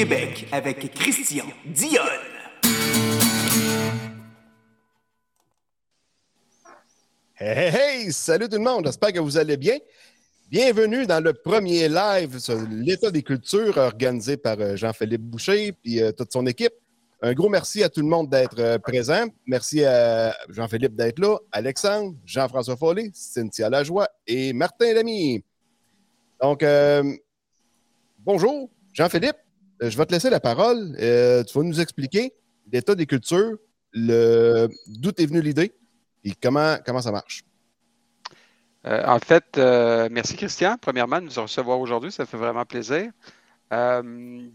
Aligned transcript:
Québec 0.00 0.46
avec 0.50 0.94
Christian 0.94 1.44
Dionne. 1.66 2.00
Hey, 7.38 7.58
hey, 7.58 7.74
hey! 7.74 8.10
Salut 8.10 8.48
tout 8.48 8.56
le 8.56 8.62
monde, 8.62 8.86
j'espère 8.86 9.12
que 9.12 9.18
vous 9.18 9.36
allez 9.36 9.58
bien. 9.58 9.76
Bienvenue 10.48 11.06
dans 11.06 11.22
le 11.22 11.34
premier 11.34 11.86
live 11.86 12.38
sur 12.38 12.58
l'état 12.70 13.10
des 13.10 13.22
cultures 13.22 13.76
organisé 13.76 14.38
par 14.38 14.58
euh, 14.58 14.74
Jean-Philippe 14.74 15.20
Boucher 15.20 15.74
et 15.84 16.02
euh, 16.02 16.12
toute 16.12 16.32
son 16.32 16.46
équipe. 16.46 16.72
Un 17.20 17.34
gros 17.34 17.50
merci 17.50 17.82
à 17.82 17.90
tout 17.90 18.00
le 18.00 18.08
monde 18.08 18.30
d'être 18.30 18.58
euh, 18.58 18.78
présent. 18.78 19.26
Merci 19.44 19.84
à 19.84 20.34
Jean-Philippe 20.48 20.94
d'être 20.94 21.18
là, 21.18 21.36
Alexandre, 21.52 22.14
Jean-François 22.24 22.78
Follet, 22.78 23.10
Cynthia 23.12 23.68
Lajoie 23.68 24.08
et 24.26 24.54
Martin 24.54 24.94
Lamy. 24.94 25.44
Donc, 26.40 26.64
bonjour, 28.24 28.70
Jean-Philippe. 28.94 29.36
Je 29.80 29.96
vais 29.96 30.06
te 30.06 30.12
laisser 30.12 30.30
la 30.30 30.40
parole. 30.40 30.94
tu 30.98 31.58
vas 31.58 31.64
nous 31.64 31.80
expliquer 31.80 32.34
l'état 32.72 32.94
des 32.94 33.06
cultures, 33.06 33.56
d'où 33.94 35.10
est 35.16 35.26
venue 35.26 35.42
l'idée 35.42 35.72
et 36.24 36.32
comment, 36.40 36.76
comment 36.84 37.00
ça 37.00 37.12
marche. 37.12 37.44
Euh, 38.86 39.04
en 39.06 39.18
fait, 39.18 39.58
euh, 39.58 40.08
merci 40.10 40.36
Christian, 40.36 40.76
premièrement, 40.80 41.20
de 41.20 41.26
nous 41.26 41.42
recevoir 41.42 41.78
aujourd'hui. 41.80 42.10
Ça 42.12 42.26
fait 42.26 42.36
vraiment 42.36 42.64
plaisir. 42.64 43.10
Euh, 43.72 44.02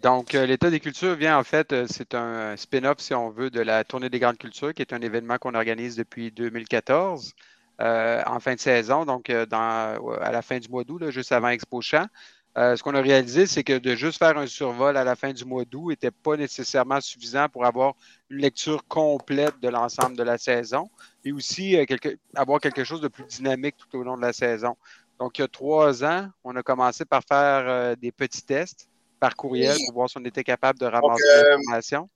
donc, 0.01 0.33
l'État 0.33 0.69
des 0.69 0.79
cultures 0.79 1.15
vient 1.15 1.37
en 1.37 1.43
fait, 1.43 1.73
c'est 1.87 2.15
un 2.15 2.57
spin-off, 2.57 2.99
si 2.99 3.13
on 3.13 3.29
veut, 3.29 3.49
de 3.49 3.61
la 3.61 3.83
Tournée 3.83 4.09
des 4.09 4.19
grandes 4.19 4.37
cultures, 4.37 4.73
qui 4.73 4.81
est 4.81 4.93
un 4.93 5.01
événement 5.01 5.37
qu'on 5.37 5.55
organise 5.55 5.95
depuis 5.95 6.31
2014 6.31 7.33
en 7.79 8.39
fin 8.39 8.55
de 8.55 8.59
saison, 8.59 9.05
donc 9.05 9.29
à 9.29 10.31
la 10.31 10.41
fin 10.41 10.59
du 10.59 10.69
mois 10.69 10.83
d'août, 10.83 11.09
juste 11.09 11.31
avant 11.31 11.49
Expo 11.49 11.81
Champ. 11.81 12.07
Ce 12.55 12.81
qu'on 12.81 12.95
a 12.95 13.01
réalisé, 13.01 13.47
c'est 13.47 13.63
que 13.63 13.77
de 13.77 13.95
juste 13.95 14.17
faire 14.17 14.37
un 14.37 14.47
survol 14.47 14.95
à 14.95 15.03
la 15.03 15.15
fin 15.15 15.33
du 15.33 15.43
mois 15.43 15.65
d'août 15.65 15.89
n'était 15.89 16.11
pas 16.11 16.37
nécessairement 16.37 17.01
suffisant 17.01 17.49
pour 17.49 17.65
avoir 17.65 17.95
une 18.29 18.37
lecture 18.37 18.87
complète 18.87 19.59
de 19.61 19.67
l'ensemble 19.67 20.15
de 20.15 20.23
la 20.23 20.37
saison 20.37 20.89
et 21.25 21.31
aussi 21.31 21.75
euh, 21.75 21.85
avoir 22.33 22.61
quelque 22.61 22.83
chose 22.83 23.01
de 23.01 23.07
plus 23.09 23.25
dynamique 23.25 23.75
tout 23.77 23.97
au 23.97 24.03
long 24.03 24.15
de 24.15 24.21
la 24.21 24.31
saison. 24.31 24.75
Donc, 25.19 25.37
il 25.37 25.41
y 25.41 25.45
a 25.45 25.47
trois 25.47 26.03
ans, 26.03 26.29
on 26.43 26.55
a 26.55 26.63
commencé 26.63 27.05
par 27.05 27.23
faire 27.23 27.67
euh, 27.67 27.95
des 27.95 28.11
petits 28.11 28.43
tests 28.43 28.87
par 29.19 29.35
courriel 29.35 29.77
pour 29.87 29.95
voir 29.95 30.09
si 30.09 30.17
on 30.17 30.25
était 30.25 30.43
capable 30.43 30.79
de 30.79 30.85
ramasser 30.85 31.23
euh, 31.37 31.57
l'information. 31.57 32.09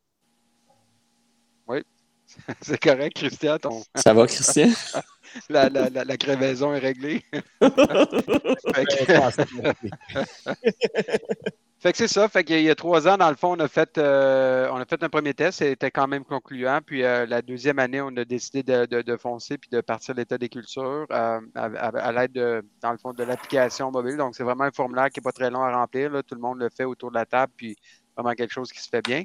Oui, 1.67 1.83
c'est 2.61 2.79
correct, 2.79 3.15
Christian. 3.15 3.57
Ça 3.95 4.13
va, 4.13 4.27
Christian? 4.27 4.69
la, 5.49 5.69
la, 5.69 5.89
la, 5.89 6.17
crevaison 6.17 6.73
est 6.73 6.79
réglée. 6.79 7.23
Fait 11.79 11.93
que 11.93 11.97
c'est 11.97 12.09
ça. 12.09 12.27
Fait 12.27 12.43
qu'il 12.43 12.61
y 12.61 12.69
a 12.69 12.75
trois 12.75 13.07
ans, 13.07 13.15
dans 13.15 13.29
le 13.29 13.37
fond, 13.37 13.55
on 13.55 13.59
a 13.61 13.69
fait, 13.69 13.97
euh, 13.97 14.69
on 14.73 14.77
a 14.77 14.85
fait 14.85 15.01
un 15.01 15.07
premier 15.07 15.33
test. 15.33 15.59
C'était 15.59 15.91
quand 15.91 16.09
même 16.09 16.25
concluant. 16.25 16.81
Puis 16.85 17.05
euh, 17.05 17.25
la 17.25 17.41
deuxième 17.41 17.79
année, 17.79 18.01
on 18.01 18.09
a 18.17 18.25
décidé 18.25 18.63
de, 18.63 19.17
foncer 19.17 19.57
puis 19.57 19.69
de 19.69 19.79
partir 19.79 20.13
l'état 20.13 20.37
des 20.37 20.49
cultures 20.49 21.07
euh, 21.09 21.39
à, 21.55 22.11
l'aide, 22.11 22.33
de, 22.33 22.65
dans 22.81 22.91
le 22.91 22.97
fond, 22.97 23.13
de 23.13 23.23
l'application 23.23 23.91
mobile. 23.91 24.17
Donc, 24.17 24.35
c'est 24.35 24.43
vraiment 24.43 24.65
un 24.65 24.71
formulaire 24.71 25.09
qui 25.09 25.19
n'est 25.19 25.23
pas 25.23 25.31
très 25.31 25.49
long 25.49 25.61
à 25.61 25.73
remplir. 25.73 26.11
Tout 26.27 26.35
le 26.35 26.41
monde 26.41 26.59
le 26.59 26.69
fait 26.69 26.83
autour 26.83 27.11
de 27.11 27.15
la 27.15 27.25
table, 27.25 27.53
puis 27.55 27.77
vraiment 28.17 28.35
quelque 28.35 28.53
chose 28.53 28.73
qui 28.73 28.81
se 28.81 28.89
fait 28.89 29.01
bien. 29.01 29.23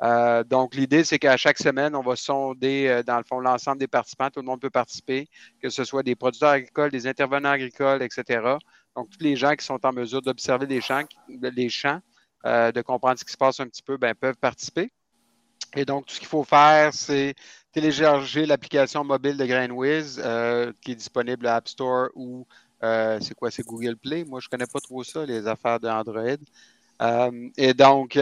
Donc, 0.00 0.74
l'idée, 0.74 1.04
c'est 1.04 1.18
qu'à 1.18 1.36
chaque 1.36 1.58
semaine, 1.58 1.94
on 1.94 2.02
va 2.02 2.16
sonder, 2.16 3.02
dans 3.06 3.16
le 3.18 3.24
fond, 3.24 3.40
l'ensemble 3.40 3.78
des 3.78 3.88
participants. 3.88 4.30
Tout 4.30 4.40
le 4.40 4.46
monde 4.46 4.60
peut 4.60 4.70
participer, 4.70 5.28
que 5.62 5.70
ce 5.70 5.84
soit 5.84 6.02
des 6.02 6.14
producteurs 6.14 6.50
agricoles, 6.50 6.90
des 6.90 7.06
intervenants 7.06 7.50
agricoles, 7.50 8.02
etc. 8.02 8.58
Donc, 8.96 9.10
tous 9.10 9.22
les 9.22 9.36
gens 9.36 9.54
qui 9.54 9.64
sont 9.64 9.84
en 9.84 9.92
mesure 9.92 10.22
d'observer 10.22 10.66
les 10.66 10.80
champs, 10.80 12.00
euh, 12.46 12.70
de 12.70 12.80
comprendre 12.80 13.18
ce 13.18 13.24
qui 13.24 13.32
se 13.32 13.36
passe 13.36 13.58
un 13.60 13.66
petit 13.66 13.82
peu, 13.82 13.96
ben, 13.96 14.14
peuvent 14.14 14.36
participer. 14.36 14.90
Et 15.74 15.84
donc, 15.84 16.06
tout 16.06 16.14
ce 16.14 16.20
qu'il 16.20 16.28
faut 16.28 16.44
faire, 16.44 16.94
c'est 16.94 17.34
télécharger 17.72 18.46
l'application 18.46 19.02
mobile 19.04 19.36
de 19.36 19.44
GrainWiz 19.44 20.22
euh, 20.24 20.72
qui 20.80 20.92
est 20.92 20.94
disponible 20.94 21.46
à 21.46 21.56
App 21.56 21.68
Store 21.68 22.08
ou 22.14 22.46
euh, 22.84 23.18
c'est 23.20 23.34
quoi, 23.34 23.50
c'est 23.50 23.64
Google 23.64 23.96
Play? 23.96 24.24
Moi, 24.24 24.40
je 24.40 24.46
ne 24.46 24.50
connais 24.50 24.66
pas 24.66 24.80
trop 24.80 25.02
ça, 25.02 25.26
les 25.26 25.46
affaires 25.46 25.80
d'Android. 25.80 26.38
Et 27.00 27.74
donc, 27.74 28.18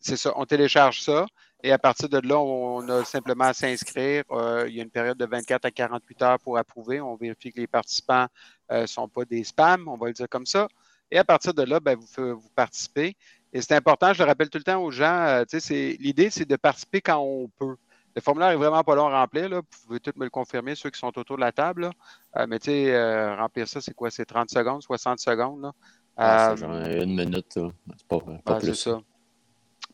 c'est 0.00 0.16
ça, 0.16 0.32
on 0.36 0.44
télécharge 0.44 1.02
ça. 1.02 1.26
Et 1.64 1.70
à 1.70 1.78
partir 1.78 2.08
de 2.08 2.18
là, 2.18 2.38
on 2.38 2.88
a 2.88 3.04
simplement 3.04 3.44
à 3.44 3.54
s'inscrire. 3.54 4.24
il 4.66 4.74
y 4.74 4.80
a 4.80 4.82
une 4.82 4.90
période 4.90 5.16
de 5.16 5.26
24 5.26 5.64
à 5.64 5.70
48 5.70 6.22
heures 6.22 6.38
pour 6.40 6.58
approuver. 6.58 7.00
On 7.00 7.14
vérifie 7.14 7.52
que 7.52 7.60
les 7.60 7.68
participants 7.68 8.26
ne 8.72 8.78
euh, 8.78 8.86
sont 8.86 9.08
pas 9.08 9.24
des 9.24 9.44
spams, 9.44 9.86
on 9.88 9.96
va 9.96 10.08
le 10.08 10.12
dire 10.12 10.28
comme 10.28 10.46
ça. 10.46 10.68
Et 11.10 11.18
à 11.18 11.24
partir 11.24 11.54
de 11.54 11.62
là, 11.62 11.78
ben, 11.78 11.96
vous, 11.96 12.40
vous 12.40 12.48
participez. 12.54 13.16
Et 13.52 13.60
c'est 13.60 13.74
important, 13.74 14.12
je 14.12 14.22
le 14.22 14.28
rappelle 14.28 14.48
tout 14.48 14.58
le 14.58 14.64
temps 14.64 14.82
aux 14.82 14.90
gens, 14.90 15.26
euh, 15.26 15.44
l'idée, 15.70 16.30
c'est 16.30 16.46
de 16.46 16.56
participer 16.56 17.02
quand 17.02 17.18
on 17.18 17.48
peut. 17.58 17.76
Le 18.14 18.20
formulaire 18.20 18.50
est 18.50 18.56
vraiment 18.56 18.82
pas 18.82 18.94
long 18.94 19.08
à 19.08 19.20
remplir. 19.20 19.48
Vous 19.50 19.62
pouvez 19.86 20.00
tous 20.00 20.12
me 20.16 20.24
le 20.24 20.30
confirmer, 20.30 20.74
ceux 20.74 20.90
qui 20.90 20.98
sont 20.98 21.16
autour 21.18 21.36
de 21.36 21.42
la 21.42 21.52
table. 21.52 21.90
Euh, 22.36 22.46
mais 22.48 22.58
tu 22.58 22.70
sais, 22.70 23.34
remplir 23.34 23.68
ça, 23.68 23.80
c'est 23.80 23.94
quoi? 23.94 24.10
C'est 24.10 24.24
30 24.24 24.50
secondes, 24.50 24.82
60 24.82 25.18
secondes. 25.18 25.70
Ah, 26.16 26.54
genre 26.56 26.70
une 26.72 27.16
minute, 27.16 27.46
c'est 27.52 28.06
pas, 28.06 28.18
pas 28.44 28.58
plus. 28.58 28.74
Ça. 28.74 29.00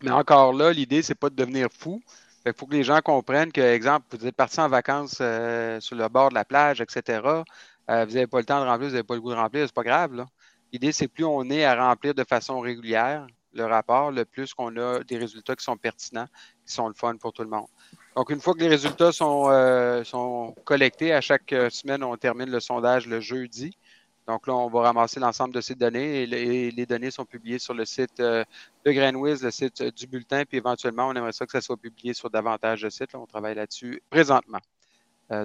Mais 0.02 0.10
encore 0.10 0.52
là, 0.52 0.72
l'idée, 0.72 1.02
c'est 1.02 1.14
pas 1.14 1.30
de 1.30 1.36
devenir 1.36 1.68
fou. 1.72 2.00
Il 2.46 2.52
faut 2.54 2.66
que 2.66 2.72
les 2.74 2.84
gens 2.84 3.00
comprennent 3.00 3.52
que, 3.52 3.60
exemple, 3.60 4.06
vous 4.16 4.26
êtes 4.26 4.36
parti 4.36 4.60
en 4.60 4.68
vacances 4.68 5.16
sur 5.16 5.96
le 5.96 6.08
bord 6.08 6.30
de 6.30 6.34
la 6.34 6.44
plage, 6.44 6.80
etc. 6.80 7.42
Euh, 7.90 8.04
vous 8.04 8.14
n'avez 8.14 8.26
pas 8.26 8.38
le 8.38 8.44
temps 8.44 8.60
de 8.60 8.66
remplir, 8.66 8.88
vous 8.88 8.94
n'avez 8.94 9.06
pas 9.06 9.14
le 9.14 9.20
goût 9.20 9.30
de 9.30 9.36
remplir, 9.36 9.66
c'est 9.66 9.74
pas 9.74 9.82
grave. 9.82 10.24
L'idée, 10.72 10.92
c'est 10.92 11.08
plus 11.08 11.24
on 11.24 11.48
est 11.50 11.64
à 11.64 11.88
remplir 11.88 12.14
de 12.14 12.24
façon 12.24 12.60
régulière 12.60 13.26
le 13.54 13.64
rapport, 13.64 14.12
le 14.12 14.24
plus 14.26 14.52
qu'on 14.52 14.76
a 14.76 15.02
des 15.04 15.16
résultats 15.16 15.56
qui 15.56 15.64
sont 15.64 15.76
pertinents, 15.76 16.28
qui 16.66 16.74
sont 16.74 16.86
le 16.86 16.94
fun 16.94 17.16
pour 17.16 17.32
tout 17.32 17.42
le 17.42 17.48
monde. 17.48 17.66
Donc, 18.14 18.30
une 18.30 18.40
fois 18.40 18.52
que 18.52 18.60
les 18.60 18.68
résultats 18.68 19.10
sont, 19.10 19.48
euh, 19.48 20.04
sont 20.04 20.54
collectés, 20.64 21.14
à 21.14 21.20
chaque 21.20 21.52
euh, 21.52 21.70
semaine, 21.70 22.04
on 22.04 22.16
termine 22.16 22.50
le 22.50 22.60
sondage 22.60 23.06
le 23.06 23.20
jeudi. 23.20 23.76
Donc 24.28 24.46
là, 24.46 24.54
on 24.54 24.68
va 24.68 24.82
ramasser 24.82 25.18
l'ensemble 25.18 25.54
de 25.54 25.60
ces 25.60 25.74
données 25.74 26.22
et, 26.22 26.70
les 26.70 26.86
données 26.86 27.10
sont 27.10 27.24
publiées 27.24 27.58
sur 27.58 27.74
le 27.74 27.84
site 27.84 28.18
de 28.18 28.44
GrainWiz, 28.86 29.42
le 29.42 29.50
site 29.50 29.82
du 29.82 30.06
bulletin, 30.06 30.44
puis 30.44 30.58
éventuellement, 30.58 31.08
on 31.08 31.14
aimerait 31.14 31.32
ça 31.32 31.46
que 31.46 31.52
ça 31.52 31.60
soit 31.60 31.76
publié 31.76 32.14
sur 32.14 32.30
davantage 32.30 32.82
de 32.82 32.90
sites. 32.90 33.14
on 33.14 33.26
travaille 33.26 33.54
là-dessus 33.56 34.00
présentement. 34.10 34.60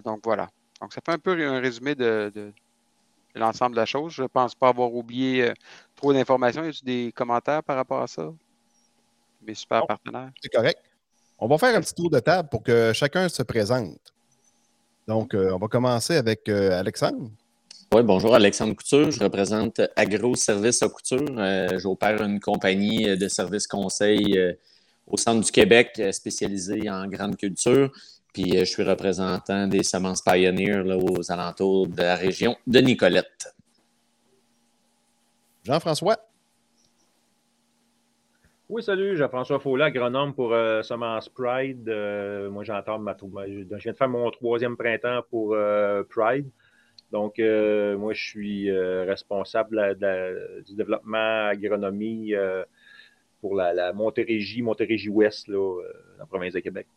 donc 0.03 0.19
voilà. 0.23 0.49
Donc, 0.83 0.91
ça 0.91 0.99
fait 0.99 1.13
un 1.13 1.17
peu 1.17 1.31
un 1.31 1.61
résumé 1.61 1.95
de, 1.95 2.51
l'ensemble 3.35 3.75
de 3.75 3.79
la 3.79 3.85
chose. 3.85 4.11
Je 4.11 4.23
ne 4.23 4.27
pense 4.27 4.53
pas 4.53 4.67
avoir 4.67 4.93
oublié 4.93 5.49
euh, 5.49 5.53
trop 5.95 6.11
d'informations. 6.11 6.61
Y 6.65 6.67
a 6.67 6.71
des 6.83 7.13
commentaires 7.15 7.63
par 7.63 7.77
rapport 7.77 8.01
à 8.01 8.07
ça? 8.07 8.33
Mes 9.41 9.55
super 9.55 9.87
partenaires? 9.87 10.31
C'est 10.41 10.51
correct. 10.51 10.81
On 11.39 11.47
va 11.47 11.57
faire 11.57 11.73
un 11.73 11.79
petit 11.79 11.93
tour 11.93 12.09
de 12.09 12.19
table 12.19 12.49
pour 12.49 12.63
que 12.63 12.91
chacun 12.91 13.29
se 13.29 13.43
présente. 13.43 14.13
Donc, 15.07 15.33
euh, 15.33 15.51
on 15.53 15.57
va 15.57 15.67
commencer 15.69 16.17
avec 16.17 16.49
euh, 16.49 16.77
Alexandre. 16.77 17.29
Oui, 17.95 18.01
bonjour, 18.01 18.33
Alexandre 18.33 18.75
Couture. 18.75 19.11
Je 19.11 19.23
représente 19.23 19.79
Agro 19.95 20.33
Service 20.35 20.81
à 20.81 20.89
Couture. 20.89 21.77
J'opère 21.77 22.23
une 22.23 22.39
compagnie 22.39 23.15
de 23.15 23.27
services 23.27 23.67
conseils 23.67 24.57
au 25.05 25.15
centre 25.15 25.45
du 25.45 25.51
Québec 25.51 26.01
spécialisée 26.11 26.89
en 26.89 27.05
grande 27.07 27.37
culture. 27.37 27.91
Puis 28.33 28.57
euh, 28.57 28.61
je 28.61 28.65
suis 28.65 28.83
représentant 28.83 29.67
des 29.67 29.83
semences 29.83 30.23
Pioneer 30.23 30.81
aux 30.95 31.31
alentours 31.31 31.87
de 31.87 32.01
la 32.01 32.15
région 32.15 32.57
de 32.65 32.79
Nicolette. 32.79 33.55
Jean-François? 35.63 36.17
Oui, 38.69 38.81
salut, 38.81 39.15
Jean-François 39.15 39.59
Follet, 39.59 39.83
agronome 39.83 40.33
pour 40.33 40.51
euh, 40.51 40.81
Semences 40.81 41.29
Pride. 41.29 41.87
Euh, 41.87 42.49
moi, 42.49 42.63
j'entends 42.63 42.97
ma, 42.97 43.15
je 43.15 43.77
viens 43.77 43.91
de 43.91 43.97
faire 43.97 44.09
mon 44.09 44.31
troisième 44.31 44.75
printemps 44.75 45.21
pour 45.29 45.55
Pride. 46.09 46.49
Donc, 47.13 47.37
moi, 47.37 48.13
je 48.13 48.21
suis 48.21 48.71
responsable 48.71 49.95
du 50.65 50.75
développement 50.75 51.47
agronomie 51.47 52.33
pour 53.39 53.55
la, 53.55 53.73
la 53.73 53.93
Montérégie, 53.93 54.61
Montérégie-Ouest, 54.61 55.49
dans 55.49 55.77
la 56.19 56.25
province 56.25 56.53
de 56.53 56.59
Québec. 56.59 56.87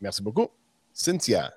Merci 0.00 0.22
beaucoup. 0.22 0.48
Cynthia. 0.92 1.52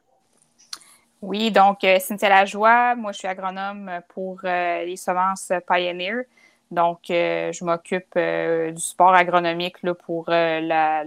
Oui, 1.21 1.51
donc 1.51 1.83
euh, 1.83 1.97
Cynthia 1.99 2.29
Lajoie, 2.29 2.93
moi 2.95 3.11
je 3.11 3.17
suis 3.17 3.27
agronome 3.27 3.89
pour 4.09 4.39
euh, 4.43 4.85
les 4.85 4.95
semences 4.95 5.51
Pioneer. 5.67 6.25
Donc, 6.69 7.09
euh, 7.09 7.51
je 7.51 7.63
m'occupe 7.63 8.17
du 8.17 8.81
support 8.81 9.13
agronomique 9.13 9.81
là, 9.83 9.93
pour, 9.93 10.25
la, 10.29 11.03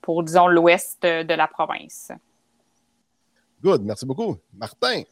pour, 0.00 0.22
disons, 0.22 0.48
l'ouest 0.48 1.02
de 1.02 1.34
la 1.34 1.46
province. 1.46 2.12
Good, 3.62 3.82
merci 3.82 4.04
beaucoup. 4.04 4.36
Martin. 4.52 5.02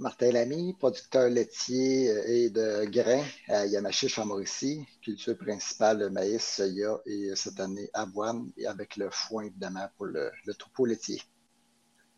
Martin 0.00 0.32
Lamy, 0.32 0.72
producteur 0.78 1.28
laitier 1.28 2.06
et 2.26 2.48
de 2.48 2.86
grains 2.86 3.22
à 3.48 3.66
Yamachiche 3.66 4.18
en 4.18 4.24
Mauricie. 4.24 4.86
Culture 5.02 5.36
principale, 5.36 6.08
maïs, 6.10 6.42
soya 6.42 6.98
et 7.04 7.32
cette 7.34 7.60
année 7.60 7.90
avoine 7.92 8.50
et 8.56 8.66
avec 8.66 8.96
le 8.96 9.10
foin 9.10 9.44
évidemment 9.44 9.86
pour 9.98 10.06
le, 10.06 10.32
troupeau 10.58 10.86
laitier. 10.86 11.20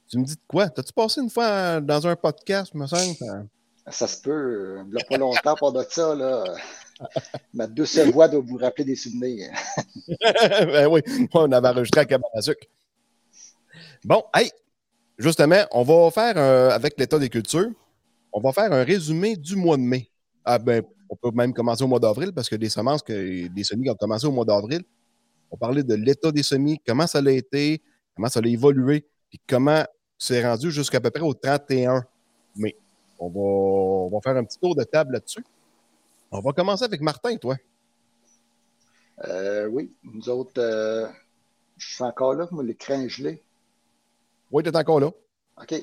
Tu 0.09 0.17
me 0.17 0.25
dis 0.25 0.37
de 0.37 0.41
quoi? 0.47 0.69
T'as-tu 0.69 0.93
passé 0.93 1.23
une 1.23 1.31
fois 1.31 1.81
dans 1.81 2.07
un 2.07 2.15
podcast, 2.15 2.73
me 2.73 2.87
semble? 2.87 3.49
Ça 3.91 4.07
se 4.07 4.23
peut. 4.23 4.79
Il 4.87 4.95
n'y 4.95 5.03
a 5.03 5.05
pas 5.05 5.19
longtemps 5.19 5.73
de 5.73 5.85
ça. 5.91 6.15
Là. 6.15 6.45
Ma 7.53 7.67
douce 7.67 7.99
voix 7.99 8.29
doit 8.29 8.45
vous 8.47 8.59
rappeler 8.59 8.85
des 8.85 8.97
souvenirs. 8.97 9.51
ben 10.21 10.87
oui, 10.87 11.01
on 11.35 11.51
avait 11.51 11.69
enregistré 11.69 12.07
à 12.33 12.43
sucre. 12.43 12.65
Bon, 14.05 14.23
hey, 14.35 14.53
justement, 15.19 15.65
on 15.71 15.83
va 15.83 16.11
faire, 16.11 16.35
euh, 16.37 16.71
avec 16.71 16.99
l'état 16.99 17.19
des 17.19 17.29
cultures, 17.29 17.71
on 18.33 18.41
va 18.41 18.53
faire 18.53 18.73
un 18.73 18.85
résumé 18.85 19.37
du 19.37 19.57
mois 19.57 19.77
de 19.77 19.83
mai. 19.83 20.11
Ah 20.45 20.59
ben, 20.59 20.83
on 21.09 21.17
peut 21.17 21.31
même 21.35 21.53
commencer 21.53 21.85
au 21.85 21.89
mois 21.89 22.01
d'avril 22.01 22.33
parce 22.33 22.49
que 22.49 22.57
des 22.57 22.69
semences, 22.69 23.05
des 23.05 23.65
semis 23.65 23.85
qui 23.85 23.91
ont 23.91 23.95
commencé 23.95 24.27
au 24.27 24.33
mois 24.33 24.45
d'avril. 24.45 24.83
On 25.51 25.57
parlait 25.57 25.83
de 25.83 25.95
l'état 25.95 26.33
des 26.33 26.43
semis, 26.43 26.81
comment 26.87 27.07
ça 27.07 27.19
a 27.19 27.31
été, 27.31 27.83
comment 28.17 28.29
ça 28.29 28.41
a 28.41 28.47
évolué, 28.47 29.05
puis 29.29 29.39
comment 29.47 29.85
c'est 30.17 30.43
rendu 30.43 30.71
jusqu'à 30.71 31.01
peu 31.01 31.11
près 31.11 31.23
au 31.23 31.35
31 31.35 32.05
mai. 32.57 32.75
On 33.19 33.29
va, 33.29 33.41
on 33.41 34.11
va 34.11 34.21
faire 34.23 34.37
un 34.37 34.45
petit 34.45 34.59
tour 34.59 34.75
de 34.75 34.85
table 34.85 35.13
là-dessus. 35.13 35.45
On 36.31 36.41
va 36.41 36.53
commencer 36.53 36.85
avec 36.85 37.03
Martin, 37.03 37.37
toi. 37.37 37.57
Euh, 39.27 39.67
oui, 39.67 39.93
nous 40.03 40.29
autres, 40.31 40.61
euh, 40.61 41.07
je 41.77 41.95
suis 41.95 42.05
encore 42.05 42.35
là, 42.35 42.49
moi, 42.51 42.65
l'écran 42.65 43.07
gelé. 43.09 43.43
Oui, 44.53 44.63
tu 44.63 44.69
es 44.69 44.77
encore 44.77 45.01
là. 45.01 45.11
OK. 45.63 45.75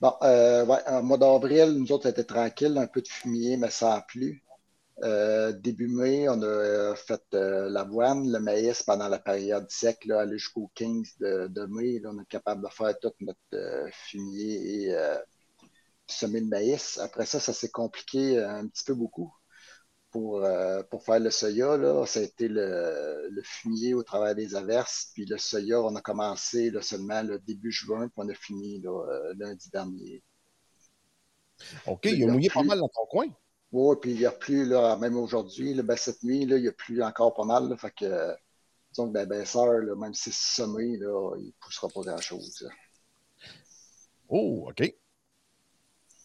Bon, 0.00 0.14
euh, 0.22 0.64
ouais, 0.64 0.78
en 0.86 1.02
mois 1.02 1.18
d'avril, 1.18 1.72
nous 1.78 1.92
autres, 1.92 2.08
c'était 2.08 2.24
tranquille, 2.24 2.76
un 2.78 2.86
peu 2.86 3.02
de 3.02 3.08
fumier, 3.08 3.58
mais 3.58 3.70
sans 3.70 4.00
plus. 4.02 4.42
Euh, 5.04 5.52
début 5.52 5.88
mai, 5.88 6.26
on 6.28 6.40
a 6.42 6.94
fait 6.96 7.22
euh, 7.34 7.68
l'avoine, 7.68 8.32
le 8.32 8.40
maïs 8.40 8.82
pendant 8.82 9.08
la 9.08 9.18
période 9.18 9.70
sec, 9.70 10.06
là, 10.06 10.20
aller 10.20 10.38
jusqu'au 10.38 10.70
15 10.74 11.18
de, 11.20 11.66
mai. 11.66 11.98
Là, 12.00 12.10
on 12.14 12.20
est 12.20 12.26
capable 12.28 12.62
de 12.64 12.72
faire 12.72 12.98
tout 12.98 13.12
notre 13.20 13.90
fumier 13.92 14.86
et 14.86 14.96
semer 16.06 16.40
le 16.40 16.46
maïs. 16.46 16.98
Après 16.98 17.26
ça, 17.26 17.38
ça 17.38 17.52
s'est 17.52 17.70
compliqué 17.70 18.38
un 18.38 18.66
petit 18.66 18.84
peu 18.84 18.94
beaucoup 18.94 19.30
pour, 20.16 20.42
euh, 20.42 20.82
pour 20.84 21.04
faire 21.04 21.20
le 21.20 21.30
soya. 21.30 21.76
Là. 21.76 22.06
Ça 22.06 22.20
a 22.20 22.22
été 22.22 22.48
le, 22.48 23.28
le 23.30 23.42
fumier 23.42 23.92
au 23.92 24.02
travers 24.02 24.34
des 24.34 24.54
averses. 24.54 25.10
Puis 25.12 25.26
le 25.26 25.36
soya, 25.36 25.82
on 25.82 25.94
a 25.94 26.00
commencé 26.00 26.70
là, 26.70 26.80
seulement 26.80 27.22
le 27.22 27.38
début 27.38 27.70
juin, 27.70 28.08
puis 28.08 28.14
on 28.16 28.28
a 28.30 28.34
fini 28.34 28.80
là, 28.80 28.90
euh, 28.90 29.34
lundi 29.36 29.68
dernier. 29.68 30.22
OK, 31.86 32.06
il 32.06 32.24
a 32.24 32.32
mouillé 32.32 32.48
pas 32.48 32.62
mal 32.62 32.78
dans 32.78 32.88
ton 32.88 33.04
coin. 33.06 33.26
Oui, 33.72 33.96
puis 34.00 34.12
il 34.12 34.18
n'y 34.18 34.24
a 34.26 34.30
plus, 34.30 34.64
là, 34.64 34.96
même 34.96 35.18
aujourd'hui, 35.18 35.74
ben, 35.82 35.96
cette 35.96 36.22
nuit, 36.22 36.46
là, 36.46 36.56
il 36.56 36.62
n'y 36.62 36.68
a 36.68 36.72
plus 36.72 37.02
encore 37.02 37.34
pas 37.34 37.44
mal. 37.44 37.68
Là, 37.68 37.76
fait 37.76 37.92
que, 37.94 38.34
disons 38.92 39.08
que 39.08 39.12
ben, 39.12 39.44
là, 39.44 39.94
même 39.96 40.14
si 40.14 40.32
c'est 40.32 40.62
là, 40.62 41.36
il 41.36 41.46
ne 41.46 41.50
poussera 41.60 41.88
pas 41.88 42.00
grand-chose. 42.00 42.66
Oh, 44.28 44.66
OK. 44.70 44.94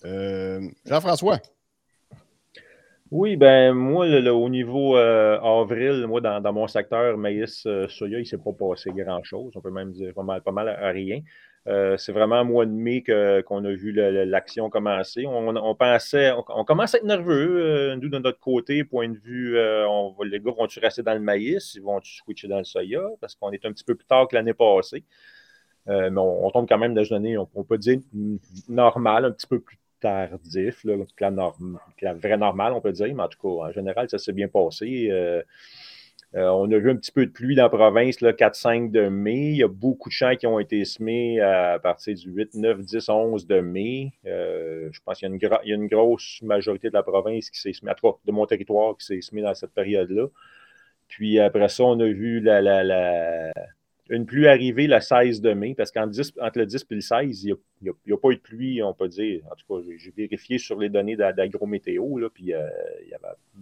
Euh, 0.05 0.69
Jean-François. 0.85 1.41
Oui, 3.11 3.35
ben 3.35 3.73
moi, 3.73 4.07
le- 4.07 4.21
le- 4.21 4.31
au 4.31 4.47
niveau 4.49 4.95
euh, 4.97 5.37
avril, 5.41 6.05
moi, 6.07 6.21
dans, 6.21 6.39
dans 6.39 6.53
mon 6.53 6.67
secteur 6.67 7.17
maïs 7.17 7.65
euh, 7.65 7.87
soya, 7.89 8.17
il 8.19 8.21
ne 8.21 8.25
s'est 8.25 8.37
pas 8.37 8.53
passé 8.53 8.89
grand-chose. 8.91 9.51
On 9.55 9.61
peut 9.61 9.69
même 9.69 9.91
dire 9.91 10.13
pas 10.13 10.23
mal, 10.23 10.41
pas 10.41 10.53
mal 10.53 10.69
à 10.69 10.89
rien. 10.91 11.19
Euh, 11.67 11.97
c'est 11.97 12.13
vraiment 12.13 12.39
au 12.41 12.45
mois 12.45 12.65
de 12.65 12.71
mai 12.71 13.03
que- 13.03 13.41
qu'on 13.41 13.65
a 13.65 13.71
vu 13.71 13.91
l'action 13.91 14.69
commencer. 14.69 15.25
On, 15.27 15.55
on 15.57 15.75
pensait, 15.75 16.31
on, 16.31 16.63
commence 16.63 16.95
à 16.95 16.99
être 16.99 17.03
nerveux, 17.03 17.91
euh, 17.91 17.95
nous, 17.97 18.07
de 18.09 18.17
notre 18.17 18.39
côté, 18.39 18.83
point 18.85 19.09
de 19.09 19.17
vue, 19.17 19.57
euh, 19.57 19.85
on 19.89 20.15
les 20.23 20.39
gars 20.39 20.51
vont-tu 20.51 20.79
rester 20.79 21.03
dans 21.03 21.13
le 21.13 21.19
maïs, 21.19 21.73
ils 21.75 21.81
vont-tu 21.81 22.13
switcher 22.15 22.47
dans 22.47 22.59
le 22.59 22.63
soya, 22.63 23.01
parce 23.19 23.35
qu'on 23.35 23.51
est 23.51 23.65
un 23.65 23.73
petit 23.73 23.83
peu 23.83 23.93
plus 23.95 24.05
tard 24.07 24.27
que 24.29 24.35
l'année 24.35 24.53
passée. 24.53 25.03
Mais 25.87 26.09
on, 26.17 26.49
tombe 26.51 26.67
quand 26.69 26.77
même 26.77 26.93
dans 26.93 27.03
une 27.03 27.17
année, 27.17 27.37
on, 27.37 27.63
peut 27.65 27.77
dire, 27.77 27.99
normale, 28.69 29.25
un 29.25 29.31
petit 29.31 29.47
peu 29.47 29.59
plus 29.59 29.77
tardif 30.01 30.83
là, 30.83 30.95
que, 31.15 32.05
la 32.05 32.13
vraie 32.13 32.37
normale, 32.37 32.73
on 32.73 32.81
peut 32.81 32.91
dire. 32.91 33.13
Mais 33.15 33.23
en 33.23 33.27
tout 33.27 33.39
cas, 33.41 33.67
en 33.67 33.71
général, 33.71 34.09
ça 34.09 34.17
s'est 34.17 34.33
bien 34.33 34.47
passé. 34.47 35.07
Euh, 35.09 35.41
euh, 36.35 36.47
on 36.47 36.71
a 36.71 36.77
vu 36.77 36.89
un 36.89 36.95
petit 36.95 37.11
peu 37.11 37.25
de 37.25 37.31
pluie 37.31 37.55
dans 37.55 37.63
la 37.63 37.69
province, 37.69 38.21
le 38.21 38.31
4-5 38.31 38.89
de 38.89 39.09
mai. 39.09 39.49
Il 39.51 39.57
y 39.57 39.63
a 39.63 39.67
beaucoup 39.67 40.07
de 40.07 40.13
champs 40.13 40.35
qui 40.35 40.47
ont 40.47 40.59
été 40.59 40.85
semés 40.85 41.41
à 41.41 41.77
partir 41.79 42.15
du 42.15 42.31
8, 42.31 42.53
9, 42.55 42.79
10, 42.79 43.09
11 43.09 43.47
de 43.47 43.59
mai. 43.59 44.13
Euh, 44.25 44.89
je 44.93 44.99
pense 45.03 45.19
qu'il 45.19 45.29
y 45.29 45.45
a, 45.45 45.75
une 45.75 45.87
grosse 45.87 46.41
majorité 46.41 46.89
de 46.89 46.93
la 46.93 47.03
province 47.03 47.49
qui 47.49 47.59
s'est 47.59 47.73
semée, 47.73 47.91
tout 47.97 48.09
cas 48.09 48.17
de 48.25 48.31
mon 48.31 48.45
territoire, 48.45 48.95
qui 48.97 49.05
s'est 49.05 49.21
semée 49.21 49.41
dans 49.41 49.53
cette 49.53 49.73
période-là. 49.73 50.27
Puis 51.09 51.39
après 51.39 51.67
ça, 51.67 51.83
on 51.83 51.99
a 51.99 52.05
vu 52.05 52.39
la- 52.39 53.51
une 54.11 54.25
pluie 54.25 54.47
arriver 54.47 54.87
le 54.87 54.99
16 54.99 55.39
de 55.41 55.53
mai, 55.53 55.73
parce 55.73 55.89
qu'entre 55.89 56.09
10 56.09 56.33
entre 56.41 56.59
le 56.59 56.65
10 56.65 56.85
et 56.91 56.95
le 56.95 57.01
16, 57.01 57.43
il 57.45 57.55
n'y 57.81 57.89
a, 58.13 58.17
pas 58.17 58.29
eu 58.29 58.35
de 58.35 58.41
pluie, 58.41 58.83
on 58.83 58.93
peut 58.93 59.07
dire. 59.07 59.41
En 59.49 59.55
tout 59.55 59.65
cas, 59.67 59.87
j'ai- 59.97 60.11
vérifié 60.11 60.57
sur 60.57 60.77
les 60.77 60.89
données 60.89 61.15
d'a- 61.15 61.31
d'agrométéo, 61.31 62.19
puis 62.33 62.53
euh, 62.53 62.67
il 63.03 63.07
n'y 63.07 63.13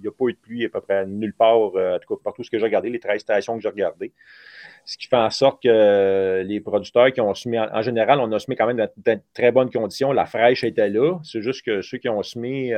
a 0.07 0.12
pas 0.12 0.25
eu 0.25 0.34
de 0.34 0.38
pluie 0.40 0.66
à 0.66 0.69
peu 0.69 0.81
près 0.81 1.06
nulle 1.06 1.34
part, 1.34 1.75
euh, 1.75 1.96
en 1.96 2.00
tout 2.00 2.16
cas, 2.16 2.22
partout 2.24 2.44
ce 2.44 2.50
que 2.50 2.57
j'ai 2.57 2.66
regardé, 2.66 2.90
les 2.90 3.00
13 3.00 3.22
stations 3.22 3.56
que 3.56 3.62
j'ai 3.62 3.69
regardées. 3.69 4.12
Ce 4.86 4.98
qui 4.98 5.07
fait 5.07 5.18
en 5.18 5.30
sorte 5.30 5.62
que 5.62 5.69
euh, 5.69 6.42
les 6.42 6.60
producteurs 6.62 7.13
qui 7.13 7.22
ont 7.22 7.36
semé, 7.36 7.60
en, 7.60 7.81
général, 7.84 8.19
on 8.19 8.31
a 8.31 8.40
semé 8.40 8.56
quand 8.56 8.66
même 8.66 8.78
dans, 8.78 8.90
de 8.98 9.19
très 9.36 9.51
bonnes 9.51 9.69
conditions. 9.69 10.12
La 10.12 10.25
fraîche 10.25 10.63
était 10.63 10.90
là. 10.90 11.19
C'est 11.24 11.42
juste 11.42 11.63
que 11.63 11.81
ceux 11.84 12.00
qui 12.00 12.10
ont 12.10 12.24
semé, 12.24 12.74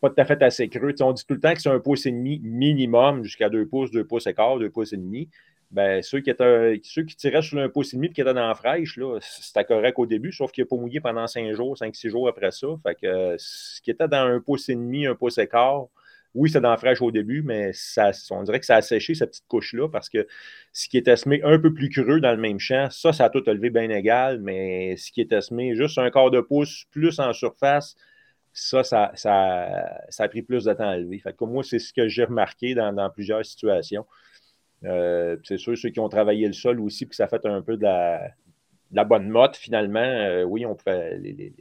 pas 0.00 0.10
tout 0.10 0.20
à 0.20 0.24
fait 0.26 0.42
assez 0.42 0.68
creux. 0.68 0.94
On 1.00 1.12
dit 1.12 1.24
tout 1.26 1.34
le 1.34 1.40
temps 1.40 1.54
que 1.54 1.60
c'est 1.62 1.70
un 1.70 1.80
pouce 1.80 2.04
et 2.04 2.10
demi 2.10 2.38
minimum 2.44 3.24
jusqu'à 3.24 3.48
2 3.48 3.66
pouces, 3.66 3.90
2 3.90 4.04
pouces 4.04 4.26
et 4.26 4.34
quart, 4.34 4.58
2 4.58 4.68
pouces 4.68 4.92
et 4.92 4.98
demi. 4.98 5.30
Ben, 5.70 6.02
ceux, 6.02 6.20
qui 6.20 6.30
étaient, 6.30 6.80
ceux 6.82 7.04
qui 7.04 7.14
tiraient 7.14 7.42
sur 7.42 7.58
un 7.58 7.68
pouce 7.68 7.94
et 7.94 7.96
demi 7.96 8.08
et 8.08 8.12
qui 8.12 8.20
étaient 8.20 8.34
dans 8.34 8.48
la 8.48 8.54
fraîche, 8.56 8.98
c'était 9.20 9.64
correct 9.64 9.98
au 9.98 10.06
début, 10.06 10.32
sauf 10.32 10.50
qu'il 10.50 10.64
n'a 10.64 10.68
pas 10.68 10.76
mouillé 10.76 11.00
pendant 11.00 11.26
5 11.28 11.52
jours, 11.52 11.76
5-6 11.76 12.10
jours 12.10 12.28
après 12.28 12.50
ça. 12.50 12.66
Fait 12.82 12.96
que 12.96 13.36
ce 13.38 13.80
qui 13.80 13.92
était 13.92 14.08
dans 14.08 14.26
un 14.26 14.40
pouce 14.40 14.68
et 14.68 14.74
demi, 14.74 15.06
un 15.06 15.14
pouce 15.14 15.38
et 15.38 15.46
quart, 15.46 15.86
oui, 16.34 16.48
c'était 16.48 16.60
dans 16.60 16.70
la 16.70 16.76
fraîche 16.76 17.00
au 17.02 17.10
début, 17.12 17.42
mais 17.42 17.72
ça, 17.72 18.10
on 18.30 18.42
dirait 18.42 18.60
que 18.60 18.66
ça 18.66 18.76
a 18.76 18.82
séché 18.82 19.14
cette 19.14 19.30
petite 19.30 19.48
couche-là 19.48 19.88
parce 19.88 20.08
que 20.08 20.26
ce 20.72 20.88
qui 20.88 20.96
était 20.98 21.16
semé 21.16 21.40
un 21.44 21.58
peu 21.58 21.72
plus 21.72 21.88
creux 21.88 22.20
dans 22.20 22.30
le 22.32 22.36
même 22.36 22.58
champ, 22.60 22.88
ça, 22.90 23.12
ça 23.12 23.26
a 23.26 23.30
tout 23.30 23.42
levé 23.46 23.70
bien 23.70 23.90
égal, 23.90 24.40
mais 24.40 24.96
ce 24.96 25.10
qui 25.12 25.20
était 25.20 25.40
semé 25.40 25.74
juste 25.76 25.98
un 25.98 26.10
quart 26.10 26.30
de 26.30 26.40
pouce 26.40 26.84
plus 26.90 27.18
en 27.20 27.32
surface, 27.32 27.96
ça, 28.52 28.82
ça, 28.84 29.12
ça, 29.14 29.94
a 30.18 30.28
pris 30.28 30.42
plus 30.42 30.64
de 30.64 30.72
temps 30.72 30.88
à 30.88 30.96
lever. 30.96 31.18
Fait 31.20 31.36
que 31.36 31.44
moi, 31.44 31.62
c'est 31.62 31.78
ce 31.78 31.92
que 31.92 32.08
j'ai 32.08 32.24
remarqué 32.24 32.74
dans 32.74 33.10
plusieurs 33.10 33.44
situations. 33.44 34.06
Euh, 34.84 35.36
c'est 35.44 35.58
sûr, 35.58 35.76
ceux 35.76 35.90
qui 35.90 36.00
ont 36.00 36.08
travaillé 36.08 36.46
le 36.46 36.52
sol 36.52 36.80
aussi, 36.80 37.06
puis 37.06 37.16
ça 37.16 37.28
fait 37.28 37.44
un 37.46 37.62
peu 37.62 37.76
de 37.76 37.82
la, 37.82 39.04
bonne 39.04 39.28
motte, 39.28 39.56
finalement. 39.56 40.00
euh, 40.00 40.42
oui, 40.44 40.64
on 40.66 40.74
peut, 40.74 40.90
les, 41.18 41.52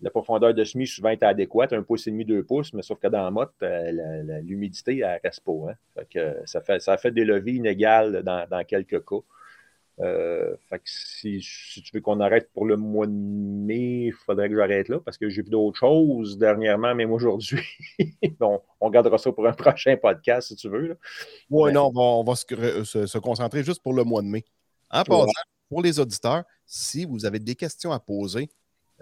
la 0.00 0.10
profondeur 0.10 0.54
de 0.54 0.64
semis 0.64 0.86
souvent 0.86 1.10
est 1.10 1.22
adéquate, 1.22 1.72
un 1.72 1.82
pouce 1.82 2.06
et 2.06 2.10
demi, 2.10 2.24
deux 2.24 2.42
pouces, 2.44 2.72
mais 2.72 2.82
sauf 2.82 2.98
que 2.98 3.08
dans 3.08 3.22
la 3.22 3.30
motte, 3.30 3.54
euh, 3.62 4.40
l'humidité, 4.42 4.98
elle 4.98 5.20
reste 5.22 5.44
pas. 5.44 5.72
hein. 5.96 6.04
Ça, 6.44 6.60
fait, 6.60 6.80
ça 6.80 6.96
fait 6.96 7.10
des 7.10 7.24
levées 7.24 7.54
inégales 7.54 8.22
dans 8.22 8.64
quelques 8.66 9.04
cas. 9.04 9.22
Euh, 10.00 10.54
fait 10.68 10.78
que 10.78 10.84
si, 10.86 11.40
si 11.42 11.82
tu 11.82 11.90
veux 11.92 12.00
qu'on 12.00 12.20
arrête 12.20 12.50
pour 12.52 12.64
le 12.66 12.76
mois 12.76 13.06
de 13.06 13.12
mai, 13.12 14.04
il 14.06 14.12
faudrait 14.12 14.48
que 14.48 14.54
j'arrête 14.56 14.88
là 14.88 15.00
parce 15.00 15.18
que 15.18 15.28
j'ai 15.28 15.42
vu 15.42 15.50
d'autres 15.50 15.78
choses 15.78 16.38
dernièrement, 16.38 16.94
même 16.94 17.10
aujourd'hui. 17.10 17.62
on 18.80 18.90
gardera 18.90 19.18
ça 19.18 19.32
pour 19.32 19.46
un 19.46 19.52
prochain 19.52 19.96
podcast 19.96 20.48
si 20.48 20.56
tu 20.56 20.68
veux. 20.68 20.96
Oui, 21.50 21.72
non, 21.72 21.86
on 21.86 21.92
va, 21.92 22.00
on 22.00 22.24
va 22.24 22.36
se, 22.36 22.84
se- 22.84 23.06
se 23.06 23.18
concentrer 23.18 23.64
juste 23.64 23.82
pour 23.82 23.92
le 23.92 24.04
mois 24.04 24.22
de 24.22 24.28
mai. 24.28 24.44
En 24.90 25.02
passant, 25.02 25.32
pour 25.68 25.82
les 25.82 25.98
auditeurs, 25.98 26.44
si 26.64 27.04
vous 27.04 27.26
avez 27.26 27.40
des 27.40 27.54
questions 27.56 27.90
à 27.92 27.98
poser, 27.98 28.48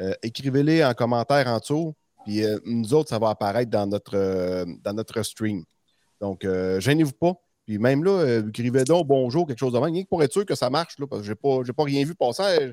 euh, 0.00 0.14
écrivez-les 0.22 0.84
en 0.84 0.94
commentaire 0.94 1.46
en 1.46 1.58
dessous, 1.58 1.94
puis 2.24 2.42
euh, 2.44 2.58
nous 2.64 2.92
autres, 2.94 3.10
ça 3.10 3.18
va 3.18 3.30
apparaître 3.30 3.70
dans 3.70 3.86
notre, 3.86 4.16
euh, 4.16 4.64
dans 4.82 4.92
notre 4.94 5.22
stream. 5.22 5.62
Donc, 6.20 6.44
euh, 6.44 6.80
gênez-vous 6.80 7.12
pas. 7.12 7.34
Puis 7.66 7.78
même 7.78 8.04
là, 8.04 8.10
euh, 8.12 8.48
écrivez 8.48 8.84
donc 8.84 9.06
bonjour, 9.08 9.46
quelque 9.46 9.58
chose 9.58 9.72
de 9.72 9.78
même, 9.78 9.92
rien 9.92 10.04
que 10.04 10.08
pour 10.08 10.22
être 10.22 10.32
sûr 10.32 10.46
que 10.46 10.54
ça 10.54 10.70
marche, 10.70 10.98
là, 11.00 11.06
parce 11.06 11.22
que 11.22 11.26
je 11.26 11.32
n'ai 11.32 11.36
pas, 11.36 11.58
j'ai 11.64 11.72
pas 11.72 11.82
rien 11.82 12.04
vu 12.04 12.14
passer. 12.14 12.72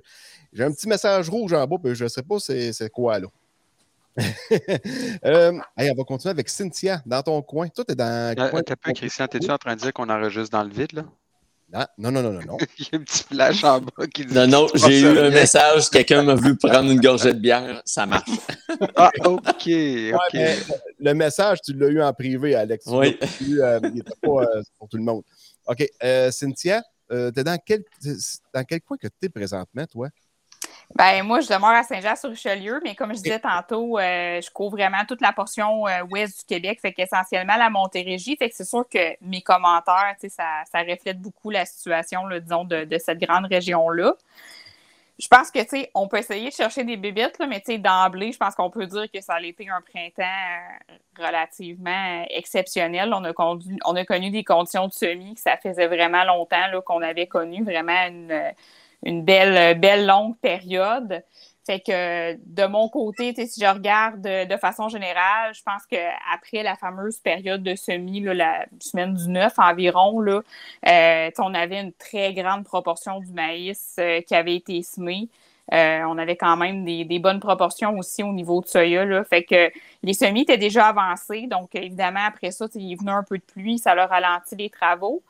J'ai 0.53 0.63
un 0.63 0.71
petit 0.71 0.87
message 0.87 1.29
rouge 1.29 1.51
en 1.53 1.65
bas, 1.65 1.77
puis 1.83 1.95
je 1.95 2.03
ne 2.03 2.09
sais 2.09 2.21
pas 2.21 2.37
c'est, 2.39 2.71
c'est 2.73 2.89
quoi 2.89 3.19
là. 3.19 3.27
Euh, 5.25 5.53
hey, 5.77 5.89
on 5.91 5.95
va 5.95 6.03
continuer 6.03 6.31
avec 6.31 6.47
Cynthia 6.49 7.01
dans 7.05 7.21
ton 7.23 7.41
coin. 7.41 7.67
Toi, 7.69 7.83
tu 7.85 7.93
es 7.93 7.95
dans. 7.95 8.05
Euh, 8.05 8.33
coin- 8.49 8.61
T'as 8.61 8.75
pas, 8.75 8.91
Christian, 8.93 9.27
t'es-tu 9.27 9.49
en 9.49 9.57
train 9.57 9.75
de 9.75 9.79
dire 9.81 9.93
qu'on 9.93 10.09
enregistre 10.09 10.51
dans 10.51 10.63
le 10.63 10.69
vide, 10.69 10.91
là? 10.93 11.05
Non, 11.73 12.11
non, 12.11 12.21
non, 12.21 12.33
non, 12.33 12.41
non. 12.45 12.57
Il 12.77 12.85
y 12.85 12.95
a 12.95 12.99
un 12.99 13.03
petit 13.03 13.23
flash 13.23 13.63
en 13.63 13.81
bas 13.81 14.05
qui 14.13 14.25
dit. 14.25 14.33
Non, 14.33 14.45
non, 14.45 14.67
j'ai 14.75 15.01
eu 15.01 15.17
un 15.17 15.31
message, 15.31 15.89
quelqu'un 15.89 16.21
m'a 16.21 16.35
vu 16.35 16.55
prendre 16.55 16.91
une 16.91 17.01
gorgée 17.01 17.33
de 17.33 17.39
bière, 17.39 17.81
ça 17.85 18.05
marche. 18.05 18.29
Ah, 18.95 19.11
OK. 19.25 19.65
Ouais, 19.67 20.57
le 20.99 21.13
message, 21.13 21.59
tu 21.63 21.73
l'as 21.73 21.89
eu 21.89 22.01
en 22.01 22.11
privé, 22.11 22.55
Alex. 22.55 22.85
Oui. 22.87 23.17
eu, 23.41 23.61
euh, 23.61 23.79
il 23.83 23.93
n'était 23.93 24.13
pas 24.21 24.41
euh, 24.41 24.63
pour 24.79 24.89
tout 24.89 24.97
le 24.97 25.03
monde. 25.03 25.21
OK. 25.67 25.87
euh, 26.03 26.31
Cynthia, 26.31 26.81
tu 27.09 27.15
es 27.15 27.43
dans 27.43 27.57
quel, 27.63 27.83
dans 28.53 28.63
quel 28.63 28.81
coin 28.81 28.97
que 28.97 29.07
tu 29.07 29.25
es 29.27 29.29
présentement, 29.29 29.85
toi? 29.85 30.09
Ben, 30.95 31.23
moi, 31.23 31.39
je 31.39 31.47
demeure 31.47 31.69
à 31.71 31.81
Saint-Jean-sur-Richelieu, 31.81 32.79
mais 32.83 32.93
comme 32.93 33.15
je 33.15 33.21
disais 33.21 33.39
tantôt, 33.39 33.97
euh, 33.97 34.39
je 34.39 34.51
couvre 34.51 34.71
vraiment 34.77 35.03
toute 35.07 35.21
la 35.21 35.33
portion 35.33 35.87
euh, 35.87 36.03
ouest 36.11 36.41
du 36.41 36.45
Québec, 36.45 36.79
fait 36.81 36.93
qu'essentiellement 36.93 37.55
la 37.57 37.71
Montérégie. 37.71 38.37
Fait 38.37 38.49
que 38.49 38.55
c'est 38.55 38.63
sûr 38.63 38.87
que 38.87 39.15
mes 39.21 39.41
commentaires, 39.41 40.15
ça, 40.29 40.63
ça 40.71 40.79
reflète 40.87 41.19
beaucoup 41.19 41.49
la 41.49 41.65
situation, 41.65 42.27
là, 42.27 42.39
disons, 42.39 42.63
de, 42.63 42.83
de 42.83 42.97
cette 42.99 43.17
grande 43.19 43.47
région-là. 43.47 44.13
je 45.17 45.27
pense 45.27 45.49
que, 45.49 45.59
tu 45.63 45.69
sais, 45.69 45.91
on 45.95 46.07
peut 46.07 46.17
essayer 46.17 46.49
de 46.49 46.53
chercher 46.53 46.83
des 46.83 46.97
bébites, 46.97 47.39
là, 47.39 47.47
mais 47.47 47.59
tu 47.59 47.71
sais, 47.71 47.77
d'emblée, 47.79 48.31
je 48.31 48.37
pense 48.37 48.53
qu'on 48.53 48.69
peut 48.69 48.85
dire 48.85 49.09
que 49.11 49.19
ça 49.19 49.33
a 49.35 49.41
été 49.41 49.67
un 49.69 49.81
printemps 49.81 50.21
euh, 50.21 51.25
relativement 51.25 52.23
exceptionnel. 52.29 53.11
On 53.15 53.23
a, 53.23 53.33
conduit, 53.33 53.79
on 53.85 53.95
a 53.95 54.05
connu 54.05 54.29
des 54.29 54.43
conditions 54.43 54.87
de 54.87 54.93
semis 54.93 55.33
que 55.33 55.41
ça 55.41 55.57
faisait 55.57 55.87
vraiment 55.87 56.23
longtemps 56.23 56.81
qu'on 56.85 57.01
avait 57.01 57.27
connu, 57.27 57.63
vraiment 57.63 58.07
une, 58.07 58.53
une 59.05 59.23
belle, 59.23 59.79
belle 59.79 60.05
longue 60.05 60.37
période. 60.37 61.23
Fait 61.65 61.79
que 61.79 62.33
de 62.33 62.65
mon 62.67 62.89
côté, 62.89 63.33
si 63.33 63.61
je 63.61 63.65
regarde 63.65 64.21
de, 64.21 64.57
façon 64.57 64.89
générale, 64.89 65.53
je 65.53 65.63
pense 65.63 65.85
qu'après 65.85 66.61
la 66.61 66.75
fameuse 66.75 67.19
période 67.19 67.63
de 67.63 67.75
semis, 67.75 68.19
la 68.19 68.65
semaine 68.81 69.13
du 69.13 69.29
9 69.29 69.53
environ, 69.57 70.19
là, 70.19 70.41
euh, 70.87 71.31
on 71.39 71.53
avait 71.53 71.79
une 71.79 71.93
très 71.93 72.33
grande 72.33 72.65
proportion 72.65 73.21
du 73.21 73.31
maïs 73.31 73.95
euh, 73.99 74.19
qui 74.21 74.35
avait 74.35 74.55
été 74.55 74.83
semé. 74.83 75.29
Euh, 75.71 76.01
on 76.05 76.17
avait 76.17 76.35
quand 76.35 76.57
même 76.57 76.83
des, 76.83 77.19
bonnes 77.19 77.39
proportions 77.39 77.97
aussi 77.97 78.23
au 78.23 78.33
niveau 78.33 78.59
de 78.61 78.67
soya. 78.67 79.05
Là. 79.05 79.23
Fait 79.23 79.43
que 79.43 79.71
les 80.03 80.13
semis 80.13 80.41
étaient 80.41 80.57
déjà 80.57 80.87
avancés. 80.87 81.47
Donc, 81.47 81.75
évidemment, 81.75 82.25
après 82.27 82.51
ça, 82.51 82.65
il 82.75 82.91
est 82.91 82.95
venu 82.95 83.11
un 83.11 83.23
peu 83.23 83.37
de 83.37 83.43
pluie, 83.43 83.77
ça 83.77 83.95
leur 83.95 84.09
ralentit 84.09 84.57
les 84.57 84.69
travaux. 84.69 85.23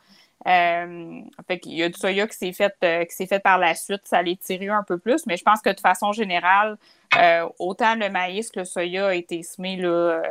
Euh, 0.45 1.21
qu'il 1.61 1.73
y 1.73 1.83
a 1.83 1.89
du 1.89 1.97
soya 1.97 2.27
qui 2.27 2.35
s'est 2.35 2.51
fait, 2.51 2.75
euh, 2.83 3.05
fait 3.09 3.39
par 3.39 3.57
la 3.57 3.75
suite, 3.75 4.01
ça 4.03 4.17
allait 4.17 4.35
tirer 4.35 4.67
un 4.67 4.83
peu 4.83 4.97
plus, 4.97 5.25
mais 5.25 5.37
je 5.37 5.43
pense 5.43 5.61
que 5.61 5.69
de 5.69 5.79
façon 5.79 6.11
générale, 6.11 6.77
euh, 7.17 7.47
autant 7.59 7.95
le 7.95 8.09
maïs 8.09 8.51
que 8.51 8.59
le 8.59 8.65
soya 8.65 9.07
a 9.07 9.13
été 9.13 9.41
semé 9.43 9.77
là, 9.77 10.21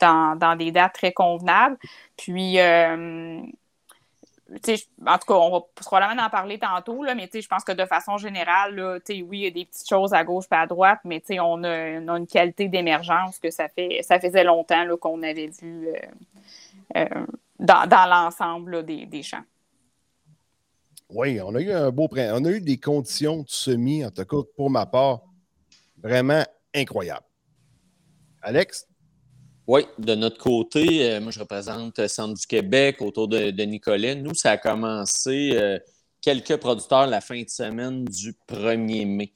dans, 0.00 0.56
des 0.56 0.70
dates 0.70 0.94
très 0.94 1.12
convenables. 1.12 1.76
Puis, 2.16 2.60
en 2.60 3.48
tout 4.54 5.26
cas, 5.26 5.34
on 5.34 5.50
va 5.50 5.60
probablement 5.74 6.22
en 6.22 6.30
parler 6.30 6.60
tantôt, 6.60 7.02
là, 7.02 7.16
mais 7.16 7.28
je 7.34 7.48
pense 7.48 7.64
que 7.64 7.72
de 7.72 7.86
façon 7.86 8.18
générale, 8.18 9.00
oui, 9.08 9.26
il 9.32 9.38
y 9.38 9.46
a 9.46 9.50
des 9.50 9.64
petites 9.64 9.88
choses 9.88 10.14
à 10.14 10.22
gauche 10.22 10.44
et 10.52 10.54
à 10.54 10.66
droite, 10.68 11.00
mais 11.04 11.20
on 11.40 11.64
a, 11.64 11.98
on 12.00 12.08
a, 12.08 12.18
une 12.18 12.28
qualité 12.28 12.68
d'émergence 12.68 13.40
que 13.40 13.50
ça, 13.50 13.68
fait, 13.68 14.00
ça 14.02 14.20
faisait 14.20 14.44
longtemps 14.44 14.84
qu'on 15.00 15.24
avait 15.24 15.50
vu 15.60 15.88
dans, 17.58 17.88
dans 17.88 18.06
l'ensemble 18.08 18.84
des, 18.84 19.06
des 19.06 19.24
champs. 19.24 19.42
Oui, 21.10 21.40
on 21.40 21.54
a 21.54 21.60
eu 21.60 21.70
un 21.70 21.90
beau. 21.90 22.08
On 22.10 22.44
a 22.44 22.50
eu 22.50 22.60
des 22.60 22.78
conditions 22.78 23.42
de 23.42 23.48
semis, 23.48 24.04
en 24.04 24.10
tout 24.10 24.24
cas 24.24 24.48
pour 24.56 24.70
ma 24.70 24.86
part, 24.86 25.22
vraiment 26.02 26.44
incroyables. 26.74 27.26
Alex? 28.42 28.86
Oui, 29.66 29.84
de 29.98 30.14
notre 30.14 30.38
côté, 30.38 31.10
euh, 31.10 31.20
moi 31.20 31.32
je 31.32 31.40
représente 31.40 32.06
Centre 32.06 32.34
du 32.34 32.46
Québec 32.46 33.02
autour 33.02 33.26
de, 33.26 33.50
de 33.50 34.14
Nous, 34.14 34.34
ça 34.34 34.52
a 34.52 34.58
commencé 34.58 35.50
euh, 35.54 35.78
quelques 36.20 36.56
producteurs 36.58 37.08
la 37.08 37.20
fin 37.20 37.42
de 37.42 37.48
semaine 37.48 38.04
du 38.04 38.36
1er 38.48 39.06
mai. 39.06 39.32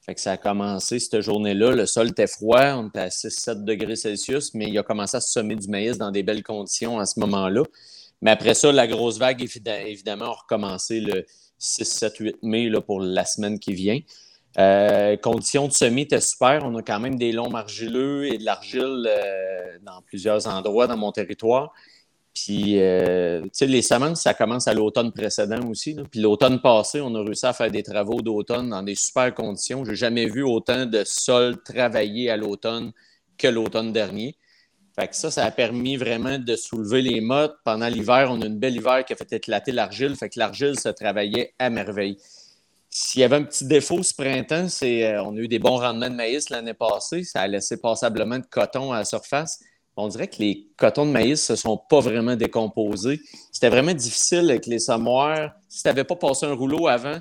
Fait 0.00 0.14
que 0.14 0.20
ça 0.20 0.32
a 0.32 0.36
commencé 0.36 0.98
cette 0.98 1.20
journée-là. 1.20 1.72
Le 1.72 1.86
sol 1.86 2.08
était 2.08 2.26
froid, 2.26 2.74
on 2.74 2.88
était 2.88 3.00
à 3.00 3.08
6-7 3.08 3.64
degrés 3.64 3.96
Celsius, 3.96 4.54
mais 4.54 4.68
il 4.68 4.78
a 4.78 4.82
commencé 4.82 5.16
à 5.16 5.20
se 5.20 5.32
semer 5.32 5.56
du 5.56 5.68
maïs 5.68 5.98
dans 5.98 6.10
des 6.10 6.22
belles 6.22 6.42
conditions 6.42 6.98
à 6.98 7.06
ce 7.06 7.20
moment-là. 7.20 7.62
Mais 8.24 8.30
après 8.30 8.54
ça, 8.54 8.72
la 8.72 8.88
grosse 8.88 9.18
vague, 9.18 9.46
évidemment, 9.86 10.24
a 10.24 10.32
recommencé 10.32 10.98
le 11.00 11.26
6, 11.58 11.84
7, 11.84 12.16
8 12.18 12.36
mai 12.42 12.70
pour 12.84 13.00
la 13.00 13.24
semaine 13.24 13.58
qui 13.58 13.74
vient. 13.74 14.00
Euh, 14.58 15.16
conditions 15.18 15.68
de 15.68 15.72
semis 15.72 16.02
étaient 16.02 16.20
super. 16.20 16.62
On 16.64 16.74
a 16.76 16.82
quand 16.82 17.00
même 17.00 17.16
des 17.16 17.32
longs 17.32 17.54
argileux 17.54 18.26
et 18.26 18.38
de 18.38 18.44
l'argile 18.44 19.06
euh, 19.06 19.78
dans 19.82 20.00
plusieurs 20.02 20.46
endroits 20.46 20.86
dans 20.86 20.96
mon 20.96 21.12
territoire. 21.12 21.72
Puis, 22.32 22.80
euh, 22.80 23.42
tu 23.42 23.50
sais, 23.52 23.66
les 23.66 23.82
semences, 23.82 24.22
ça 24.22 24.32
commence 24.32 24.66
à 24.68 24.74
l'automne 24.74 25.12
précédent 25.12 25.68
aussi. 25.68 25.94
Puis 26.10 26.20
l'automne 26.20 26.60
passé, 26.60 27.00
on 27.00 27.14
a 27.14 27.22
réussi 27.22 27.46
à 27.46 27.52
faire 27.52 27.70
des 27.70 27.82
travaux 27.82 28.22
d'automne 28.22 28.70
dans 28.70 28.82
des 28.82 28.94
super 28.94 29.34
conditions. 29.34 29.84
Je 29.84 29.90
n'ai 29.90 29.96
jamais 29.96 30.26
vu 30.26 30.42
autant 30.42 30.86
de 30.86 31.02
sol 31.04 31.62
travaillé 31.62 32.30
à 32.30 32.36
l'automne 32.36 32.92
que 33.36 33.48
l'automne 33.48 33.92
dernier. 33.92 34.36
Fait 34.96 35.08
que 35.08 35.16
ça, 35.16 35.30
ça 35.30 35.44
a 35.44 35.50
permis 35.50 35.96
vraiment 35.96 36.38
de 36.38 36.54
soulever 36.54 37.02
les 37.02 37.20
mottes. 37.20 37.56
Pendant 37.64 37.88
l'hiver, 37.88 38.28
on 38.30 38.40
a 38.40 38.46
une 38.46 38.58
belle 38.58 38.76
hiver 38.76 39.04
qui 39.04 39.12
a 39.12 39.16
fait 39.16 39.32
éclater 39.32 39.72
l'argile. 39.72 40.14
Fait 40.14 40.28
que 40.28 40.38
l'argile 40.38 40.78
se 40.78 40.88
travaillait 40.88 41.52
à 41.58 41.68
merveille. 41.68 42.16
S'il 42.90 43.22
y 43.22 43.24
avait 43.24 43.34
un 43.36 43.42
petit 43.42 43.66
défaut 43.66 44.04
ce 44.04 44.14
printemps, 44.14 44.68
c'est 44.68 45.04
euh, 45.04 45.24
on 45.24 45.36
a 45.36 45.40
eu 45.40 45.48
des 45.48 45.58
bons 45.58 45.78
rendements 45.78 46.08
de 46.08 46.14
maïs 46.14 46.48
l'année 46.48 46.74
passée. 46.74 47.24
Ça 47.24 47.40
a 47.40 47.48
laissé 47.48 47.80
passablement 47.80 48.38
de 48.38 48.46
coton 48.46 48.92
à 48.92 48.98
la 48.98 49.04
surface. 49.04 49.58
On 49.96 50.06
dirait 50.06 50.28
que 50.28 50.36
les 50.38 50.68
cotons 50.76 51.06
de 51.06 51.10
maïs 51.10 51.50
ne 51.50 51.56
se 51.56 51.62
sont 51.62 51.76
pas 51.76 51.98
vraiment 51.98 52.36
décomposés. 52.36 53.20
C'était 53.50 53.70
vraiment 53.70 53.94
difficile 53.94 54.48
avec 54.48 54.66
les 54.66 54.78
semoirs. 54.78 55.54
Si 55.68 55.82
tu 55.82 55.88
n'avais 55.88 56.04
pas 56.04 56.14
passé 56.14 56.46
un 56.46 56.54
rouleau 56.54 56.86
avant, 56.86 57.18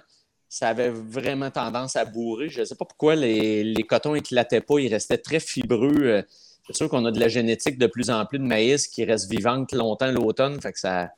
ça 0.48 0.68
avait 0.68 0.92
vraiment 0.92 1.50
tendance 1.50 1.96
à 1.96 2.06
bourrer. 2.06 2.50
Je 2.50 2.60
ne 2.60 2.66
sais 2.66 2.76
pas 2.76 2.86
pourquoi 2.86 3.16
les, 3.16 3.64
les 3.64 3.84
cotons 3.84 4.14
n'éclataient 4.14 4.62
pas. 4.62 4.78
Ils 4.78 4.94
restaient 4.94 5.18
très 5.18 5.40
fibreux. 5.40 6.24
Euh, 6.64 6.68
c'est 6.68 6.78
sûr 6.78 6.90
qu'on 6.90 7.06
a 7.06 7.12
de 7.12 7.20
la 7.20 7.28
génétique 7.28 7.78
de 7.78 7.88
plus 7.88 8.10
en 8.10 8.26
plus 8.26 8.40
de 8.40 8.46
maïs 8.46 8.88
qui 8.88 9.04
reste 9.06 9.30
vivante 9.30 9.72
longtemps 9.74 10.12
l'automne, 10.12 10.60
fait 10.62 10.74
que 10.74 10.80
ça, 10.80 11.10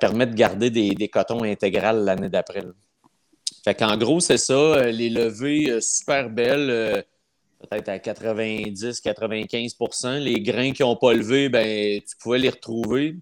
permet 0.00 0.26
de 0.26 0.34
garder 0.34 0.70
des, 0.70 1.08
cotons 1.08 1.44
intégrales 1.44 2.04
l'année 2.04 2.28
d'après. 2.28 2.62
Fait 3.64 3.74
qu'en 3.74 3.96
gros, 3.96 4.20
c'est 4.20 4.38
ça. 4.38 4.54
Euh, 4.54 4.90
les 4.90 5.10
levées 5.10 5.70
euh, 5.70 5.80
super 5.80 6.30
belles, 6.30 6.70
euh, 6.70 7.02
peut-être 7.68 7.88
à 7.88 7.98
90-95% 7.98 10.18
Les 10.18 10.40
grains 10.40 10.72
qui 10.72 10.82
n'ont 10.82 10.96
pas 10.96 11.12
levé, 11.12 11.48
ben, 11.48 12.00
tu 12.00 12.16
pouvais 12.20 12.38
les 12.38 12.50
retrouver. 12.50 13.16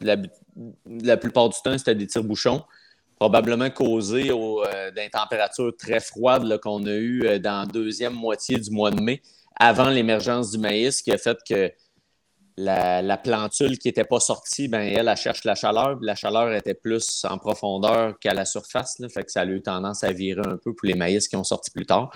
La, 0.00 0.16
plupart 1.16 1.48
du 1.48 1.56
temps, 1.62 1.76
c'était 1.76 1.94
des 1.94 2.06
tire-bouchons 2.06 2.62
probablement 3.16 3.70
causés 3.70 4.24
d'une 4.24 5.10
température 5.10 5.72
très 5.78 6.00
froide 6.00 6.58
qu'on 6.58 6.84
a 6.84 6.94
eues 6.94 7.38
dans 7.38 7.60
la 7.60 7.66
deuxième 7.66 8.12
moitié 8.12 8.58
du 8.58 8.70
mois 8.70 8.90
de 8.90 9.00
mai 9.00 9.22
avant 9.56 9.90
l'émergence 9.90 10.50
du 10.50 10.58
maïs 10.58 11.02
qui 11.02 11.12
a 11.12 11.18
fait 11.18 11.38
que 11.48 11.72
la, 12.56 13.16
plantule 13.16 13.78
qui 13.78 13.88
n'était 13.88 14.04
pas 14.04 14.20
sortie, 14.20 14.68
ben, 14.68 14.80
elle, 14.80 15.08
elle 15.08 15.16
cherche 15.16 15.44
la 15.44 15.54
chaleur. 15.54 15.98
La 16.00 16.14
chaleur 16.14 16.52
était 16.52 16.74
plus 16.74 17.24
en 17.28 17.38
profondeur 17.38 18.18
qu'à 18.18 18.34
la 18.34 18.44
surface. 18.44 19.00
Fait 19.12 19.24
que 19.24 19.30
ça 19.32 19.42
a 19.42 19.46
eu 19.46 19.60
tendance 19.60 20.04
à 20.04 20.12
virer 20.12 20.42
un 20.44 20.56
peu 20.56 20.74
pour 20.74 20.86
les 20.86 20.94
maïs 20.94 21.26
qui 21.28 21.36
ont 21.36 21.44
sorti 21.44 21.70
plus 21.70 21.86
tard. 21.86 22.10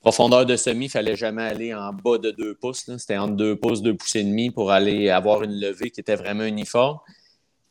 Profondeur 0.00 0.46
de 0.46 0.56
semis, 0.56 0.84
il 0.84 0.88
ne 0.88 0.92
fallait 0.92 1.16
jamais 1.16 1.42
aller 1.42 1.74
en 1.74 1.92
bas 1.92 2.18
de 2.18 2.30
2 2.30 2.54
pouces. 2.54 2.84
C'était 2.96 3.16
entre 3.16 3.34
2 3.34 3.56
pouces, 3.56 3.82
2 3.82 3.96
pouces 3.96 4.16
et 4.16 4.24
demi 4.24 4.50
pour 4.50 4.70
aller 4.70 5.10
avoir 5.10 5.42
une 5.42 5.58
levée 5.58 5.90
qui 5.90 6.00
était 6.00 6.14
vraiment 6.14 6.44
uniforme. 6.44 6.98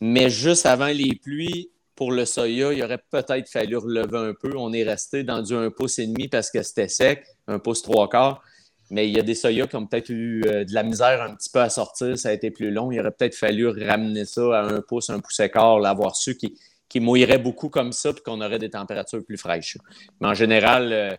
Mais 0.02 0.30
juste 0.30 0.66
avant 0.66 0.88
les 0.88 1.16
pluies, 1.16 1.72
pour 1.96 2.12
le 2.12 2.26
soya, 2.26 2.74
il 2.74 2.84
aurait 2.84 3.02
peut-être 3.10 3.50
fallu 3.50 3.78
relever 3.78 4.18
un 4.18 4.34
peu. 4.34 4.52
On 4.58 4.74
est 4.74 4.84
resté 4.84 5.24
dans 5.24 5.42
du 5.42 5.56
1 5.56 5.72
pouce 5.72 5.98
et 5.98 6.08
demi 6.08 6.28
parce 6.28 6.52
que 6.52 6.62
c'était 6.62 6.90
sec, 6.90 7.26
1 7.48 7.60
pouce 7.60 7.82
3 7.82 8.10
quarts. 8.10 8.44
Mais 8.92 9.08
il 9.08 9.16
y 9.16 9.20
a 9.20 9.24
des 9.24 9.36
soya 9.36 9.66
qui 9.68 9.76
ont 9.76 9.86
peut-être 9.88 10.10
eu 10.10 10.44
euh, 10.46 10.64
de 10.64 10.74
la 10.74 10.84
misère 10.84 11.22
un 11.22 11.36
petit 11.36 11.50
peu 11.50 11.60
à 11.60 11.70
sortir. 11.70 12.18
Ça 12.18 12.30
a 12.30 12.32
été 12.34 12.52
plus 12.52 12.72
long. 12.72 12.92
Il 12.92 13.00
aurait 13.00 13.12
peut-être 13.12 13.36
fallu 13.36 13.68
ramener 13.68 14.26
ça 14.26 14.60
à 14.60 14.64
un 14.64 14.82
pouce, 14.82 15.10
un 15.10 15.20
pouce 15.20 15.40
et 15.40 15.50
quart, 15.50 15.80
l'avoir 15.80 16.16
su 16.16 16.38
qui, 16.38 16.54
mouillerait 17.00 17.40
beaucoup 17.40 17.68
comme 17.68 17.92
ça, 17.92 18.14
puis 18.14 18.24
qu'on 18.24 18.40
aurait 18.40 18.60
des 18.60 18.70
températures 18.70 19.22
plus 19.26 19.36
fraîches. 19.36 19.78
Mais 20.22 20.30
en 20.30 20.34
général, 20.34 20.94
euh, 20.94 21.12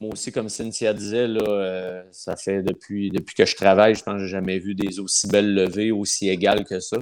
moi 0.00 0.10
aussi, 0.14 0.32
comme 0.32 0.48
Cynthia 0.48 0.94
disait, 0.94 1.28
là, 1.28 1.42
euh, 1.46 2.02
ça 2.12 2.34
fait 2.34 2.62
depuis, 2.62 3.10
depuis 3.10 3.34
que 3.34 3.44
je 3.44 3.54
travaille, 3.54 3.94
je 3.94 4.02
pense 4.02 4.14
que 4.14 4.20
je 4.20 4.24
n'ai 4.24 4.30
jamais 4.30 4.58
vu 4.58 4.74
des 4.74 5.00
aussi 5.00 5.28
belles 5.28 5.52
levées, 5.52 5.90
aussi 5.90 6.30
égales 6.30 6.64
que 6.64 6.80
ça. 6.80 6.96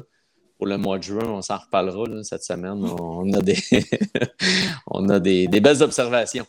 Pour 0.57 0.67
le 0.67 0.77
mois 0.77 0.99
de 0.99 1.05
juin, 1.05 1.25
on 1.25 1.41
s'en 1.41 1.59
reparlera 1.59 2.25
cette 2.25 2.43
semaine. 2.43 2.83
On 2.83 3.33
a 3.33 3.41
des, 3.41 3.57
on 4.89 5.09
a 5.09 5.21
des 5.21 5.47
belles 5.47 5.83
observations 5.83 6.47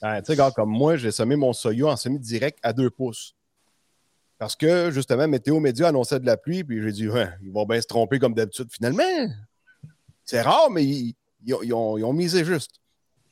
tu 0.00 0.24
sais, 0.24 0.36
gars, 0.36 0.50
comme 0.54 0.70
moi, 0.70 0.96
j'ai 0.96 1.10
semé 1.10 1.36
mon 1.36 1.52
soya 1.52 1.86
en 1.86 1.96
semi-direct 1.96 2.58
à 2.62 2.72
2 2.72 2.90
pouces. 2.90 3.34
Parce 4.38 4.54
que, 4.54 4.90
justement, 4.90 5.26
Météo 5.26 5.60
Média 5.60 5.88
annonçait 5.88 6.20
de 6.20 6.26
la 6.26 6.36
pluie, 6.36 6.62
puis 6.62 6.82
j'ai 6.82 6.92
dit, 6.92 7.08
ouais, 7.08 7.28
ils 7.42 7.50
vont 7.50 7.64
bien 7.64 7.80
se 7.80 7.86
tromper 7.86 8.18
comme 8.18 8.34
d'habitude. 8.34 8.68
Finalement, 8.70 9.02
c'est 10.24 10.42
rare, 10.42 10.70
mais 10.70 10.84
ils, 10.84 11.14
ont, 11.72 12.12
misé 12.12 12.44
juste. 12.44 12.72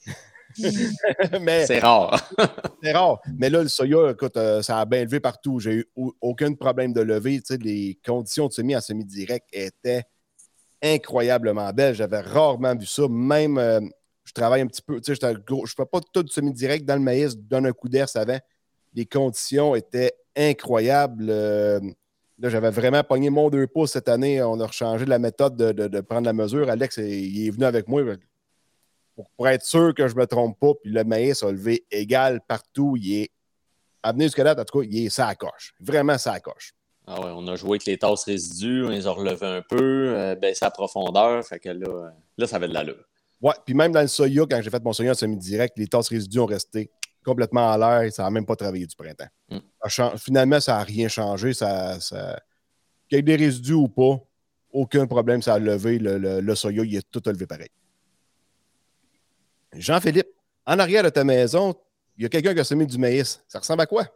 c'est 0.56 1.80
rare. 1.80 2.30
c'est 2.82 2.92
rare. 2.92 3.20
Mais 3.36 3.50
là, 3.50 3.62
le 3.62 3.68
soya, 3.68 4.12
écoute, 4.12 4.36
euh, 4.36 4.62
ça 4.62 4.80
a 4.80 4.84
bien 4.86 5.04
levé 5.04 5.20
partout. 5.20 5.58
J'ai 5.60 5.74
eu 5.74 5.86
aucun 6.20 6.54
problème 6.54 6.92
de 6.92 7.02
lever. 7.02 7.40
Tu 7.40 7.54
sais, 7.54 7.56
les 7.58 7.98
conditions 8.06 8.46
de 8.46 8.52
semis 8.52 8.76
en 8.76 8.80
semi-direct 8.80 9.46
étaient 9.52 10.04
incroyablement 10.82 11.70
belles. 11.72 11.94
J'avais 11.94 12.20
rarement 12.20 12.74
vu 12.76 12.86
ça. 12.86 13.08
Même, 13.08 13.58
euh, 13.58 13.80
je 14.24 14.32
travaille 14.32 14.62
un 14.62 14.66
petit 14.66 14.82
peu, 14.82 15.00
tu 15.00 15.14
sais, 15.14 15.20
je 15.20 15.52
ne 15.52 15.66
fais 15.66 15.84
pas 15.84 16.00
tout 16.12 16.26
semi-direct 16.28 16.84
dans 16.84 16.94
le 16.94 17.00
maïs, 17.00 17.36
donne 17.36 17.66
un 17.66 17.72
coup 17.72 17.88
d'air, 17.88 18.06
va. 18.14 18.40
Les 18.94 19.06
conditions 19.06 19.74
étaient 19.74 20.14
incroyables. 20.36 21.26
Euh, 21.28 21.80
là, 22.38 22.48
j'avais 22.48 22.70
vraiment 22.70 23.02
pogné 23.02 23.28
mon 23.28 23.50
deux 23.50 23.66
pouces 23.66 23.92
cette 23.92 24.08
année. 24.08 24.42
On 24.42 24.58
a 24.60 24.70
changé 24.70 25.04
la 25.04 25.18
méthode 25.18 25.56
de, 25.56 26.00
prendre 26.00 26.26
la 26.26 26.32
mesure. 26.32 26.70
Alex, 26.70 26.96
il 26.98 27.46
est 27.46 27.50
venu 27.50 27.64
avec 27.64 27.88
moi 27.88 28.02
pour, 29.36 29.48
être 29.48 29.64
sûr 29.64 29.94
que 29.94 30.08
je 30.08 30.14
ne 30.14 30.20
me 30.20 30.26
trompe 30.26 30.58
pas. 30.58 30.72
Puis 30.80 30.90
le 30.90 31.04
maïs 31.04 31.42
a 31.42 31.50
levé 31.50 31.84
égal 31.90 32.40
partout. 32.46 32.96
Il 32.96 33.22
est, 33.22 33.30
venir 34.04 34.28
jusqu'à 34.28 34.44
là, 34.44 34.54
en 34.58 34.64
tout 34.64 34.80
cas, 34.80 34.86
il 34.88 35.06
est 35.06 35.10
ça 35.10 35.34
coche. 35.34 35.74
Vraiment 35.80 36.16
ça 36.18 36.38
coche. 36.40 36.72
Ah 37.06 37.20
ouais, 37.20 37.32
on 37.34 37.46
a 37.48 37.56
joué 37.56 37.72
avec 37.72 37.84
les 37.84 37.98
tasses 37.98 38.24
résidus, 38.24 38.82
on 38.86 38.88
les 38.88 39.06
a 39.06 39.10
relevés 39.10 39.46
un 39.46 39.60
peu, 39.60 40.14
euh, 40.16 40.34
baissé 40.36 40.66
profondeur. 40.72 41.44
Fait 41.44 41.58
que 41.58 41.68
là, 41.68 42.12
là 42.38 42.46
ça 42.46 42.56
avait 42.56 42.68
de 42.68 42.72
l'allure. 42.72 43.04
Ouais, 43.44 43.52
puis 43.66 43.74
même 43.74 43.92
dans 43.92 44.00
le 44.00 44.08
soya, 44.08 44.44
quand 44.50 44.58
j'ai 44.62 44.70
fait 44.70 44.82
mon 44.82 44.94
soya 44.94 45.10
en 45.10 45.14
semi-direct, 45.14 45.76
les 45.76 45.86
tasses 45.86 46.08
résidus 46.08 46.38
ont 46.38 46.46
resté 46.46 46.90
complètement 47.22 47.66
en 47.72 47.76
l'air 47.76 48.00
et 48.00 48.10
ça 48.10 48.22
n'a 48.22 48.30
même 48.30 48.46
pas 48.46 48.56
travaillé 48.56 48.86
du 48.86 48.96
printemps. 48.96 49.28
Mm. 49.50 49.58
Ça 49.86 50.14
Finalement, 50.16 50.60
ça 50.60 50.78
n'a 50.78 50.82
rien 50.82 51.08
changé. 51.08 51.52
Ça, 51.52 52.00
ça... 52.00 52.40
Qu'il 53.06 53.16
y 53.16 53.18
ait 53.18 53.22
des 53.22 53.36
résidus 53.36 53.74
ou 53.74 53.86
pas, 53.86 54.18
aucun 54.72 55.06
problème, 55.06 55.42
ça 55.42 55.52
a 55.52 55.58
levé. 55.58 55.98
Le, 55.98 56.16
le- 56.16 56.40
le 56.40 56.54
soya, 56.54 56.84
il 56.84 56.96
est 56.96 57.06
tout 57.10 57.20
levé 57.26 57.46
pareil. 57.46 57.68
Jean-Philippe, 59.74 60.28
en 60.64 60.78
arrière 60.78 61.02
de 61.02 61.10
ta 61.10 61.22
maison, 61.22 61.74
il 62.16 62.22
y 62.22 62.26
a 62.26 62.30
quelqu'un 62.30 62.54
qui 62.54 62.60
a 62.60 62.64
semé 62.64 62.86
du 62.86 62.96
maïs. 62.96 63.44
Ça 63.46 63.58
ressemble 63.58 63.82
à 63.82 63.86
quoi? 63.86 64.06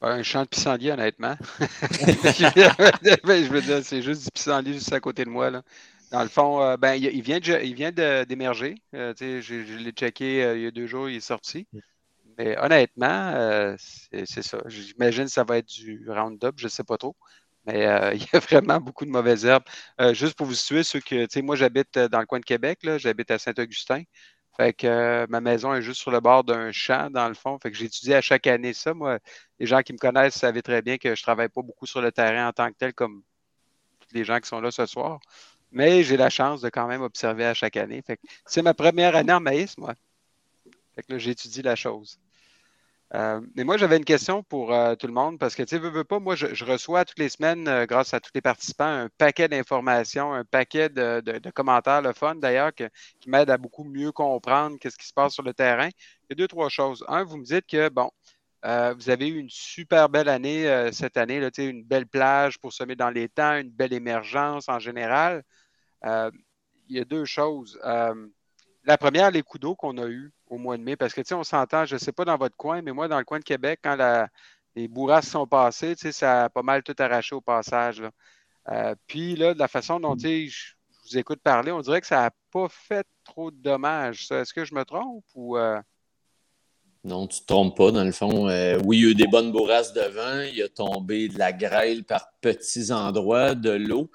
Un 0.00 0.22
champ 0.22 0.44
de 0.44 0.48
pissenlit, 0.48 0.90
honnêtement. 0.90 1.36
Je 1.90 3.48
veux 3.50 3.60
dire, 3.60 3.84
c'est 3.84 4.00
juste 4.00 4.24
du 4.24 4.30
pissenlit 4.32 4.72
juste 4.72 4.90
à 4.94 5.00
côté 5.00 5.26
de 5.26 5.28
moi. 5.28 5.50
Là. 5.50 5.62
Dans 6.10 6.22
le 6.22 6.28
fond, 6.28 6.62
euh, 6.62 6.76
ben, 6.76 6.94
il, 6.94 7.22
vient 7.22 7.38
de- 7.38 7.60
il 7.62 7.74
vient 7.74 7.92
d'émerger. 7.92 8.76
Euh, 8.94 9.12
je 9.18 9.40
je 9.40 9.76
l'ai 9.76 9.90
checké 9.92 10.42
euh, 10.42 10.56
il 10.56 10.62
y 10.62 10.66
a 10.66 10.70
deux 10.70 10.86
jours, 10.86 11.08
il 11.08 11.16
est 11.16 11.20
sorti. 11.20 11.66
Mais 12.38 12.56
honnêtement, 12.58 13.76
c'est 13.78 14.42
ça. 14.42 14.58
J'imagine 14.66 15.24
que 15.24 15.30
ça 15.30 15.44
va 15.44 15.58
être 15.58 15.68
du 15.68 16.04
Roundup, 16.08 16.54
je 16.56 16.64
ne 16.64 16.68
sais 16.68 16.84
pas 16.84 16.96
trop. 16.96 17.16
Mais 17.66 17.80
il 18.14 18.22
y 18.22 18.36
a 18.36 18.38
vraiment 18.38 18.80
beaucoup 18.80 19.04
de 19.04 19.10
mauvaises 19.10 19.44
herbes. 19.44 19.64
Juste 20.12 20.34
pour 20.36 20.46
vous 20.46 20.54
situer, 20.54 20.84
ceux 20.84 21.00
que, 21.00 21.40
moi, 21.40 21.56
j'habite 21.56 21.98
dans 21.98 22.20
le 22.20 22.26
coin 22.26 22.38
de 22.40 22.44
Québec, 22.44 22.80
là, 22.84 22.96
j'habite 22.98 23.30
à 23.32 23.38
Saint-Augustin. 23.38 24.02
Fait 24.58 24.72
que 24.72 24.88
euh, 24.88 25.26
ma 25.28 25.40
maison 25.40 25.72
est 25.72 25.82
juste 25.82 26.00
sur 26.00 26.10
le 26.10 26.18
bord 26.18 26.42
d'un 26.42 26.72
champ, 26.72 27.10
dans 27.10 27.28
le 27.28 27.34
fond. 27.34 27.58
Fait 27.62 27.70
que 27.70 27.76
j'étudie 27.76 28.12
à 28.12 28.20
chaque 28.20 28.48
année 28.48 28.72
ça. 28.74 28.92
Moi, 28.92 29.20
les 29.60 29.66
gens 29.66 29.82
qui 29.82 29.92
me 29.92 29.98
connaissent 29.98 30.34
savent 30.34 30.60
très 30.62 30.82
bien 30.82 30.98
que 30.98 31.14
je 31.14 31.20
ne 31.20 31.22
travaille 31.22 31.48
pas 31.48 31.62
beaucoup 31.62 31.86
sur 31.86 32.02
le 32.02 32.10
terrain 32.10 32.48
en 32.48 32.52
tant 32.52 32.68
que 32.68 32.76
tel, 32.76 32.92
comme 32.92 33.22
tous 34.00 34.08
les 34.14 34.24
gens 34.24 34.40
qui 34.40 34.48
sont 34.48 34.60
là 34.60 34.72
ce 34.72 34.84
soir. 34.86 35.20
Mais 35.70 36.02
j'ai 36.02 36.16
la 36.16 36.30
chance 36.30 36.60
de 36.60 36.70
quand 36.70 36.86
même 36.86 37.02
observer 37.02 37.44
à 37.44 37.54
chaque 37.54 37.76
année. 37.76 38.02
C'est 38.46 38.62
ma 38.62 38.74
première 38.74 39.16
année 39.16 39.32
en 39.32 39.40
maïs, 39.40 39.76
moi. 39.78 39.94
Fait 40.94 41.02
que 41.02 41.12
là, 41.12 41.18
j'étudie 41.18 41.62
la 41.62 41.76
chose. 41.76 42.18
Euh, 43.14 43.40
mais 43.54 43.64
moi, 43.64 43.78
j'avais 43.78 43.96
une 43.96 44.04
question 44.04 44.42
pour 44.42 44.72
euh, 44.72 44.94
tout 44.94 45.06
le 45.06 45.14
monde 45.14 45.38
parce 45.38 45.54
que, 45.54 45.62
tu 45.62 45.70
sais, 45.70 45.78
veux, 45.78 46.04
pas, 46.04 46.18
moi, 46.18 46.34
je, 46.36 46.64
reçois 46.64 47.06
toutes 47.06 47.18
les 47.18 47.30
semaines, 47.30 47.66
euh, 47.66 47.86
grâce 47.86 48.12
à 48.12 48.20
tous 48.20 48.30
les 48.34 48.42
participants, 48.42 48.84
un 48.84 49.08
paquet 49.16 49.48
d'informations, 49.48 50.34
un 50.34 50.44
paquet 50.44 50.90
de, 50.90 51.20
de- 51.20 51.50
commentaires, 51.50 52.02
le 52.02 52.12
fun 52.12 52.34
d'ailleurs, 52.34 52.72
qui 52.74 52.84
m'aident 53.26 53.50
à 53.50 53.56
beaucoup 53.56 53.84
mieux 53.84 54.12
comprendre 54.12 54.76
qu'est-ce 54.78 54.98
qui 54.98 55.06
se 55.06 55.14
passe 55.14 55.32
sur 55.32 55.42
le 55.42 55.54
terrain. 55.54 55.88
Il 55.88 56.30
y 56.30 56.32
a 56.32 56.34
deux, 56.34 56.48
trois 56.48 56.68
choses. 56.68 57.02
Un, 57.08 57.24
vous 57.24 57.38
me 57.38 57.44
dites 57.44 57.66
que, 57.66 57.88
bon, 57.88 58.10
euh, 58.64 58.92
vous 58.94 59.08
avez 59.08 59.28
eu 59.28 59.38
une 59.38 59.50
super 59.50 60.08
belle 60.08 60.28
année 60.28 60.68
euh, 60.68 60.90
cette 60.90 61.16
année, 61.16 61.38
là, 61.38 61.50
une 61.58 61.84
belle 61.84 62.06
plage 62.06 62.58
pour 62.58 62.72
semer 62.72 62.96
dans 62.96 63.10
les 63.10 63.28
temps, 63.28 63.56
une 63.56 63.70
belle 63.70 63.92
émergence 63.92 64.68
en 64.68 64.78
général. 64.78 65.44
Euh, 66.04 66.30
il 66.88 66.96
y 66.96 67.00
a 67.00 67.04
deux 67.04 67.24
choses. 67.24 67.78
La 68.84 68.96
première, 68.96 69.30
les 69.30 69.42
coups 69.42 69.60
d'eau 69.60 69.76
qu'on 69.76 69.98
a 69.98 70.06
eus 70.06 70.32
au 70.46 70.56
mois 70.56 70.78
de 70.78 70.82
mai, 70.82 70.96
parce 70.96 71.12
que, 71.12 71.34
on 71.34 71.44
s'entend, 71.44 71.84
je 71.84 71.96
ne 71.96 71.98
sais 71.98 72.12
pas 72.12 72.24
dans 72.24 72.38
votre 72.38 72.56
coin, 72.56 72.80
mais 72.80 72.92
moi, 72.92 73.06
dans 73.06 73.18
le 73.18 73.24
coin 73.24 73.38
de 73.38 73.44
Québec, 73.44 73.80
quand 73.82 74.26
les 74.74 74.88
bourrasques 74.88 75.30
sont 75.30 75.46
passées, 75.46 75.94
ça 75.96 76.44
a 76.44 76.48
pas 76.48 76.62
mal 76.62 76.82
tout 76.82 76.94
arraché 76.98 77.34
au 77.34 77.42
passage. 77.42 78.02
puis, 79.06 79.36
là, 79.36 79.52
de 79.52 79.58
la 79.58 79.68
façon 79.68 80.00
dont, 80.00 80.16
je 80.18 80.72
vous 81.04 81.18
écoute 81.18 81.40
parler, 81.42 81.70
on 81.70 81.80
dirait 81.80 82.00
que 82.00 82.06
ça 82.06 82.22
n'a 82.22 82.30
pas 82.50 82.68
fait 82.70 83.06
trop 83.24 83.50
de 83.50 83.56
dommages. 83.58 84.26
Est-ce 84.30 84.54
que 84.54 84.64
je 84.64 84.74
me 84.74 84.84
trompe 84.84 85.24
ou... 85.34 85.58
Non, 87.04 87.26
tu 87.26 87.36
ne 87.36 87.40
te 87.40 87.46
trompes 87.46 87.76
pas, 87.76 87.90
dans 87.92 88.04
le 88.04 88.12
fond. 88.12 88.48
Euh, 88.48 88.78
oui, 88.84 88.98
il 88.98 89.04
y 89.04 89.06
a 89.06 89.10
eu 89.10 89.14
des 89.14 89.26
bonnes 89.26 89.52
bourrasques 89.52 89.94
de 89.94 90.00
vent. 90.00 90.40
Il 90.52 90.62
a 90.62 90.68
tombé 90.68 91.28
de 91.28 91.38
la 91.38 91.52
grêle 91.52 92.04
par 92.04 92.32
petits 92.40 92.92
endroits, 92.92 93.54
de 93.54 93.70
l'eau, 93.70 94.10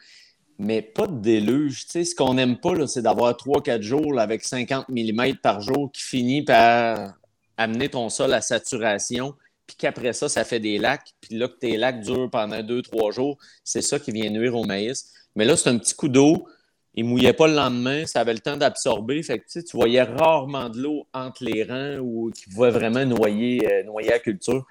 mais 0.60 0.82
pas 0.82 1.08
de 1.08 1.20
déluge. 1.20 1.86
Ce 1.88 2.14
qu'on 2.14 2.34
n'aime 2.34 2.60
pas, 2.60 2.88
c'est 2.88 3.02
d'avoir 3.02 3.34
3-4 3.34 3.82
jours 3.82 4.20
avec 4.20 4.44
50 4.44 4.90
mm 4.90 5.36
par 5.42 5.62
jour 5.62 5.92
qui 5.92 6.02
finit 6.02 6.44
par 6.44 7.14
amener 7.58 7.90
ton 7.90 8.10
sol 8.10 8.34
à 8.34 8.42
saturation, 8.42 9.34
puis 9.66 9.78
qu'après 9.78 10.14
ça, 10.14 10.28
ça 10.28 10.44
fait 10.44 10.60
des 10.60 10.78
lacs. 10.78 11.14
Puis 11.22 11.38
là, 11.38 11.48
que 11.48 11.58
tes 11.58 11.78
lacs 11.78 12.02
durent 12.02 12.30
pendant 12.30 12.62
2-3 12.62 13.14
jours, 13.14 13.38
c'est 13.64 13.82
ça 13.82 13.98
qui 13.98 14.12
vient 14.12 14.30
nuire 14.30 14.56
au 14.56 14.66
maïs. 14.66 15.14
Mais 15.36 15.46
là, 15.46 15.56
c'est 15.56 15.70
un 15.70 15.78
petit 15.78 15.96
coup 15.96 16.10
d'eau. 16.10 16.48
Il 16.96 17.06
mouillait 17.06 17.34
pas 17.34 17.48
le 17.48 17.56
lendemain, 17.56 18.06
ça 18.06 18.22
avait 18.22 18.34
le 18.34 18.40
temps 18.40 18.56
d'absorber. 18.58 19.22
Tu, 19.22 19.62
voyais 19.74 20.04
rarement 20.04 20.70
de 20.70 20.80
l'eau 20.80 21.08
entre 21.14 21.44
les 21.44 21.64
rangs 21.64 21.98
ou 22.00 22.30
qui 22.32 22.48
pouvait 22.50 22.70
vraiment 22.70 23.04
noyer, 23.06 23.68
euh, 23.68 23.84
noyer 23.84 24.10
la 24.10 24.20
culture. 24.20 24.66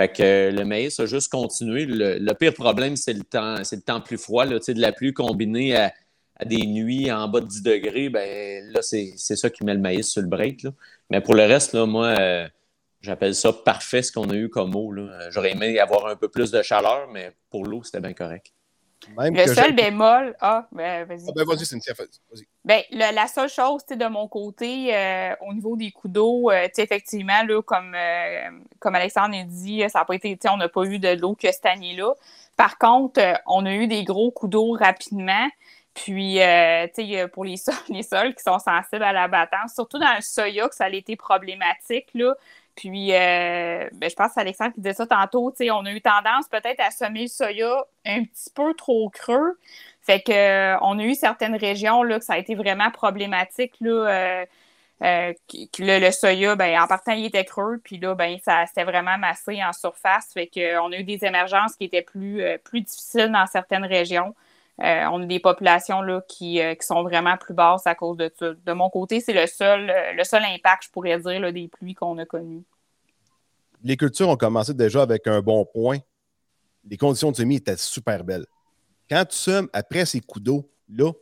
Euh, 0.00 0.50
le 0.50 0.64
maïs 0.64 0.98
a 1.00 1.06
juste 1.06 1.30
continué. 1.30 1.86
Le, 1.86 2.32
pire 2.34 2.54
problème, 2.54 2.96
c'est 2.96 3.12
le 3.12 3.24
temps, 3.24 3.62
c'est 3.64 3.76
le 3.76 3.82
temps 3.82 4.00
plus 4.00 4.18
froid, 4.18 4.44
là, 4.44 4.58
de 4.58 4.80
la 4.80 4.92
pluie 4.92 5.12
combinée 5.12 5.76
à, 5.76 5.92
des 6.44 6.66
nuits 6.66 7.10
en 7.10 7.28
bas 7.28 7.40
de 7.40 7.46
10 7.46 7.62
degrés. 7.62 8.08
Ben 8.08 8.64
là, 8.72 8.80
c'est 8.82 9.16
ça 9.16 9.50
qui 9.50 9.64
met 9.64 9.74
le 9.74 9.80
maïs 9.80 10.08
sur 10.08 10.22
le 10.22 10.28
break. 10.28 10.66
Mais 11.10 11.20
pour 11.20 11.34
le 11.34 11.44
reste, 11.44 11.74
là, 11.74 11.86
moi, 11.86 12.08
euh, 12.18 12.48
j'appelle 13.00 13.34
ça 13.34 13.52
parfait 13.52 14.02
ce 14.02 14.12
qu'on 14.12 14.30
a 14.30 14.34
eu 14.34 14.48
comme 14.48 14.74
eau. 14.76 14.94
J'aurais 15.30 15.52
aimé 15.52 15.78
avoir 15.80 16.06
un 16.06 16.16
peu 16.16 16.28
plus 16.28 16.50
de 16.50 16.62
chaleur, 16.62 17.08
mais 17.12 17.32
pour 17.50 17.64
l'eau, 17.66 17.82
c'était 17.82 18.00
bien 18.00 18.14
correct. 18.14 18.52
Même 19.16 19.34
Le 19.34 19.46
seul 19.46 19.74
bémol. 19.74 20.36
Ah, 20.40 20.66
ben, 20.72 21.04
vas-y. 21.04 21.24
Ah 21.28 21.32
ben 21.34 21.44
vas-y, 21.44 21.66
Cynthia, 21.66 21.94
vas-y. 21.94 22.46
Ben, 22.64 22.82
le- 22.90 23.14
la 23.14 23.26
seule 23.26 23.48
chose, 23.48 23.82
tu 23.86 23.94
sais, 23.94 23.96
de 23.96 24.06
mon 24.06 24.28
côté, 24.28 24.94
euh, 24.94 25.34
au 25.46 25.54
niveau 25.54 25.76
des 25.76 25.90
coups 25.90 26.12
d'eau, 26.12 26.50
euh, 26.50 26.66
tu 26.66 26.72
sais, 26.74 26.82
effectivement, 26.82 27.42
là, 27.46 27.62
comme, 27.62 27.94
euh, 27.94 28.50
comme 28.78 28.94
Alexandre 28.94 29.36
a 29.36 29.44
dit, 29.44 29.82
ça 29.88 30.00
n'a 30.00 30.04
pas 30.04 30.14
été, 30.14 30.36
tu 30.36 30.40
sais, 30.42 30.48
on 30.52 30.56
n'a 30.58 30.68
pas 30.68 30.84
eu 30.84 30.98
de 30.98 31.08
l'eau 31.20 31.34
que 31.34 31.50
cette 31.50 31.66
année-là. 31.66 32.12
Par 32.56 32.76
contre, 32.78 33.20
on 33.46 33.64
a 33.66 33.72
eu 33.72 33.86
des 33.86 34.04
gros 34.04 34.30
coups 34.30 34.50
d'eau 34.50 34.72
rapidement. 34.72 35.48
Puis, 36.04 36.40
euh, 36.40 36.86
tu 36.94 37.06
sais, 37.06 37.28
pour 37.28 37.44
les 37.44 37.56
sols, 37.58 37.74
les 37.88 38.02
sols 38.02 38.34
qui 38.34 38.42
sont 38.42 38.58
sensibles 38.58 39.02
à 39.02 39.12
l'abattage, 39.12 39.70
surtout 39.74 39.98
dans 39.98 40.14
le 40.14 40.20
soya, 40.22 40.68
que 40.68 40.74
ça 40.74 40.84
a 40.84 40.88
été 40.90 41.16
problématique, 41.16 42.06
là. 42.14 42.34
Puis, 42.76 43.12
euh, 43.12 43.88
ben, 43.92 44.08
je 44.08 44.14
pense 44.14 44.28
que 44.28 44.34
c'est 44.34 44.40
Alexandre 44.40 44.72
qui 44.74 44.80
disait 44.80 44.94
ça 44.94 45.06
tantôt, 45.06 45.50
tu 45.50 45.64
sais, 45.64 45.70
on 45.72 45.84
a 45.84 45.90
eu 45.92 46.00
tendance 46.00 46.46
peut-être 46.48 46.78
à 46.80 46.92
semer 46.92 47.22
le 47.22 47.26
soya 47.28 47.84
un 48.06 48.22
petit 48.24 48.50
peu 48.54 48.72
trop 48.74 49.10
creux. 49.10 49.58
Fait 50.02 50.20
que 50.22 50.30
euh, 50.32 50.78
on 50.82 50.98
a 51.00 51.02
eu 51.04 51.14
certaines 51.16 51.56
régions 51.56 52.04
là, 52.04 52.20
que 52.20 52.24
ça 52.24 52.34
a 52.34 52.38
été 52.38 52.54
vraiment 52.54 52.90
problématique. 52.92 53.74
Là, 53.80 54.44
qui- 55.46 55.68
le, 55.78 55.98
le 56.00 56.10
soya, 56.10 56.56
ben, 56.56 56.80
en 56.80 56.86
partant, 56.86 57.12
il 57.12 57.26
était 57.26 57.44
creux, 57.44 57.80
puis 57.84 57.98
là, 57.98 58.14
ben, 58.14 58.38
ça 58.44 58.66
c'était 58.66 58.84
vraiment 58.84 59.16
massé 59.18 59.62
en 59.64 59.72
surface. 59.72 60.32
Fait 60.34 60.46
que, 60.48 60.60
euh, 60.60 60.82
on 60.82 60.92
a 60.92 60.96
eu 60.96 61.04
des 61.04 61.24
émergences 61.24 61.74
qui 61.76 61.84
étaient 61.84 62.02
plus, 62.02 62.42
plus 62.64 62.80
difficiles 62.82 63.30
dans 63.32 63.46
certaines 63.46 63.84
régions. 63.84 64.34
Euh, 64.80 65.06
on 65.10 65.22
a 65.22 65.26
des 65.26 65.40
populations 65.40 66.02
là, 66.02 66.22
qui, 66.28 66.60
euh, 66.60 66.74
qui 66.76 66.86
sont 66.86 67.02
vraiment 67.02 67.36
plus 67.36 67.54
basses 67.54 67.86
à 67.86 67.96
cause 67.96 68.16
de 68.16 68.30
ça. 68.38 68.52
De 68.54 68.72
mon 68.72 68.88
côté, 68.90 69.20
c'est 69.20 69.32
le 69.32 69.46
seul, 69.48 69.90
euh, 69.90 70.12
le 70.12 70.22
seul 70.22 70.44
impact, 70.44 70.84
je 70.84 70.90
pourrais 70.90 71.18
dire, 71.18 71.40
là, 71.40 71.50
des 71.50 71.66
pluies 71.66 71.94
qu'on 71.94 72.16
a 72.18 72.24
connues. 72.24 72.64
les 73.82 73.96
cultures 73.96 74.28
ont 74.28 74.36
commencé 74.36 74.74
déjà 74.74 75.02
avec 75.02 75.26
un 75.26 75.40
bon 75.40 75.64
point. 75.64 75.98
Les 76.88 76.96
conditions 76.96 77.30
de 77.32 77.36
semis 77.36 77.56
étaient 77.56 77.76
super 77.76 78.22
belles. 78.24 78.46
Quand 79.08 79.24
tu 79.24 79.36
semes 79.36 79.68
après 79.72 80.04
ces 80.04 80.20
coups 80.20 80.44
d'eau, 80.44 80.70
là, 80.88 81.12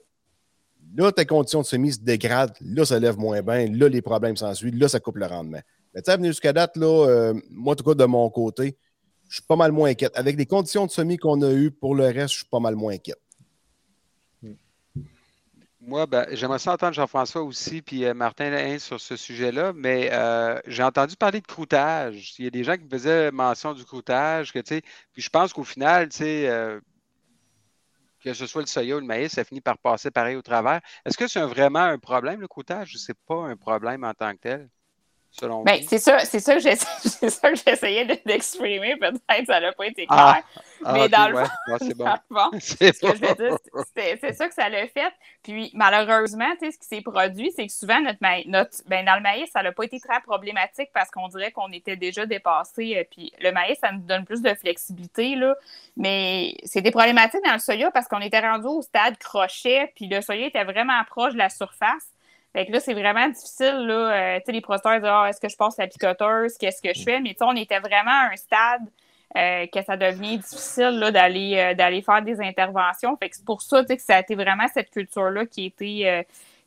là, 0.94 1.12
tes 1.12 1.24
conditions 1.24 1.60
de 1.60 1.66
semis 1.66 1.92
se 1.92 2.00
dégradent, 2.00 2.56
là, 2.60 2.84
ça 2.84 2.98
lève 2.98 3.18
moins 3.18 3.40
bien, 3.42 3.70
là, 3.72 3.88
les 3.88 4.02
problèmes 4.02 4.36
s'ensuivent, 4.36 4.76
là, 4.76 4.88
ça 4.88 5.00
coupe 5.00 5.16
le 5.16 5.26
rendement. 5.26 5.60
Mais 5.94 6.02
tu 6.02 6.10
sais, 6.10 6.16
venir 6.16 6.30
jusqu'à 6.32 6.52
date, 6.52 6.76
là, 6.76 7.32
moi, 7.50 7.72
en 7.72 7.76
tout 7.76 7.84
cas, 7.84 7.94
de 7.94 8.04
mon 8.04 8.28
côté, 8.28 8.76
je 9.28 9.36
suis 9.36 9.46
pas 9.46 9.56
mal 9.56 9.72
moins 9.72 9.90
inquiète. 9.90 10.12
Avec 10.14 10.36
les 10.36 10.46
conditions 10.46 10.86
de 10.86 10.90
semis 10.90 11.16
qu'on 11.16 11.40
a 11.42 11.50
eues, 11.52 11.70
pour 11.70 11.94
le 11.94 12.04
reste, 12.04 12.32
je 12.32 12.38
suis 12.38 12.48
pas 12.50 12.60
mal 12.60 12.74
moins 12.76 12.94
inquiète. 12.94 13.20
Moi, 15.86 16.04
ben, 16.06 16.26
j'aimerais 16.32 16.58
ça 16.58 16.72
entendre 16.72 16.94
Jean-François 16.94 17.42
aussi, 17.42 17.80
puis 17.80 18.04
euh, 18.04 18.12
Martin 18.12 18.52
Hein, 18.52 18.78
sur 18.80 19.00
ce 19.00 19.16
sujet-là, 19.16 19.72
mais 19.72 20.10
euh, 20.12 20.60
j'ai 20.66 20.82
entendu 20.82 21.14
parler 21.14 21.40
de 21.40 21.46
croûtage. 21.46 22.34
Il 22.40 22.44
y 22.44 22.48
a 22.48 22.50
des 22.50 22.64
gens 22.64 22.76
qui 22.76 22.82
me 22.84 22.90
faisaient 22.90 23.30
mention 23.30 23.72
du 23.72 23.84
croûtage, 23.84 24.52
que, 24.52 24.58
puis 24.58 24.82
je 25.22 25.30
pense 25.30 25.52
qu'au 25.52 25.62
final, 25.62 26.08
euh, 26.22 26.80
que 28.20 28.34
ce 28.34 28.46
soit 28.48 28.62
le 28.62 28.66
soya 28.66 28.96
ou 28.96 29.00
le 29.00 29.06
maïs, 29.06 29.32
ça 29.32 29.44
finit 29.44 29.60
par 29.60 29.78
passer 29.78 30.10
pareil 30.10 30.34
au 30.34 30.42
travers. 30.42 30.80
Est-ce 31.04 31.16
que 31.16 31.28
c'est 31.28 31.42
vraiment 31.42 31.78
un 31.78 31.98
problème, 31.98 32.40
le 32.40 32.48
croûtage? 32.48 32.96
C'est 32.96 33.18
pas 33.26 33.44
un 33.44 33.56
problème 33.56 34.02
en 34.02 34.12
tant 34.12 34.32
que 34.32 34.40
tel, 34.40 34.68
selon 35.38 35.62
Ben, 35.64 35.80
c'est 35.86 35.98
ça, 35.98 36.18
c'est 36.24 36.40
ça 36.40 36.54
que 36.54 36.60
j'essayais 37.56 38.04
de- 38.04 38.18
d'exprimer. 38.24 38.96
Peut-être 38.96 39.46
ça 39.46 39.60
n'a 39.60 39.72
pas 39.72 39.86
été 39.86 40.06
clair. 40.06 40.18
Ah, 40.18 40.42
Ah, 40.84 40.92
mais 40.92 41.08
dans 41.08 41.28
le 41.28 41.36
fond- 41.44 41.50
Ah, 41.72 41.76
c'est 41.78 41.96
bon. 41.96 42.04
dans 42.04 42.12
le 42.12 42.18
fond, 42.18 42.50
bon. 42.52 42.58
ça 44.34 44.48
que 44.48 44.54
ça 44.54 44.68
l'a 44.68 44.86
fait. 44.88 45.12
Puis 45.42 45.70
malheureusement, 45.74 46.50
tu 46.60 46.66
sais, 46.66 46.72
ce 46.72 46.78
qui 46.78 46.86
s'est 46.86 47.00
produit, 47.02 47.50
c'est 47.56 47.66
que 47.66 47.72
souvent, 47.72 48.00
notre, 48.00 48.18
maï- 48.20 48.46
notre 48.48 48.76
ben, 48.86 49.04
dans 49.04 49.14
le 49.16 49.22
maïs, 49.22 49.48
ça 49.50 49.62
n'a 49.62 49.72
pas 49.72 49.84
été 49.84 49.98
très 50.00 50.20
problématique 50.20 50.90
parce 50.92 51.10
qu'on 51.10 51.28
dirait 51.28 51.50
qu'on 51.52 51.72
était 51.72 51.96
déjà 51.96 52.26
dépassé. 52.26 52.96
euh, 52.98 53.04
Puis 53.10 53.32
le 53.40 53.52
maïs, 53.52 53.78
ça 53.80 53.92
nous 53.92 54.00
donne 54.00 54.24
plus 54.24 54.42
de 54.42 54.52
flexibilité, 54.54 55.34
là. 55.34 55.54
Mais 55.96 56.54
c'était 56.64 56.90
problématique 56.90 57.40
dans 57.44 57.54
le 57.54 57.58
soya 57.58 57.90
parce 57.90 58.06
qu'on 58.08 58.20
était 58.20 58.40
rendu 58.40 58.66
au 58.66 58.82
stade 58.82 59.16
crochet, 59.18 59.92
puis 59.96 60.08
le 60.08 60.20
soya 60.20 60.46
était 60.46 60.64
vraiment 60.64 61.02
proche 61.08 61.32
de 61.32 61.38
la 61.38 61.48
surface. 61.48 62.12
Fait 62.56 62.64
que 62.64 62.72
là, 62.72 62.80
c'est 62.80 62.94
vraiment 62.94 63.28
difficile, 63.28 63.84
là. 63.86 64.36
euh, 64.36 64.38
tu 64.38 64.46
sais, 64.46 64.52
les 64.52 64.62
producteurs 64.62 64.98
disent, 64.98 65.10
Ah, 65.12 65.26
est-ce 65.28 65.38
que 65.38 65.48
je 65.50 65.56
passe 65.58 65.76
la 65.76 65.88
picoteuse? 65.88 66.56
Qu'est-ce 66.56 66.80
que 66.80 66.94
je 66.94 67.02
fais? 67.02 67.20
Mais 67.20 67.34
tu 67.34 67.40
sais, 67.40 67.44
on 67.44 67.54
était 67.54 67.80
vraiment 67.80 68.12
à 68.12 68.30
un 68.32 68.36
stade 68.36 68.80
euh, 69.36 69.66
que 69.66 69.84
ça 69.84 69.98
devient 69.98 70.38
difficile 70.38 70.98
là, 70.98 71.10
d'aller, 71.10 71.58
euh, 71.58 71.74
d'aller 71.74 72.00
faire 72.00 72.22
des 72.22 72.40
interventions. 72.40 73.14
Fait 73.18 73.28
que 73.28 73.36
c'est 73.36 73.44
pour 73.44 73.60
ça 73.60 73.82
tu 73.82 73.88
sais, 73.88 73.98
que 73.98 74.02
ça 74.02 74.16
a 74.16 74.20
été 74.20 74.34
vraiment 74.34 74.66
cette 74.72 74.88
culture-là 74.88 75.44
qui 75.44 75.64
a 75.64 75.66
été, 75.66 76.10
euh, 76.10 76.22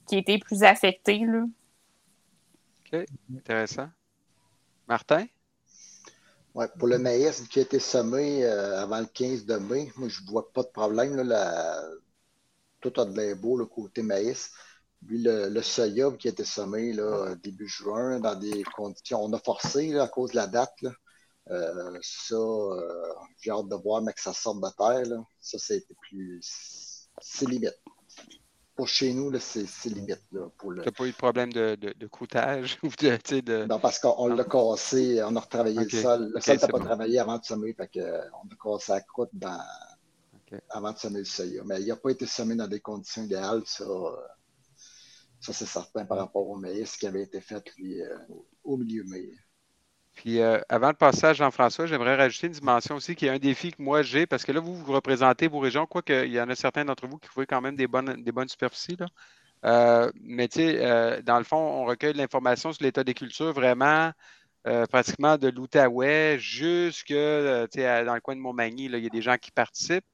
qui 0.05 0.17
a 0.17 0.19
été 0.19 0.37
plus 0.37 0.61
affecté. 0.61 1.25
Là. 1.25 1.45
OK, 2.85 3.05
intéressant. 3.35 3.89
Martin? 4.87 5.25
Ouais, 6.53 6.67
pour 6.77 6.87
le 6.87 6.99
maïs 6.99 7.47
qui 7.47 7.57
a 7.57 7.61
été 7.63 7.79
semé 7.79 8.45
euh, 8.45 8.83
avant 8.83 8.99
le 8.99 9.07
15 9.07 9.47
de 9.47 9.55
mai, 9.55 9.91
moi, 9.97 10.07
je 10.07 10.21
ne 10.21 10.27
vois 10.29 10.53
pas 10.53 10.61
de 10.61 10.67
problème. 10.67 11.15
Là, 11.15 11.23
la... 11.23 11.81
Tout 12.79 12.93
a 13.01 13.05
de 13.05 13.17
l'air 13.17 13.35
beau, 13.35 13.57
le 13.57 13.65
côté 13.65 14.03
maïs. 14.03 14.51
Lui, 15.07 15.21
le, 15.21 15.49
le 15.49 15.61
qui 16.17 16.27
a 16.27 16.31
été 16.31 16.43
semé 16.43 16.93
là, 16.93 17.35
début 17.35 17.67
juin, 17.67 18.19
dans 18.19 18.35
des 18.35 18.63
conditions. 18.75 19.23
On 19.23 19.33
a 19.33 19.39
forcé 19.39 19.87
là, 19.91 20.03
à 20.03 20.07
cause 20.07 20.31
de 20.31 20.35
la 20.35 20.47
date. 20.47 20.73
Là. 20.81 20.91
Euh, 21.51 21.97
ça, 22.01 22.35
euh, 22.35 23.13
j'ai 23.41 23.51
hâte 23.51 23.69
de 23.69 23.75
voir, 23.75 24.01
mais 24.01 24.13
que 24.13 24.21
ça 24.21 24.33
sorte 24.33 24.61
de 24.61 24.69
terre. 24.77 25.05
Là. 25.05 25.23
Ça, 25.39 25.57
c'était 25.57 25.95
plus. 26.09 27.07
C'est 27.21 27.47
limite. 27.47 27.79
Pour 28.75 28.87
chez 28.87 29.13
nous, 29.13 29.29
là, 29.29 29.39
c'est, 29.39 29.65
limite. 29.85 30.21
Là, 30.31 30.47
pour 30.57 30.71
le... 30.71 30.83
Tu 30.83 30.87
n'as 30.87 30.91
pas 30.93 31.05
eu 31.05 31.11
de 31.11 31.17
problème 31.17 31.51
de, 31.51 31.75
de, 31.75 31.93
de 31.97 32.07
croûtage 32.07 32.77
ou 32.83 32.89
de. 32.89 33.65
Non, 33.65 33.79
parce 33.79 33.99
qu'on 33.99 34.27
l'a 34.27 34.43
cassé, 34.43 35.21
on 35.23 35.35
a 35.35 35.39
retravaillé 35.39 35.79
le 35.79 35.89
sol. 35.89 36.31
Le 36.33 36.39
sol 36.39 36.59
c'est 36.59 36.71
pas 36.71 36.77
bon. 36.77 36.85
travaillé 36.85 37.19
avant 37.19 37.37
de 37.37 37.43
semer, 37.43 37.73
fait 37.73 37.87
que, 37.87 37.99
euh, 37.99 38.21
on 38.43 38.47
a 38.47 38.77
cassé 38.77 38.91
la 38.91 39.01
croûte 39.01 39.31
dans... 39.33 39.59
Avant 40.69 40.93
de 40.93 40.97
semer 40.97 41.19
le 41.19 41.25
soya. 41.25 41.61
Mais 41.65 41.81
il 41.81 41.87
n'a 41.87 41.95
pas 41.95 42.09
été 42.09 42.25
semé 42.25 42.55
dans 42.55 42.67
des 42.67 42.79
conditions 42.79 43.23
idéales, 43.23 43.61
ça, 43.65 43.83
euh, 43.83 44.15
ça 45.39 45.53
c'est 45.53 45.65
certain 45.65 46.05
par 46.05 46.17
rapport 46.17 46.47
au 46.47 46.57
maïs 46.57 46.97
qui 46.97 47.07
avait 47.07 47.23
été 47.23 47.41
fait 47.41 47.63
euh, 47.79 48.17
au 48.63 48.77
milieu 48.77 49.03
mai. 49.05 49.29
Puis 50.15 50.39
euh, 50.41 50.59
avant 50.67 50.91
de 50.91 50.97
passer 50.97 51.27
à 51.27 51.33
Jean-François, 51.33 51.85
j'aimerais 51.85 52.15
rajouter 52.15 52.47
une 52.47 52.53
dimension 52.53 52.95
aussi 52.95 53.15
qui 53.15 53.27
est 53.27 53.29
un 53.29 53.39
défi 53.39 53.71
que 53.71 53.81
moi 53.81 54.01
j'ai, 54.01 54.25
parce 54.25 54.43
que 54.43 54.51
là, 54.51 54.59
vous, 54.59 54.75
vous 54.75 54.91
représentez 54.91 55.47
vos 55.47 55.59
régions, 55.59 55.85
quoique 55.85 56.25
il 56.25 56.33
y 56.33 56.41
en 56.41 56.49
a 56.49 56.55
certains 56.55 56.83
d'entre 56.83 57.07
vous 57.07 57.17
qui 57.17 57.29
trouvent 57.29 57.45
quand 57.45 57.61
même 57.61 57.77
des 57.77 57.87
bonnes, 57.87 58.21
des 58.21 58.31
bonnes 58.31 58.49
superficies. 58.49 58.97
Là. 58.97 59.07
Euh, 59.65 60.11
mais 60.21 60.47
tu 60.49 60.59
sais, 60.59 61.21
dans 61.23 61.37
le 61.37 61.43
fond, 61.45 61.57
on 61.57 61.85
recueille 61.85 62.13
l'information 62.13 62.73
sur 62.73 62.83
l'état 62.83 63.03
des 63.03 63.13
cultures 63.13 63.53
vraiment 63.53 64.11
pratiquement 64.89 65.37
de 65.37 65.47
l'Outaouais 65.47 66.37
jusque 66.37 67.13
dans 67.13 68.13
le 68.13 68.19
coin 68.19 68.35
de 68.35 68.41
Montmagny. 68.41 68.89
Là, 68.89 68.97
il 68.97 69.05
y 69.05 69.07
a 69.07 69.09
des 69.09 69.21
gens 69.21 69.37
qui 69.37 69.51
participent. 69.51 70.05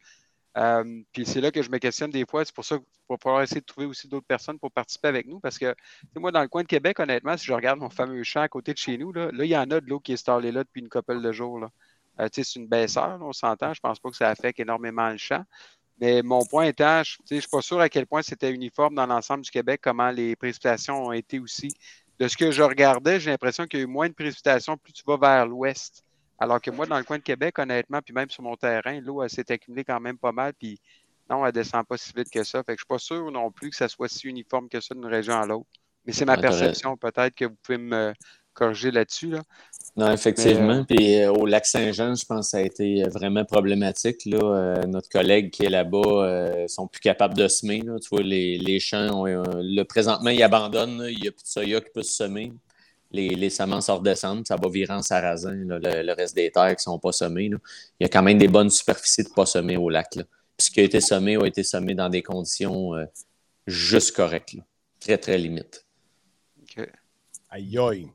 Euh, 0.58 1.02
puis 1.12 1.26
c'est 1.26 1.42
là 1.42 1.52
que 1.52 1.62
je 1.62 1.70
me 1.70 1.78
questionne 1.78 2.12
des 2.12 2.26
fois. 2.26 2.46
C'est 2.46 2.56
pour 2.56 2.66
ça 2.66 2.78
qu'il 2.78 2.86
va 3.10 3.18
falloir 3.22 3.42
essayer 3.42 3.62
de 3.62 3.66
trouver 3.66 3.88
aussi 3.88 4.08
d'autres 4.08 4.26
personnes 4.26 4.58
pour 4.58 4.72
participer 4.72 5.10
avec 5.10 5.28
nous. 5.28 5.40
Parce 5.40 5.58
que 5.58 5.76
moi, 6.16 6.32
dans 6.32 6.42
le 6.42 6.48
coin 6.48 6.64
de 6.64 6.68
Québec, 6.68 7.00
honnêtement, 7.00 7.36
si 7.38 7.46
je 7.46 7.54
regarde 7.54 7.80
mon 7.80 7.90
fameux 7.90 8.24
champ 8.24 8.42
à 8.42 8.48
côté 8.48 8.74
de 8.74 8.78
chez 8.78 8.98
nous, 8.98 9.12
là, 9.12 9.30
il 9.34 9.46
y 9.46 9.58
en 9.58 9.70
a 9.72 9.82
de 9.82 9.88
l'eau 9.88 10.00
qui 10.00 10.12
est 10.12 10.16
installée 10.16 10.52
là 10.52 10.64
depuis 10.64 10.82
une 10.82 10.90
couple 10.90 11.22
de 11.22 11.32
jours. 11.32 11.60
Là. 11.60 11.70
Euh, 12.20 12.30
c'est 12.32 12.56
une 12.56 12.68
baisseur, 12.68 13.20
on 13.22 13.34
s'entend. 13.34 13.74
Je 13.74 13.82
pense 13.82 14.00
pas 14.00 14.10
que 14.10 14.16
ça 14.16 14.30
affecte 14.30 14.60
énormément 14.60 15.10
le 15.10 15.18
champ. 15.18 15.44
Mais 16.00 16.22
mon 16.22 16.46
point 16.46 16.66
étant, 16.66 17.04
je 17.04 17.18
ne 17.32 17.40
suis 17.40 17.50
pas 17.50 17.62
sûr 17.62 17.80
à 17.80 17.90
quel 17.90 18.06
point 18.06 18.22
c'était 18.22 18.52
uniforme 18.52 18.96
dans 18.96 19.06
l'ensemble 19.06 19.44
du 19.44 19.52
Québec, 19.52 19.80
comment 19.84 20.12
les 20.12 20.36
précipitations 20.36 21.06
ont 21.06 21.12
été 21.12 21.40
aussi. 21.40 21.70
De 22.20 22.28
ce 22.28 22.38
que 22.38 22.52
je 22.52 22.64
regardais, 22.64 23.20
j'ai 23.20 23.32
l'impression 23.32 23.66
qu'il 23.66 23.80
y 23.80 23.82
a 23.82 23.86
eu 23.86 23.90
moins 23.90 24.08
de 24.08 24.14
précipitations 24.14 24.78
plus 24.78 24.94
tu 24.94 25.04
vas 25.06 25.18
vers 25.18 25.46
l'ouest. 25.46 26.05
Alors 26.38 26.62
que 26.62 26.72
moi, 26.72 26.86
dans 26.86 26.98
le 26.98 27.04
coin 27.04 27.18
de 27.18 27.24
Québec, 27.24 27.58
honnêtement, 27.60 28.02
puis 28.04 28.14
même 28.14 28.30
sur 28.30 28.44
mon 28.44 28.56
terrain, 28.56 29.00
l'eau 29.02 29.24
elle 29.24 29.30
s'est 29.30 29.50
accumulée 29.52 29.84
quand 29.84 30.00
même 30.00 30.18
pas 30.18 30.32
mal. 30.32 30.54
Puis 30.54 30.80
non, 31.30 31.46
elle 31.46 31.52
descend 31.52 31.86
pas 31.86 31.98
si 31.98 32.12
vite 32.16 32.30
que 32.30 32.44
ça. 32.44 32.60
Fait 32.64 32.74
que 32.74 32.80
je 32.80 32.82
suis 32.82 32.88
pas 32.88 33.00
sûr 33.00 33.32
non 33.32 33.52
plus 33.52 33.70
que 33.70 33.76
ça 33.76 33.88
soit 33.88 34.10
si 34.10 34.28
uniforme 34.28 34.70
que 34.70 34.80
ça 34.80 34.94
d'une 34.94 35.06
région 35.06 35.36
à 35.36 35.46
l'autre. 35.46 35.70
Mais 36.06 36.14
c'est 36.14 36.26
ma 36.26 36.38
perception. 36.38 36.98
Peut-être 36.98 37.34
que 37.34 37.46
vous 37.46 37.56
pouvez 37.64 37.80
me 37.80 38.14
corriger 38.54 38.92
là-dessus. 38.92 39.30
Là. 39.30 39.42
Non, 39.98 40.12
effectivement. 40.12 40.86
Mais, 40.90 40.96
Puis 40.96 41.22
euh, 41.22 41.32
au 41.32 41.46
lac 41.46 41.66
Saint-Jean, 41.66 42.16
je 42.16 42.26
pense 42.26 42.48
que 42.48 42.52
ça 42.52 42.58
a 42.58 42.62
été 42.62 43.04
vraiment 43.10 43.44
problématique. 43.46 44.26
Là. 44.26 44.38
Euh, 44.38 44.84
notre 44.88 45.10
collègue 45.10 45.52
qui 45.52 45.66
est 45.66 45.70
là-bas 45.70 46.02
euh, 46.06 46.68
sont 46.68 46.88
plus 46.88 47.02
capables 47.02 47.36
de 47.36 47.48
semer. 47.48 47.82
Là. 47.82 47.98
Tu 48.00 48.10
vois, 48.10 48.24
les, 48.24 48.58
les 48.58 48.80
champs, 48.80 49.26
euh, 49.28 49.44
le 49.58 49.84
présentement, 49.84 50.30
ils 50.30 50.44
abandonnent. 50.44 51.02
là. 51.02 51.10
Il 51.10 51.20
n'y 51.20 51.28
a 51.28 51.32
plus 51.32 51.44
de 51.44 51.48
soya 51.48 51.82
qui 51.82 51.90
peut 51.94 52.04
se 52.04 52.14
semer. 52.14 52.52
Les, 53.12 53.30
les 53.30 53.50
semences 53.50 53.90
redescendent. 53.90 54.46
Ça 54.48 54.56
va 54.58 54.68
virer 54.70 54.94
en 54.94 55.02
sarrasin, 55.02 55.56
là, 55.56 55.80
le, 55.80 56.02
le 56.04 56.14
reste 56.14 56.36
des 56.36 56.52
terres 56.52 56.76
qui 56.76 56.82
ne 56.82 56.94
sont 56.94 57.00
pas 57.00 57.12
semées. 57.12 57.50
là. 57.50 57.58
Il 58.00 58.04
y 58.04 58.06
a 58.06 58.10
quand 58.10 58.24
même 58.24 58.38
des 58.38 58.48
bonnes 58.48 58.70
superficies 58.70 59.24
de 59.24 59.30
pas 59.30 59.46
semer 59.46 59.78
au 59.78 59.90
lac. 59.90 60.16
Là. 60.16 60.24
Puis 60.58 60.68
ce 60.68 60.72
qui 60.72 60.80
a 60.80 60.84
été 60.84 61.00
semé 61.02 61.38
a 61.38 61.46
été 61.46 61.64
semé 61.64 61.94
dans 61.96 62.10
des 62.10 62.24
conditions 62.24 62.94
euh, 62.96 63.06
juste 63.68 64.16
correctes. 64.16 64.54
là. 64.54 64.64
Très, 65.00 65.18
très 65.18 65.38
limite. 65.38 65.86
OK. 66.62 66.88
Aïe 67.52 67.78
aïe. 67.78 68.08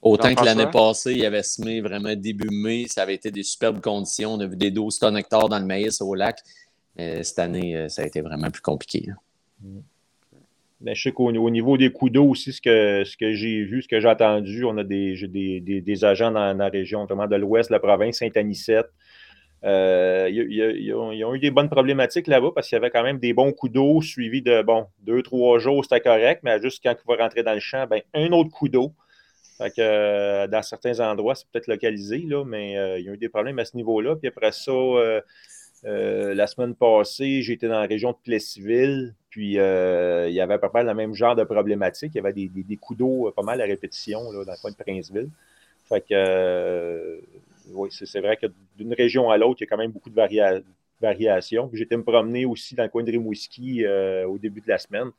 Autant 0.00 0.32
que 0.34 0.44
l'année 0.44 0.70
passée, 0.70 1.12
il 1.12 1.18
y 1.18 1.26
avait 1.26 1.42
semé 1.42 1.80
vraiment 1.80 2.14
début 2.14 2.50
mai, 2.50 2.86
ça 2.88 3.02
avait 3.02 3.14
été 3.14 3.30
des 3.30 3.42
superbes 3.42 3.80
conditions. 3.80 4.34
On 4.34 4.40
a 4.40 4.46
vu 4.46 4.56
des 4.56 4.70
12 4.70 4.98
tonnes 4.98 5.16
hectares 5.16 5.48
dans 5.48 5.58
le 5.58 5.64
maïs 5.64 6.00
au 6.00 6.14
lac. 6.14 6.40
Mais 6.96 7.22
cette 7.24 7.38
année, 7.40 7.76
euh, 7.76 7.88
ça 7.88 8.02
a 8.02 8.06
été 8.06 8.20
vraiment 8.20 8.50
plus 8.50 8.62
compliqué. 8.62 9.08
hein. 9.10 9.16
Ben, 10.80 10.94
je 10.94 11.02
sais 11.02 11.12
qu'au 11.12 11.28
au 11.28 11.50
niveau 11.50 11.76
des 11.76 11.90
coups 11.90 12.12
d'eau 12.12 12.28
aussi, 12.28 12.52
ce 12.52 12.60
que, 12.60 13.02
ce 13.04 13.16
que 13.16 13.32
j'ai 13.32 13.64
vu, 13.64 13.82
ce 13.82 13.88
que 13.88 13.98
j'ai 13.98 14.08
entendu, 14.08 14.64
on 14.64 14.76
a 14.78 14.84
des, 14.84 15.16
des, 15.26 15.60
des, 15.60 16.04
agents 16.04 16.30
dans, 16.30 16.56
la 16.56 16.68
région, 16.68 17.00
notamment 17.00 17.26
de 17.26 17.34
l'ouest 17.34 17.68
de 17.68 17.74
la 17.74 17.80
province, 17.80 18.18
Saint-Anicette. 18.18 18.88
Euh, 19.64 20.28
ils, 20.30 20.94
ont, 20.94 21.34
eu 21.34 21.38
des 21.40 21.50
bonnes 21.50 21.68
problématiques 21.68 22.28
là-bas 22.28 22.50
parce 22.54 22.68
qu'il 22.68 22.76
y 22.76 22.78
avait 22.78 22.90
quand 22.90 23.02
même 23.02 23.18
des 23.18 23.32
bons 23.32 23.52
coups 23.52 23.72
d'eau 23.72 24.00
suivis 24.00 24.40
de, 24.40 24.62
bon, 24.62 24.86
deux, 25.00 25.20
trois 25.22 25.58
jours, 25.58 25.84
c'était 25.84 26.00
correct, 26.00 26.42
mais 26.44 26.62
juste 26.62 26.80
quand 26.80 26.94
il 26.94 27.08
va 27.08 27.24
rentrer 27.24 27.42
dans 27.42 27.54
le 27.54 27.60
champ, 27.60 27.84
ben, 27.88 28.00
un 28.14 28.30
autre 28.30 28.50
coup 28.50 28.68
d'eau. 28.68 28.94
Fait 29.58 29.70
que, 29.70 29.80
euh, 29.80 30.46
dans 30.46 30.62
certains 30.62 31.00
endroits, 31.00 31.34
c'est 31.34 31.48
peut-être 31.50 31.66
localisé, 31.66 32.18
là, 32.18 32.44
mais 32.44 32.78
euh, 32.78 33.00
il 33.00 33.06
y 33.06 33.08
a 33.08 33.14
eu 33.14 33.18
des 33.18 33.28
problèmes 33.28 33.58
à 33.58 33.64
ce 33.64 33.76
niveau-là. 33.76 34.14
Puis 34.14 34.28
après 34.28 34.52
ça, 34.52 34.70
euh, 35.84 36.34
la 36.34 36.46
semaine 36.46 36.74
passée, 36.74 37.42
j'étais 37.42 37.68
dans 37.68 37.80
la 37.80 37.86
région 37.86 38.10
de 38.12 38.16
Plessisville, 38.24 39.14
puis 39.30 39.58
euh, 39.58 40.28
il 40.28 40.34
y 40.34 40.40
avait 40.40 40.54
à 40.54 40.58
peu 40.58 40.68
près 40.68 40.82
le 40.82 40.94
même 40.94 41.14
genre 41.14 41.36
de 41.36 41.44
problématique. 41.44 42.12
Il 42.14 42.18
y 42.18 42.20
avait 42.20 42.32
des, 42.32 42.76
coups 42.76 42.98
d'eau 42.98 43.28
euh, 43.28 43.32
pas 43.32 43.42
mal 43.42 43.60
à 43.60 43.64
répétition 43.64 44.32
dans 44.32 44.40
le 44.40 44.60
coin 44.60 44.70
de 44.70 44.76
Princeville. 44.76 45.30
Fait 45.88 46.04
que, 46.06 47.20
oui, 47.72 47.88
c'est 47.90 48.20
vrai 48.20 48.36
que 48.36 48.46
d'une 48.76 48.92
région 48.94 49.30
à 49.30 49.38
l'autre, 49.38 49.60
il 49.60 49.64
y 49.64 49.66
a 49.66 49.68
quand 49.68 49.78
même 49.78 49.92
beaucoup 49.92 50.10
de 50.10 50.16
varia- 50.16 50.62
variations. 51.00 51.70
J'étais 51.72 51.96
me 51.96 52.02
promener 52.02 52.44
aussi 52.44 52.74
dans 52.74 52.82
le 52.82 52.88
coin 52.88 53.02
de 53.02 53.10
Rimouski 53.10 53.86
au 54.26 54.38
début 54.38 54.60
de 54.60 54.68
la 54.68 54.78
semaine. 54.78 55.10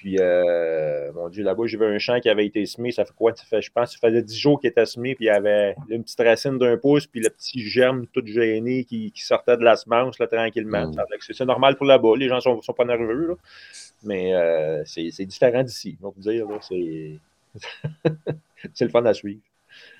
Puis, 0.00 0.16
euh, 0.18 1.12
mon 1.12 1.28
Dieu, 1.28 1.44
là-bas, 1.44 1.66
j'ai 1.66 1.76
vu 1.76 1.84
un 1.84 1.98
champ 1.98 2.18
qui 2.20 2.30
avait 2.30 2.46
été 2.46 2.64
semé. 2.64 2.90
Ça 2.90 3.04
fait 3.04 3.12
quoi? 3.12 3.36
Ça 3.36 3.44
fait, 3.44 3.60
je 3.60 3.70
pense 3.70 3.92
que 3.92 4.00
ça 4.00 4.08
faisait 4.08 4.22
10 4.22 4.38
jours 4.38 4.58
qu'il 4.58 4.70
était 4.70 4.86
semé, 4.86 5.14
puis 5.14 5.26
il 5.26 5.28
y 5.28 5.30
avait 5.30 5.76
une 5.90 6.02
petite 6.02 6.20
racine 6.20 6.56
d'un 6.56 6.78
pouce, 6.78 7.06
puis 7.06 7.20
le 7.20 7.28
petit 7.28 7.60
germe 7.60 8.06
tout 8.06 8.22
gêné 8.24 8.84
qui, 8.84 9.12
qui 9.12 9.20
sortait 9.22 9.58
de 9.58 9.62
la 9.62 9.76
semence 9.76 10.18
là, 10.18 10.26
tranquillement. 10.26 10.86
Mm. 10.86 11.02
C'est 11.20 11.44
normal 11.44 11.76
pour 11.76 11.84
là-bas. 11.84 12.16
Les 12.16 12.28
gens 12.28 12.36
ne 12.36 12.40
sont, 12.40 12.62
sont 12.62 12.72
pas 12.72 12.86
nerveux. 12.86 13.26
là. 13.28 13.34
Mais 14.02 14.34
euh, 14.34 14.82
c'est 14.86 15.26
différent 15.26 15.62
d'ici. 15.62 15.98
On 16.02 16.12
peut 16.12 16.22
dire, 16.22 16.46
c'est 18.72 18.84
le 18.84 18.90
fun 18.90 19.04
à 19.04 19.12
suivre. 19.12 19.42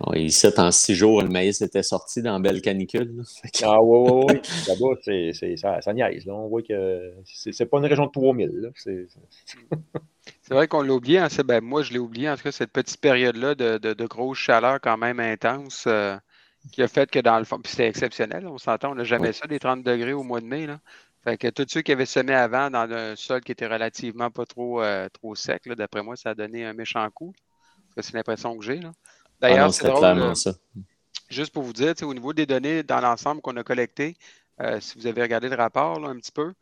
Ouais, 0.06 0.22
ici, 0.24 0.46
en 0.56 0.70
six 0.70 0.94
jours, 0.94 1.22
le 1.22 1.28
maïs 1.28 1.60
était 1.60 1.82
sorti 1.82 2.22
dans 2.22 2.40
belle 2.40 2.62
canicule. 2.62 3.22
que- 3.52 3.64
Ah 3.64 3.82
oui, 3.82 4.10
oui, 4.10 4.24
oui. 4.28 4.40
Là-bas, 4.68 5.00
c'est, 5.32 5.56
ça, 5.56 5.80
ça 5.82 5.92
niaise. 5.92 6.24
Là. 6.26 6.34
On 6.34 6.48
voit 6.48 6.62
que 6.62 7.12
c'est, 7.24 7.66
pas 7.66 7.78
une 7.78 7.86
région 7.86 8.06
de 8.06 8.10
3000. 8.10 8.50
Là. 8.54 8.68
C'est, 8.74 9.06
vrai 10.50 10.68
qu'on 10.68 10.82
l'a 10.82 10.92
oublié. 10.94 11.18
hein, 11.18 11.28
ben, 11.44 11.62
moi, 11.62 11.82
je 11.82 11.92
l'ai 11.92 11.98
oublié, 11.98 12.28
en 12.30 12.36
tout 12.36 12.42
cas, 12.44 12.52
cette 12.52 12.72
petite 12.72 13.00
période-là 13.00 13.54
de, 13.54 13.78
de, 13.78 13.92
de 13.92 14.06
grosse 14.06 14.38
chaleur 14.38 14.80
quand 14.80 14.96
même 14.96 15.20
intense 15.20 15.84
euh, 15.86 16.16
qui 16.72 16.82
a 16.82 16.88
fait 16.88 17.10
que 17.10 17.18
dans 17.18 17.38
le 17.38 17.44
fond, 17.44 17.58
puis 17.58 17.70
c'était 17.70 17.88
exceptionnel, 17.88 18.46
on 18.46 18.58
s'entend, 18.58 18.92
on 18.92 18.94
n'a 18.94 19.04
jamais 19.04 19.28
Oui. 19.28 19.34
ça, 19.34 19.46
des 19.46 19.58
30 19.58 19.82
degrés 19.82 20.12
au 20.12 20.22
mois 20.22 20.40
de 20.40 20.46
mai. 20.46 20.66
Là. 20.66 20.78
Fait 21.24 21.36
que 21.36 21.48
tous 21.48 21.66
ceux 21.68 21.82
qui 21.82 21.92
avaient 21.92 22.06
semé 22.06 22.32
avant 22.34 22.70
dans 22.70 22.90
un 22.90 23.14
sol 23.16 23.42
qui 23.42 23.52
était 23.52 23.66
relativement 23.66 24.30
pas 24.30 24.46
trop, 24.46 24.82
euh, 24.82 25.08
trop 25.12 25.34
sec, 25.34 25.66
là, 25.66 25.74
d'après 25.74 26.02
moi, 26.02 26.16
ça 26.16 26.30
a 26.30 26.34
donné 26.34 26.64
un 26.64 26.72
méchant 26.72 27.06
coup. 27.10 27.32
Parce 27.94 28.06
que 28.06 28.12
c'est 28.12 28.16
l'impression 28.18 28.56
que 28.56 28.64
j'ai. 28.64 28.76
là. 28.76 28.92
D'ailleurs, 29.40 29.72
c'est 29.72 29.86
drôle. 29.86 30.18
euh, 30.18 30.34
ça. 30.34 30.52
Juste 31.28 31.52
pour 31.52 31.62
vous 31.62 31.72
dire, 31.72 31.94
au 32.02 32.14
niveau 32.14 32.32
des 32.32 32.46
données 32.46 32.82
dans 32.82 33.00
l'ensemble 33.00 33.40
qu'on 33.40 33.56
a 33.56 33.62
collectées, 33.62 34.16
euh, 34.60 34.80
si 34.80 34.98
vous 34.98 35.06
avez 35.06 35.22
regardé 35.22 35.48
le 35.48 35.56
rapport 35.56 36.00
là, 36.00 36.08
un 36.08 36.16
petit 36.16 36.32
peu, 36.32 36.52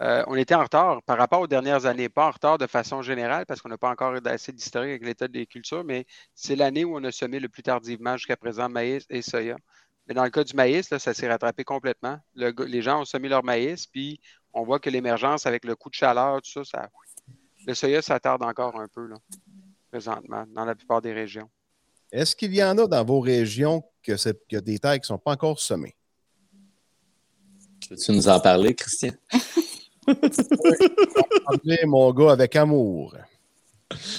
euh, 0.00 0.22
on 0.28 0.36
était 0.36 0.54
en 0.54 0.62
retard 0.62 1.02
par 1.02 1.18
rapport 1.18 1.40
aux 1.40 1.48
dernières 1.48 1.86
années, 1.86 2.08
pas 2.08 2.28
en 2.28 2.30
retard 2.30 2.56
de 2.56 2.66
façon 2.68 3.02
générale 3.02 3.46
parce 3.46 3.60
qu'on 3.60 3.68
n'a 3.68 3.78
pas 3.78 3.90
encore 3.90 4.14
assez 4.26 4.52
d'historique 4.52 4.90
avec 4.90 5.04
l'état 5.04 5.26
des 5.26 5.46
cultures, 5.46 5.82
mais 5.82 6.06
c'est 6.34 6.54
l'année 6.54 6.84
où 6.84 6.96
on 6.96 7.02
a 7.02 7.10
semé 7.10 7.40
le 7.40 7.48
plus 7.48 7.62
tardivement 7.64 8.16
jusqu'à 8.16 8.36
présent 8.36 8.68
maïs 8.68 9.04
et 9.10 9.22
soya. 9.22 9.56
Mais 10.06 10.14
dans 10.14 10.22
le 10.24 10.30
cas 10.30 10.44
du 10.44 10.54
maïs, 10.54 10.88
là, 10.90 10.98
ça 11.00 11.14
s'est 11.14 11.28
rattrapé 11.28 11.64
complètement. 11.64 12.18
Le 12.34 12.52
les 12.66 12.80
gens 12.80 13.00
ont 13.00 13.04
semé 13.04 13.28
leur 13.28 13.42
maïs, 13.42 13.86
puis 13.88 14.20
on 14.52 14.62
voit 14.62 14.78
que 14.78 14.88
l'émergence 14.88 15.46
avec 15.46 15.64
le 15.64 15.74
coup 15.74 15.90
de 15.90 15.94
chaleur, 15.94 16.40
tout 16.42 16.50
ça, 16.50 16.64
ça 16.64 16.88
le 17.66 17.74
soya, 17.74 18.00
ça 18.00 18.20
tarde 18.20 18.42
encore 18.44 18.80
un 18.80 18.88
peu 18.88 19.06
là, 19.06 19.16
présentement, 19.90 20.44
dans 20.48 20.64
la 20.64 20.74
plupart 20.74 21.02
des 21.02 21.12
régions. 21.12 21.50
Est-ce 22.10 22.34
qu'il 22.34 22.54
y 22.54 22.62
en 22.62 22.76
a 22.78 22.86
dans 22.86 23.04
vos 23.04 23.20
régions 23.20 23.82
que 24.02 24.16
c'est 24.16 24.38
qu'il 24.46 24.56
y 24.56 24.58
a 24.58 24.62
des 24.62 24.78
terres 24.78 24.94
qui 24.94 25.00
ne 25.00 25.06
sont 25.06 25.18
pas 25.18 25.32
encore 25.32 25.60
semées? 25.60 25.94
Peux-tu 27.88 28.12
nous 28.12 28.28
en 28.28 28.40
parler, 28.40 28.74
Christian? 28.74 29.12
André, 31.46 31.84
mon 31.86 32.12
gars, 32.12 32.32
avec 32.32 32.56
amour. 32.56 33.16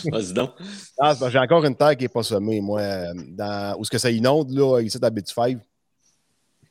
Vas-y 0.05 0.33
donc. 0.33 0.51
Ah, 0.99 1.15
j'ai 1.29 1.39
encore 1.39 1.63
une 1.65 1.75
terre 1.75 1.95
qui 1.95 2.03
n'est 2.03 2.09
pas 2.09 2.23
semée, 2.23 2.61
moi, 2.61 2.81
dans, 3.13 3.75
où 3.77 3.81
est-ce 3.81 3.91
que 3.91 3.97
ça 3.97 4.09
inonde, 4.09 4.51
là, 4.51 4.81
ici, 4.81 4.97
à 5.01 5.09
Bit 5.09 5.27
5. 5.27 5.57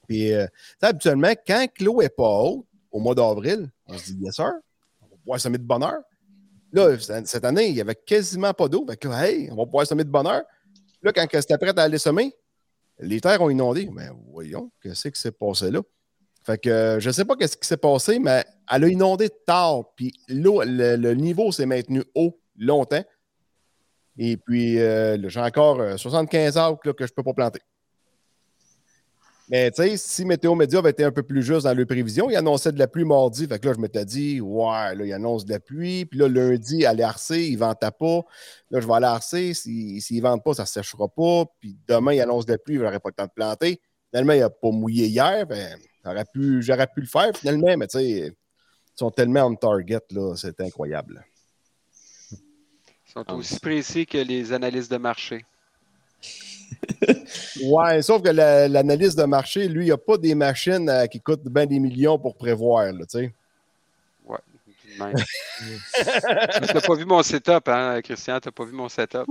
Puis, 0.07 0.33
euh, 0.33 0.46
tu 0.46 0.52
sais, 0.81 0.87
habituellement, 0.87 1.33
quand 1.46 1.66
l'eau 1.81 2.00
n'est 2.00 2.09
pas 2.09 2.28
haute, 2.28 2.64
au 2.90 3.00
mois 3.00 3.14
d'avril, 3.14 3.70
on 3.87 3.98
se 3.98 4.12
dit, 4.12 4.24
yes, 4.24 4.37
sir, 4.37 4.52
on 5.02 5.07
va 5.07 5.16
pouvoir 5.16 5.40
semer 5.40 5.59
de 5.59 5.64
bonheur. 5.64 5.98
Là, 6.72 6.98
cette 6.98 7.44
année, 7.44 7.68
il 7.68 7.74
n'y 7.74 7.81
avait 7.81 7.94
quasiment 7.94 8.52
pas 8.52 8.68
d'eau. 8.68 8.85
Fait 8.88 8.96
que 8.96 9.09
hey, 9.09 9.50
on 9.50 9.57
va 9.57 9.64
pouvoir 9.64 9.87
semer 9.87 10.04
de 10.04 10.11
bonheur. 10.11 10.42
Là, 11.02 11.12
quand 11.12 11.26
c'était 11.32 11.58
prêt 11.58 11.78
à 11.78 11.82
aller 11.82 11.98
semer, 11.98 12.34
les 12.98 13.20
terres 13.20 13.40
ont 13.42 13.50
inondé. 13.50 13.88
Mais 13.92 14.08
voyons, 14.30 14.70
qu'est-ce 14.82 15.08
qui 15.08 15.20
s'est 15.20 15.32
passé 15.32 15.70
là? 15.70 15.80
Fait 16.44 16.58
que 16.58 16.70
euh, 16.70 17.00
je 17.00 17.08
ne 17.08 17.12
sais 17.12 17.24
pas 17.24 17.34
ce 17.40 17.56
qui 17.56 17.68
s'est 17.68 17.76
passé, 17.76 18.18
mais 18.18 18.44
elle 18.70 18.84
a 18.84 18.88
inondé 18.88 19.28
tard. 19.46 19.92
Puis 19.94 20.12
l'eau, 20.28 20.62
le, 20.64 21.12
niveau 21.14 21.52
s'est 21.52 21.66
maintenu 21.66 22.02
haut 22.14 22.40
longtemps. 22.56 23.04
Et 24.16 24.37
puis, 24.37 24.80
euh, 24.80 25.28
j'ai 25.28 25.40
encore 25.40 25.98
75 25.98 26.56
euh, 26.56 26.61
arbres 26.61 26.80
que 26.80 26.90
je 26.98 27.12
ne 27.12 27.14
peux 27.14 27.22
pas 27.22 27.34
planter. 27.34 27.61
Mais 29.50 29.70
tu 29.70 29.82
sais, 29.82 29.96
si 29.96 30.24
Météo 30.26 30.54
Média 30.54 30.78
avait 30.78 30.90
été 30.90 31.04
un 31.04 31.11
peu 31.11 31.22
plus 31.22 31.42
juste 31.42 31.64
dans 31.64 31.72
leurs 31.72 31.87
prévisions, 31.87 32.28
il 32.28 32.37
annonçait 32.37 32.70
de 32.70 32.78
la 32.78 32.87
pluie 32.87 33.04
mardi. 33.04 33.46
Fait 33.46 33.58
que 33.58 33.66
là, 33.66 33.72
je 33.74 33.80
m'étais 33.80 34.04
dit, 34.04 34.40
ouais, 34.42 34.94
là, 34.94 35.04
il 35.04 35.12
annonce 35.12 35.46
de 35.46 35.52
la 35.52 35.61
pluie. 35.61 36.04
Puis 36.04 36.18
là, 36.18 36.28
lundi, 36.28 36.84
aller 36.84 37.02
arcer, 37.02 37.46
il 37.46 37.54
ne 37.54 37.58
ventait 37.58 37.90
pas. 37.90 38.20
Là, 38.70 38.80
je 38.80 38.87
vais 38.87 38.92
aller 38.92 39.06
arcer. 39.06 39.54
S'il 39.54 39.96
ne 39.96 40.20
vente 40.20 40.44
pas, 40.44 40.52
ça 40.52 40.64
ne 40.64 40.68
séchera 40.68 41.08
pas. 41.08 41.44
Puis 41.61 41.76
demain, 41.87 42.12
il 42.12 42.20
annonce 42.20 42.44
de 42.44 42.52
la 42.52 42.58
pluie, 42.58 42.76
je 42.76 42.82
n'aurai 42.82 43.00
pas 43.00 43.08
le 43.08 43.14
temps 43.14 43.24
de 43.24 43.32
planter. 43.34 43.80
Finalement, 44.11 44.34
il 44.34 44.40
n'a 44.40 44.50
pas 44.50 44.70
mouillé 44.70 45.06
hier. 45.06 45.46
Ben, 45.46 45.78
j'aurais 46.04 46.24
pu, 46.24 46.61
pu 46.94 47.00
le 47.00 47.06
faire 47.06 47.30
finalement, 47.34 47.74
mais 47.76 47.87
tu 47.87 47.98
sais, 47.98 48.08
ils 48.08 48.34
sont 48.94 49.11
tellement 49.11 49.44
on 49.44 49.54
target, 49.54 50.00
là, 50.11 50.34
c'est 50.37 50.61
incroyable. 50.61 51.24
Ils 52.32 53.12
sont 53.12 53.32
aussi 53.32 53.58
précis 53.58 54.04
que 54.04 54.18
les 54.18 54.52
analystes 54.52 54.90
de 54.90 54.98
marché. 54.98 55.44
Ouais, 57.62 58.02
sauf 58.02 58.22
que 58.22 58.31
l'analyse 58.31 59.14
de 59.14 59.24
marché, 59.24 59.68
lui, 59.68 59.85
il 59.85 59.87
n'y 59.87 59.92
a 59.92 59.98
pas 59.98 60.16
des 60.16 60.35
machines 60.35 60.88
euh, 60.88 61.07
qui 61.07 61.20
coûtent 61.20 61.48
bien 61.48 61.66
des 61.66 61.78
millions 61.78 62.18
pour 62.18 62.37
prévoir, 62.37 62.92
tu 62.92 63.04
sais. 63.09 63.35
Ouais, 64.26 65.12
tu 65.59 66.74
n'as 66.74 66.81
pas 66.81 66.94
vu 66.94 67.04
mon 67.04 67.22
setup, 67.22 67.68
hein, 67.68 68.00
Christian? 68.02 68.40
Tu 68.40 68.48
n'as 68.48 68.52
pas 68.52 68.64
vu 68.64 68.72
mon 68.72 68.88
setup? 68.88 69.26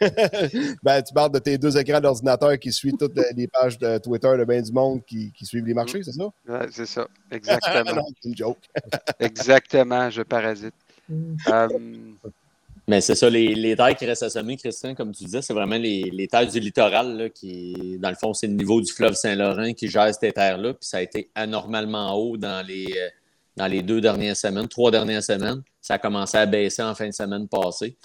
ben, 0.82 1.02
tu 1.02 1.12
parles 1.12 1.32
de 1.32 1.38
tes 1.38 1.58
deux 1.58 1.76
écrans 1.76 2.00
d'ordinateur 2.00 2.58
qui 2.58 2.72
suivent 2.72 2.96
toutes 2.98 3.18
les 3.34 3.48
pages 3.48 3.78
de 3.78 3.98
Twitter 3.98 4.34
de 4.38 4.44
bien 4.44 4.62
du 4.62 4.72
monde 4.72 5.04
qui, 5.04 5.32
suivent 5.42 5.66
les 5.66 5.74
marchés, 5.74 6.02
c'est 6.02 6.12
ça? 6.12 6.24
Ouais, 6.48 6.66
c'est 6.70 6.86
ça, 6.86 7.06
exactement. 7.30 8.06
c'est 8.22 8.28
une 8.28 8.36
joke. 8.36 8.58
exactement, 9.18 10.08
je 10.10 10.22
parasite. 10.22 10.74
Euh, 11.48 11.68
mais 12.92 13.00
c'est 13.00 13.14
ça, 13.14 13.30
les, 13.30 13.74
terres 13.74 13.96
qui 13.96 14.04
restent 14.04 14.24
à 14.24 14.28
semer, 14.28 14.58
Christian, 14.58 14.94
comme 14.94 15.12
tu 15.12 15.24
disais, 15.24 15.40
c'est 15.40 15.54
vraiment 15.54 15.78
les, 15.78 16.28
terres 16.30 16.46
du 16.46 16.60
littoral, 16.60 17.30
qui, 17.34 17.96
dans 17.98 18.10
le 18.10 18.16
fond, 18.16 18.34
c'est 18.34 18.46
le 18.46 18.52
niveau 18.52 18.82
du 18.82 18.92
fleuve 18.92 19.14
Saint-Laurent 19.14 19.72
qui 19.72 19.88
gère 19.88 20.14
ces 20.14 20.30
terres-là. 20.30 20.74
Puis 20.74 20.86
ça 20.86 20.98
a 20.98 21.00
été 21.00 21.30
anormalement 21.34 22.14
haut 22.14 22.36
dans 22.36 22.66
les, 22.66 22.84
euh, 22.84 23.08
dans 23.56 23.66
les 23.66 23.80
deux 23.80 24.02
dernières 24.02 24.36
semaines, 24.36 24.68
trois 24.68 24.90
dernières 24.90 25.22
semaines. 25.22 25.62
Ça 25.80 25.94
a 25.94 25.98
commencé 25.98 26.36
à 26.36 26.44
baisser 26.44 26.82
en 26.82 26.94
fin 26.94 27.06
de 27.08 27.14
semaine 27.14 27.48
passée. 27.48 27.96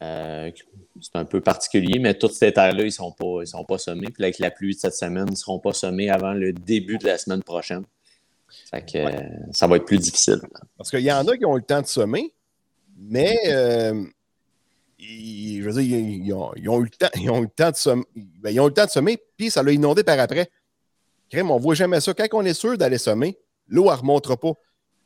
Euh, 0.00 0.50
c'est 1.02 1.16
un 1.16 1.26
peu 1.26 1.42
particulier, 1.42 1.98
mais 1.98 2.14
toutes 2.14 2.32
ces 2.32 2.50
terres-là, 2.50 2.84
ils 2.84 2.86
ne 2.86 2.90
sont, 2.92 3.12
pas, 3.12 3.44
sont 3.44 3.64
pas 3.64 3.76
semées. 3.76 4.06
Puis 4.06 4.24
avec 4.24 4.38
la 4.38 4.50
pluie 4.50 4.74
de 4.74 4.80
cette 4.80 4.94
semaine, 4.94 5.26
ils 5.28 5.32
ne 5.32 5.36
seront 5.36 5.58
pas 5.58 5.74
semés 5.74 6.08
avant 6.08 6.32
le 6.32 6.54
début 6.54 6.96
de 6.96 7.06
la 7.06 7.18
semaine 7.18 7.42
prochaine. 7.42 7.84
Fait 8.70 8.90
que, 8.90 8.98
ça 9.52 9.66
va 9.66 9.76
être 9.76 9.84
plus 9.84 9.98
difficile. 9.98 10.40
Parce 10.78 10.88
qu'il 10.88 11.00
y 11.00 11.12
en 11.12 11.28
a 11.28 11.36
qui 11.36 11.44
ont 11.44 11.56
le 11.56 11.62
temps 11.62 11.82
de 11.82 11.86
semer, 11.86 12.32
mais 13.06 13.38
euh, 13.48 14.04
je 14.98 15.62
veux 15.62 15.82
dire, 15.82 15.98
ils, 15.98 16.32
ont, 16.32 16.80
eu 16.80 16.84
le 16.84 16.90
temps, 16.90 17.08
ils 17.16 17.30
ont 17.30 17.38
eu 17.38 17.42
le 17.42 17.48
temps 17.48 17.70
de 17.70 17.76
semer, 17.76 18.04
ben, 18.14 18.50
ils 18.50 18.60
ont 18.60 18.66
eu 18.66 18.68
le 18.68 18.74
temps 18.74 18.84
de 18.84 19.18
puis 19.36 19.50
ça 19.50 19.62
l'a 19.62 19.72
inondé 19.72 20.02
par 20.02 20.18
après. 20.18 20.50
Crème, 21.30 21.50
on 21.50 21.56
ne 21.56 21.62
voit 21.62 21.74
jamais 21.74 22.00
ça. 22.00 22.14
Quand 22.14 22.26
on 22.32 22.44
est 22.44 22.54
sûr 22.54 22.76
d'aller 22.78 22.98
semer, 22.98 23.38
l'eau 23.68 23.84
ne 23.84 23.90
remontera 23.90 24.36
pas. 24.36 24.52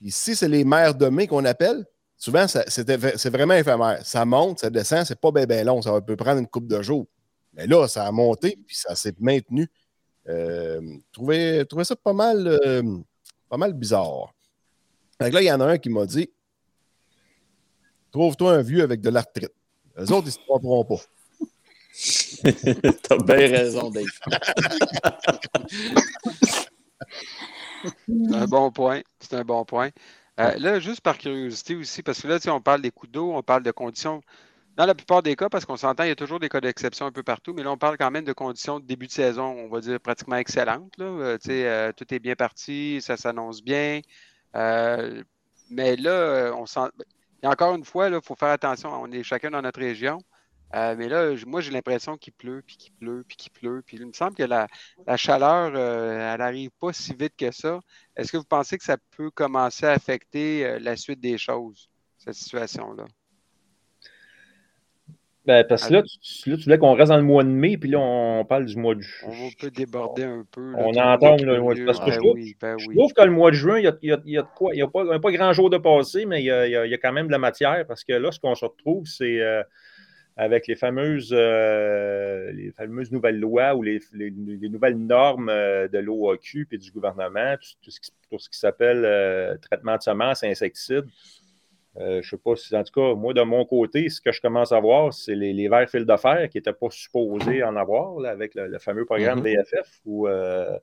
Ici, 0.01 0.37
c'est 0.37 0.49
les 0.49 0.65
mers 0.65 0.95
de 0.95 1.07
mai 1.09 1.27
qu'on 1.27 1.45
appelle. 1.45 1.85
Souvent, 2.17 2.47
c'est 2.49 3.31
vraiment 3.31 3.55
éphémère. 3.55 4.01
Ça 4.05 4.25
monte, 4.25 4.61
ça 4.61 4.71
descend, 4.71 5.05
c'est 5.05 5.21
pas 5.21 5.31
bien 5.31 5.65
long. 5.65 5.81
Ça 5.83 6.01
peut 6.01 6.17
prendre 6.17 6.41
une 6.41 6.49
coupe 6.49 6.67
de 6.67 6.83
jours. 6.83 7.07
Mais 7.55 7.67
là, 7.67 7.89
ça 7.89 8.07
a 8.07 8.13
monté, 8.13 8.59
puis 8.67 8.77
ça 8.77 8.95
s'est 8.95 9.15
maintenu. 9.21 9.69
Euh, 10.29 10.81
trouvez, 11.13 11.65
ça 11.85 11.97
pas 11.97 12.13
mal, 12.13 12.47
euh, 12.47 12.99
pas 13.49 13.57
mal 13.57 13.73
bizarre. 13.73 14.35
Donc 15.21 15.33
là, 15.33 15.41
il 15.43 15.47
y 15.47 15.53
en 15.53 15.61
a 15.61 15.67
un 15.67 15.79
qui 15.79 15.89
m'a 15.89 16.07
dit 16.07 16.31
Trouve-toi 18.13 18.53
un 18.55 18.63
vieux 18.63 18.83
avec 18.83 19.01
de 19.01 19.11
l'arthrite. 19.11 19.53
Les 19.97 20.13
autres, 20.13 20.27
ils 20.27 20.27
ne 20.27 20.31
se 20.31 20.39
tromperont 20.47 20.85
pas. 20.85 21.01
T'as 23.03 23.17
bien 23.19 23.49
raison, 23.49 23.91
Dave. 23.91 24.07
C'est 28.07 28.35
un 28.35 28.47
bon 28.47 28.71
point. 28.71 29.03
C'est 29.21 29.35
un 29.35 29.45
bon 29.45 29.65
point. 29.65 29.91
Euh, 30.41 30.55
là, 30.59 30.79
juste 30.79 31.01
par 31.01 31.19
curiosité 31.19 31.75
aussi, 31.75 32.03
parce 32.03 32.23
que 32.23 32.29
là, 32.29 32.39
on 32.55 32.61
parle 32.61 32.81
des 32.81 32.93
coups 32.93 33.11
d'eau, 33.11 33.33
on 33.35 33.43
parle 33.43 33.65
de 33.65 33.73
conditions. 33.73 34.21
Dans 34.77 34.87
la 34.87 34.95
plupart 34.95 35.25
des 35.25 35.35
cas, 35.35 35.49
parce 35.49 35.65
qu'on 35.65 35.77
s'entend, 35.77 36.05
il 36.05 36.09
y 36.09 36.13
a 36.13 36.17
toujours 36.17 36.39
des 36.39 36.49
cas 36.49 36.61
d'exception 36.61 37.07
un 37.07 37.11
peu 37.11 37.25
partout, 37.25 37.53
mais 37.53 37.65
là, 37.65 37.73
on 37.73 37.77
parle 37.77 37.99
quand 37.99 38.13
même 38.13 38.25
de 38.25 38.33
conditions 38.33 38.79
de 38.79 38.85
début 38.87 39.09
de 39.09 39.13
saison, 39.13 39.45
on 39.45 39.69
va 39.69 39.81
dire 39.81 39.99
pratiquement 39.99 40.37
excellentes. 40.37 40.97
Là. 40.99 41.07
Euh, 41.07 41.39
euh, 41.49 41.93
tout 41.97 42.15
est 42.15 42.21
bien 42.21 42.37
parti, 42.37 43.01
ça 43.03 43.17
s'annonce 43.17 43.63
bien. 43.63 44.01
mais 44.55 45.97
là, 45.97 46.53
on 46.57 46.67
sent. 46.67 46.91
Et 47.43 47.47
encore 47.47 47.75
une 47.75 47.85
fois, 47.85 48.09
il 48.09 48.21
faut 48.23 48.35
faire 48.35 48.51
attention. 48.51 48.91
On 48.93 49.11
est 49.13 49.23
chacun 49.23 49.51
dans 49.51 49.63
notre 49.63 49.81
région. 49.81 50.19
Euh, 50.75 50.95
mais 50.99 51.09
là, 51.09 51.35
moi, 51.47 51.61
j'ai 51.61 51.71
l'impression 51.71 52.17
qu'il 52.19 52.33
pleut, 52.35 52.63
puis 52.67 52.77
qu'il 52.77 52.93
pleut, 52.93 53.25
puis 53.27 53.37
qu'il 53.37 53.53
pleut. 53.53 53.83
Puis 53.87 53.97
il 53.97 54.07
me 54.07 54.13
semble 54.13 54.35
que 54.35 54.43
la, 54.43 54.67
chaleur, 55.17 55.73
euh, 55.75 56.33
elle 56.33 56.39
n'arrive 56.39 56.71
pas 56.79 56.93
si 56.93 57.15
vite 57.15 57.35
que 57.37 57.51
ça. 57.51 57.81
Est-ce 58.17 58.33
que 58.33 58.37
vous 58.37 58.45
pensez 58.45 58.77
que 58.77 58.85
ça 58.85 58.97
peut 59.17 59.31
commencer 59.31 59.87
à 59.87 59.93
affecter 59.93 60.67
euh, 60.67 60.79
la 60.79 60.97
suite 60.97 61.21
des 61.21 61.39
choses, 61.39 61.89
cette 62.19 62.35
situation-là? 62.35 63.07
Ben, 65.49 65.65
parce 65.65 65.89
que 65.89 65.95
là, 65.95 66.03
tu, 66.03 66.57
voulais 66.57 66.77
qu'on 66.77 66.93
reste 66.93 67.09
dans 67.09 67.17
le 67.17 67.23
mois 67.23 67.43
de 67.43 67.49
mai, 67.49 67.79
puis 67.79 67.89
là, 67.89 67.99
on 67.99 68.45
parle 68.45 68.67
du 68.67 68.77
mois 68.77 68.95
de 68.95 69.01
juin. 69.01 69.31
On 69.33 69.49
peut 69.59 69.71
déborder 69.71 70.25
un 70.25 70.45
peu. 70.53 70.75
on 70.77 70.95
entend 70.95 71.37
le 71.39 71.59
mois 71.59 71.75
de 71.75 71.87
Parce 71.87 72.01
que 72.01 72.11
je, 72.11 72.19
trouve, 72.19 72.37
ben 72.61 72.77
je 72.77 72.91
trouve 72.91 73.15
que 73.15 73.23
le 73.23 73.31
mois 73.31 73.51
de 73.51 73.57
juin, 73.57 73.79
il 73.79 73.85
y 73.85 73.89
a, 73.89 73.97
il 74.03 74.11
y 74.27 74.37
a, 74.37 74.43
de 74.43 74.49
quoi. 74.55 74.75
Il 74.75 74.77
n'y 74.77 74.83
a, 74.83 74.89
pas, 74.89 75.19
pas 75.19 75.33
grand 75.33 75.55
jour 75.55 75.71
de 75.71 75.79
passé, 75.79 76.27
mais 76.27 76.43
il 76.43 76.45
y, 76.45 76.51
a, 76.51 76.67
il 76.67 76.91
y, 76.91 76.95
a, 76.95 76.99
quand 76.99 77.15
même 77.15 77.29
de 77.29 77.33
la 77.33 77.39
matière. 77.39 77.87
Parce 77.89 78.05
que 78.05 78.13
là, 78.13 78.31
ce 78.31 78.39
qu'on 78.39 78.55
se 78.55 78.67
retrouve, 78.67 79.07
c'est 79.07 79.41
euh, 79.41 79.63
avec 80.37 80.67
les 80.67 80.77
fameuses, 80.77 81.33
euh, 81.33 82.53
les 82.53 82.71
fameuses 82.73 83.11
nouvelles 83.11 83.41
lois 83.41 83.75
ou 83.75 83.83
les, 83.83 84.01
les, 84.13 84.31
nouvelles 84.69 84.99
normes 84.99 85.49
euh, 85.49 85.89
de 85.89 85.97
l'OAQ 85.97 86.69
et 86.73 86.77
du 86.77 86.91
gouvernement, 86.91 87.55
tout, 87.83 87.91
ce 87.91 88.01
qui, 88.01 88.11
tout 88.31 88.39
ce 88.39 88.51
qui 88.51 88.59
s'appelle 88.59 89.59
traitement 89.63 89.97
de 89.97 90.03
semences 90.03 90.45
insecticides. 90.45 91.07
Euh, 92.01 92.23
je 92.23 92.27
ne 92.27 92.31
sais 92.31 92.37
pas 92.37 92.55
si, 92.55 92.77
en 92.77 92.85
tout 92.85 92.93
cas, 92.93 93.15
moi, 93.15 93.35
de 93.35 93.43
mon 93.43 93.65
côté, 93.65 94.09
ce 94.09 94.21
que 94.21 94.31
je 94.31 94.41
commence 94.41 94.71
à 94.71 94.79
voir, 94.79 95.13
c'est 95.13 95.35
les, 95.35 95.53
les 95.53 95.69
verts 95.69 95.89
fils 95.91 96.07
de 96.07 96.17
fer 96.17 96.49
qui 96.49 96.59
n'étaient 96.59 96.73
pas 96.73 96.91
supposés 96.91 97.65
en 97.65 97.75
avoir 97.77 98.25
avec 98.25 98.55
le, 98.55 98.79
fameux 98.79 99.05
programme 99.05 99.41
BFF. 99.41 99.73
Mm-hmm. 99.73 100.01
Où, 100.07 100.29
euh, 100.29 100.79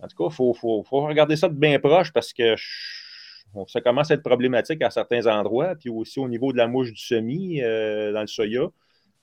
en 0.00 0.06
tout 0.06 0.16
cas, 0.16 0.24
il 0.30 0.34
faut, 0.34 0.54
faut, 0.54 1.00
regarder 1.06 1.36
ça 1.36 1.48
de 1.48 1.54
bien 1.54 1.78
proche 1.78 2.12
parce 2.12 2.32
que 2.32 2.54
ça 3.66 3.80
commence 3.80 4.10
à 4.10 4.14
être 4.14 4.22
problématique 4.22 4.82
à 4.82 4.90
certains 4.90 5.26
endroits. 5.26 5.74
Puis 5.76 5.88
aussi 5.88 6.20
au 6.20 6.28
niveau 6.28 6.52
de 6.52 6.58
la 6.58 6.68
mouche 6.68 6.92
du 6.92 7.00
semis 7.00 7.62
euh, 7.62 8.12
dans 8.12 8.20
le 8.20 8.26
soya, 8.26 8.68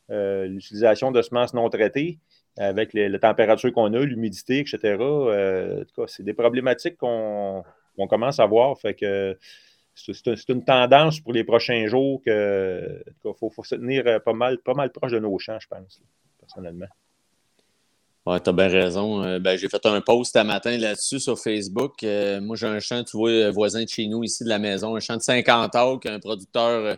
l'utilisation 0.10 1.12
de 1.12 1.22
semences 1.22 1.54
non 1.54 1.70
traitées 1.70 2.20
avec 2.58 2.94
les, 2.94 3.10
la 3.10 3.20
température 3.20 3.72
qu'on 3.74 3.94
a, 3.94 4.00
l'humidité, 4.00 4.60
etc. 4.60 4.96
en 4.96 5.84
tout 5.84 6.02
cas, 6.02 6.08
c'est 6.08 6.24
des 6.24 6.34
problématiques 6.34 6.98
qu'on 6.98 7.63
commence 8.10 8.39
à 8.39 8.46
voir. 8.48 8.78
Fait 8.80 8.96
que 8.96 9.38
c'est 9.95 10.49
une 10.49 10.63
tendance 10.63 11.19
pour 11.21 11.34
les 11.34 11.43
prochains 11.43 11.88
jours 11.88 12.21
qu'il 12.21 13.34
faut, 13.39 13.51
se 13.63 13.75
tenir 13.75 14.03
euh, 14.05 14.19
pas 14.19 14.34
mal, 14.34 14.58
pas 14.60 14.73
mal 14.73 14.91
proche 14.91 15.12
de 15.12 15.19
nos 15.19 15.39
champs, 15.39 15.60
je 15.60 15.67
pense, 15.67 16.01
personnellement. 16.39 16.88
Oui, 18.25 18.41
tu 18.41 18.49
as 18.49 18.53
bien 18.53 18.67
raison. 18.67 19.23
Euh, 19.23 19.39
ben, 19.39 19.58
j'ai 19.58 19.69
fait 19.69 19.86
un 19.86 20.01
post 20.01 20.36
un 20.36 20.43
matin 20.43 20.77
là-dessus 20.77 21.19
sur 21.19 21.39
Facebook. 21.39 22.03
Euh, 22.03 22.41
moi, 22.41 22.55
j'ai 22.55 22.67
un 22.67 22.79
champ, 22.79 23.03
tu 23.03 23.17
vois, 23.17 23.51
voisin 23.51 23.84
de 23.84 23.89
chez 23.89 24.08
nous, 24.08 24.23
ici 24.23 24.43
de 24.43 24.49
la 24.49 24.60
maison, 24.60 24.95
un 24.95 24.99
champ 24.99 25.15
de 25.15 25.21
50 25.21 25.75
acres, 25.75 26.10
un 26.10 26.19
producteur, 26.19 26.97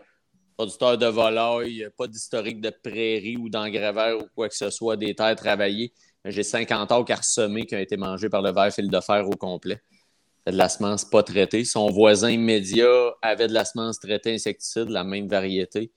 producteur 0.58 0.98
de 0.98 1.06
volailles, 1.06 1.88
pas 1.98 2.08
d'historique 2.08 2.62
de 2.62 2.72
prairie 2.72 3.38
ou 3.38 3.50
d'engrais 3.50 4.14
ou 4.14 4.24
quoi 4.34 4.50
que 4.50 4.56
ce 4.56 4.70
soit, 4.70 4.96
des 4.96 5.14
terres 5.14 5.36
travaillées. 5.36 5.94
J'ai 6.26 6.44
50 6.44 6.92
acres 6.92 7.12
à 7.12 7.16
ressemer 7.16 7.66
qui 7.66 7.76
ont 7.76 7.80
été 7.80 7.96
mangés 7.96 8.30
par 8.30 8.42
le 8.42 8.52
verre 8.52 8.74
fil 8.74 8.90
de 8.90 9.00
fer 9.00 9.28
au 9.28 9.36
complet 9.36 9.82
de 10.52 10.58
la 10.58 10.70
semence 10.70 11.06
pas 11.06 11.24
traitée. 11.24 11.66
Son 11.66 11.90
voisin 11.90 12.30
immédiat 12.30 13.16
avait 13.22 13.48
de 13.48 13.54
la 13.54 13.66
semence 13.66 14.00
traitée 14.00 14.34
insecticide, 14.34 14.90
la 14.90 15.04
même 15.04 15.28
variété. 15.28 15.92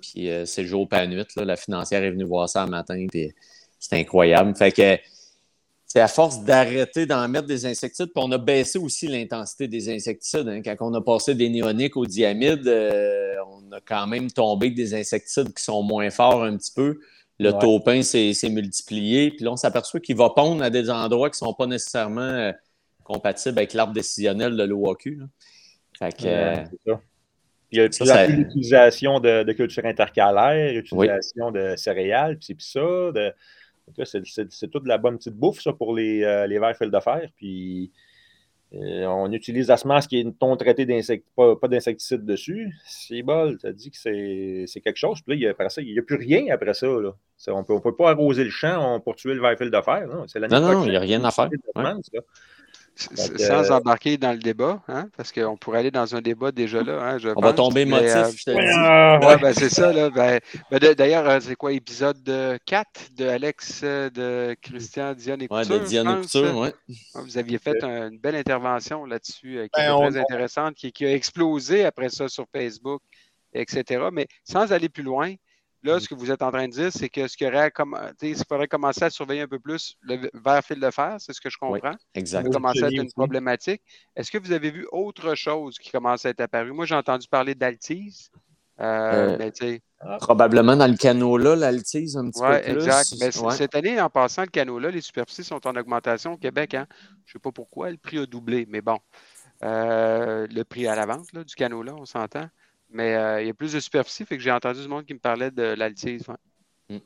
Puis 0.00 0.30
euh, 0.30 0.44
c'est 0.46 0.64
jour 0.64 0.88
pas 0.88 1.06
nuit. 1.06 1.24
la 1.36 1.56
financière 1.56 2.02
est 2.02 2.10
venue 2.10 2.24
voir 2.24 2.48
ça 2.48 2.62
un 2.62 2.66
matin, 2.66 3.06
puis 3.10 3.32
c'est 3.78 3.96
incroyable. 3.98 4.56
Fait 4.56 4.72
que 4.72 4.98
c'est 5.86 6.00
à 6.00 6.08
force 6.08 6.44
d'arrêter 6.44 7.04
d'en 7.04 7.26
mettre 7.28 7.48
des 7.48 7.66
insecticides, 7.66 8.12
puis 8.14 8.22
on 8.24 8.30
a 8.30 8.38
baissé 8.38 8.78
aussi 8.78 9.08
l'intensité 9.08 9.66
des 9.66 9.92
insecticides. 9.92 10.46
Hein. 10.46 10.62
Quand 10.62 10.76
on 10.80 10.94
a 10.94 11.00
passé 11.00 11.34
des 11.34 11.48
néoniques 11.48 11.96
au 11.96 12.06
diamide, 12.06 12.66
euh, 12.68 13.34
on 13.48 13.72
a 13.72 13.80
quand 13.80 14.06
même 14.06 14.30
tombé 14.30 14.70
des 14.70 14.94
insecticides 14.94 15.52
qui 15.52 15.62
sont 15.62 15.82
moins 15.82 16.10
forts 16.10 16.44
un 16.44 16.56
petit 16.56 16.72
peu. 16.72 17.00
Le 17.40 17.52
taupin 17.52 18.02
s'est 18.02 18.34
multiplié, 18.50 19.30
puis 19.30 19.44
là, 19.44 19.52
on 19.52 19.56
s'aperçoit 19.56 19.98
qu'il 19.98 20.14
va 20.14 20.30
pondre 20.30 20.62
à 20.62 20.70
des 20.70 20.90
endroits 20.90 21.30
qui 21.30 21.42
ne 21.42 21.48
sont 21.48 21.54
pas 21.54 21.66
nécessairement. 21.66 22.20
Euh, 22.20 22.52
compatible 23.12 23.58
avec 23.58 23.74
l'arbre 23.74 23.92
décisionnel 23.92 24.56
de 24.56 24.62
l'OAQ. 24.64 25.20
Fait 25.98 26.16
que, 26.16 26.24
Ouais, 26.24 26.30
euh, 26.30 26.64
ça. 26.86 27.00
Il 27.72 27.78
y 27.78 27.82
a 27.82 27.92
Ça, 27.92 28.26
d'utilisation 28.26 29.20
de, 29.20 29.44
de 29.44 29.52
culture 29.52 29.84
intercalaire, 29.84 30.76
utilisation 30.76 31.50
de 31.52 31.76
céréales, 31.76 32.38
puis 32.38 32.56
ça. 32.58 32.80
De, 32.80 33.32
c'est, 34.04 34.70
toute 34.70 34.86
la 34.86 34.98
bonne 34.98 35.18
petite 35.18 35.34
bouffe, 35.34 35.60
ça, 35.60 35.72
pour 35.72 35.94
les, 35.94 36.22
euh, 36.22 36.46
les 36.46 36.58
vers 36.58 36.76
fils 36.76 36.90
de 36.90 37.00
fer. 37.00 37.28
Puis 37.36 37.90
euh, 38.72 39.04
on 39.06 39.32
utilise 39.32 39.66
la 39.68 39.76
semence 39.76 40.06
qui 40.06 40.20
est 40.20 40.42
non 40.42 40.56
traitée 40.56 40.86
d'insectes, 40.86 41.26
pas, 41.34 41.56
pas 41.56 41.66
d'insecticide 41.66 42.24
dessus. 42.24 42.72
C'est 42.86 43.22
bol, 43.22 43.58
tu 43.58 43.66
as 43.66 43.72
dit 43.72 43.90
que 43.90 43.96
c'est, 43.98 44.80
quelque 44.80 44.96
chose. 44.96 45.20
Puis 45.22 45.32
là, 45.32 45.34
il 45.34 45.42
y 45.42 45.46
a, 45.48 45.50
après 45.50 45.70
ça, 45.70 45.82
il 45.82 45.92
n'y 45.92 45.98
a 45.98 46.02
plus 46.02 46.16
rien 46.16 46.44
après 46.52 46.74
ça. 46.74 46.86
Là. 46.86 47.12
On 47.48 47.58
ne 47.58 47.80
peut 47.80 47.96
pas 47.96 48.10
arroser 48.10 48.44
le 48.44 48.50
champ 48.50 48.94
on- 48.96 49.00
pour 49.00 49.16
tuer 49.16 49.34
le 49.34 49.40
ver 49.40 49.56
fil 49.58 49.70
de 49.70 49.80
fer. 49.80 50.06
Non, 50.06 50.24
Non, 50.48 50.60
non, 50.60 50.84
il 50.86 50.92
y 50.92 50.96
a 50.96 51.00
rien 51.00 51.24
à 51.24 51.30
faire. 51.30 51.48
Sans 52.96 53.70
euh, 53.70 53.76
embarquer 53.76 54.18
dans 54.18 54.32
le 54.32 54.38
débat, 54.38 54.82
hein, 54.86 55.08
parce 55.16 55.32
qu'on 55.32 55.56
pourrait 55.56 55.78
aller 55.78 55.90
dans 55.90 56.14
un 56.14 56.20
débat 56.20 56.52
déjà 56.52 56.82
là. 56.82 57.00
Hein, 57.02 57.18
je 57.18 57.30
on 57.34 57.40
va 57.40 57.54
tomber 57.54 57.86
mais, 57.86 57.92
motif, 58.02 58.14
euh, 58.16 58.30
je 58.36 58.44
te 58.44 58.50
le 58.50 58.56
dis. 58.56 58.70
Ah, 58.74 59.18
Ouais, 59.20 59.26
ouais. 59.26 59.38
ben, 59.38 59.54
c'est 59.54 59.70
ça, 59.70 59.90
là. 59.92 60.10
Ben, 60.10 60.38
ben, 60.70 60.78
D'ailleurs, 60.94 61.26
euh, 61.28 61.38
c'est 61.40 61.54
quoi, 61.56 61.72
épisode 61.72 62.28
euh, 62.28 62.58
4 62.66 63.12
de 63.16 63.26
Alex, 63.26 63.82
de 63.82 64.54
Christian, 64.60 65.14
Diane 65.14 65.40
et 65.40 65.48
Ouais, 65.50 65.62
Couture, 65.62 65.78
de 65.78 65.84
je 65.84 65.88
Diane 65.88 66.06
pense? 66.06 66.32
Couture, 66.32 66.56
ouais. 66.58 66.74
Ouais, 67.14 67.22
Vous 67.22 67.38
aviez 67.38 67.58
fait 67.58 67.82
un- 67.82 68.10
une 68.10 68.18
belle 68.18 68.36
intervention 68.36 69.06
là-dessus 69.06 69.58
euh, 69.58 69.64
qui 69.64 69.70
Ben, 69.80 69.82
était 69.84 69.92
on- 69.92 70.10
très 70.10 70.20
intéressante, 70.20 70.74
qui, 70.74 70.92
qui 70.92 71.06
a 71.06 71.14
explosé 71.14 71.84
après 71.86 72.10
ça 72.10 72.28
sur 72.28 72.44
Facebook, 72.54 73.00
etc. 73.54 74.08
Mais 74.12 74.26
sans 74.44 74.72
aller 74.72 74.90
plus 74.90 75.02
loin, 75.04 75.32
là, 75.82 75.98
ce 76.00 76.08
que 76.08 76.14
vous 76.14 76.30
êtes 76.30 76.42
en 76.42 76.50
train 76.50 76.66
de 76.68 76.72
dire, 76.72 76.90
c'est 76.92 77.08
que 77.08 77.26
ce 77.28 77.36
qu'il 77.36 77.46
aurait 77.46 77.70
comme, 77.70 77.98
il 78.22 78.36
faudrait 78.48 78.68
commencer 78.68 79.04
à 79.04 79.10
surveiller 79.10 79.42
un 79.42 79.48
peu 79.48 79.58
plus 79.58 79.96
le 80.02 80.30
verre 80.34 80.64
fil 80.64 80.80
de 80.80 80.90
fer, 80.90 81.16
c'est 81.18 81.32
ce 81.32 81.40
que 81.40 81.50
je 81.50 81.56
Oui, 81.62 81.80
comprends. 81.80 81.96
Oui. 82.16 82.50
commence 82.50 82.82
à 82.82 82.86
être 82.86 82.92
une 83.02 83.12
problématique. 83.12 83.82
Est-ce 84.16 84.30
que 84.30 84.38
vous 84.38 84.52
avez 84.52 84.70
vu 84.70 84.86
autre 84.92 85.34
chose 85.34 85.78
qui 85.78 85.90
commence 85.90 86.26
à 86.26 86.30
être 86.30 86.40
apparue? 86.40 86.72
Moi, 86.72 86.86
j'ai 86.86 86.94
entendu 86.94 87.26
parler 87.28 87.54
d'altise. 87.54 88.30
Euh, 88.80 89.32
Euh, 89.32 89.36
mais 89.38 89.52
sais, 89.54 89.82
Probablement 90.20 90.74
dans 90.74 90.90
le 90.90 90.96
canot-là, 90.96 91.54
l'altise 91.54 92.16
un 92.16 92.30
petit 92.30 92.40
ouais, 92.40 92.62
peu 92.62 92.72
plus. 92.72 92.82
exact. 92.84 93.12
Mais 93.20 93.38
Ouais. 93.38 93.54
cette 93.54 93.74
année, 93.74 94.00
en 94.00 94.08
passant 94.08 94.40
le 94.42 94.48
canot-là, 94.48 94.90
les 94.90 95.02
superficies 95.02 95.44
sont 95.44 95.66
en 95.66 95.76
augmentation 95.76 96.32
au 96.32 96.36
Québec. 96.38 96.72
Hein? 96.72 96.86
Je 97.26 97.30
ne 97.30 97.32
sais 97.34 97.38
pas 97.38 97.52
pourquoi, 97.52 97.90
le 97.90 97.98
prix 97.98 98.16
a 98.18 98.24
doublé, 98.24 98.66
mais 98.70 98.80
bon. 98.80 98.98
Euh, 99.62 100.46
le 100.50 100.62
prix 100.64 100.86
à 100.86 100.94
la 100.96 101.04
vente 101.04 101.30
là, 101.34 101.44
du 101.44 101.54
canot-là, 101.54 101.94
on 101.94 102.06
s'entend. 102.06 102.48
Mais 102.90 103.14
euh, 103.14 103.40
il 103.42 103.46
y 103.46 103.50
a 103.50 103.54
plus 103.54 103.72
de 103.72 103.80
superficie, 103.80 104.24
fait 104.26 104.36
que 104.36 104.42
j'ai 104.42 104.50
entendu 104.50 104.82
du 104.82 104.88
monde 104.88 105.04
qui 105.06 105.14
me 105.14 105.18
parlait 105.20 105.50
de 105.50 105.62
l'altise 105.62 106.26
ouais, 106.28 106.34
Mm. 106.88 106.98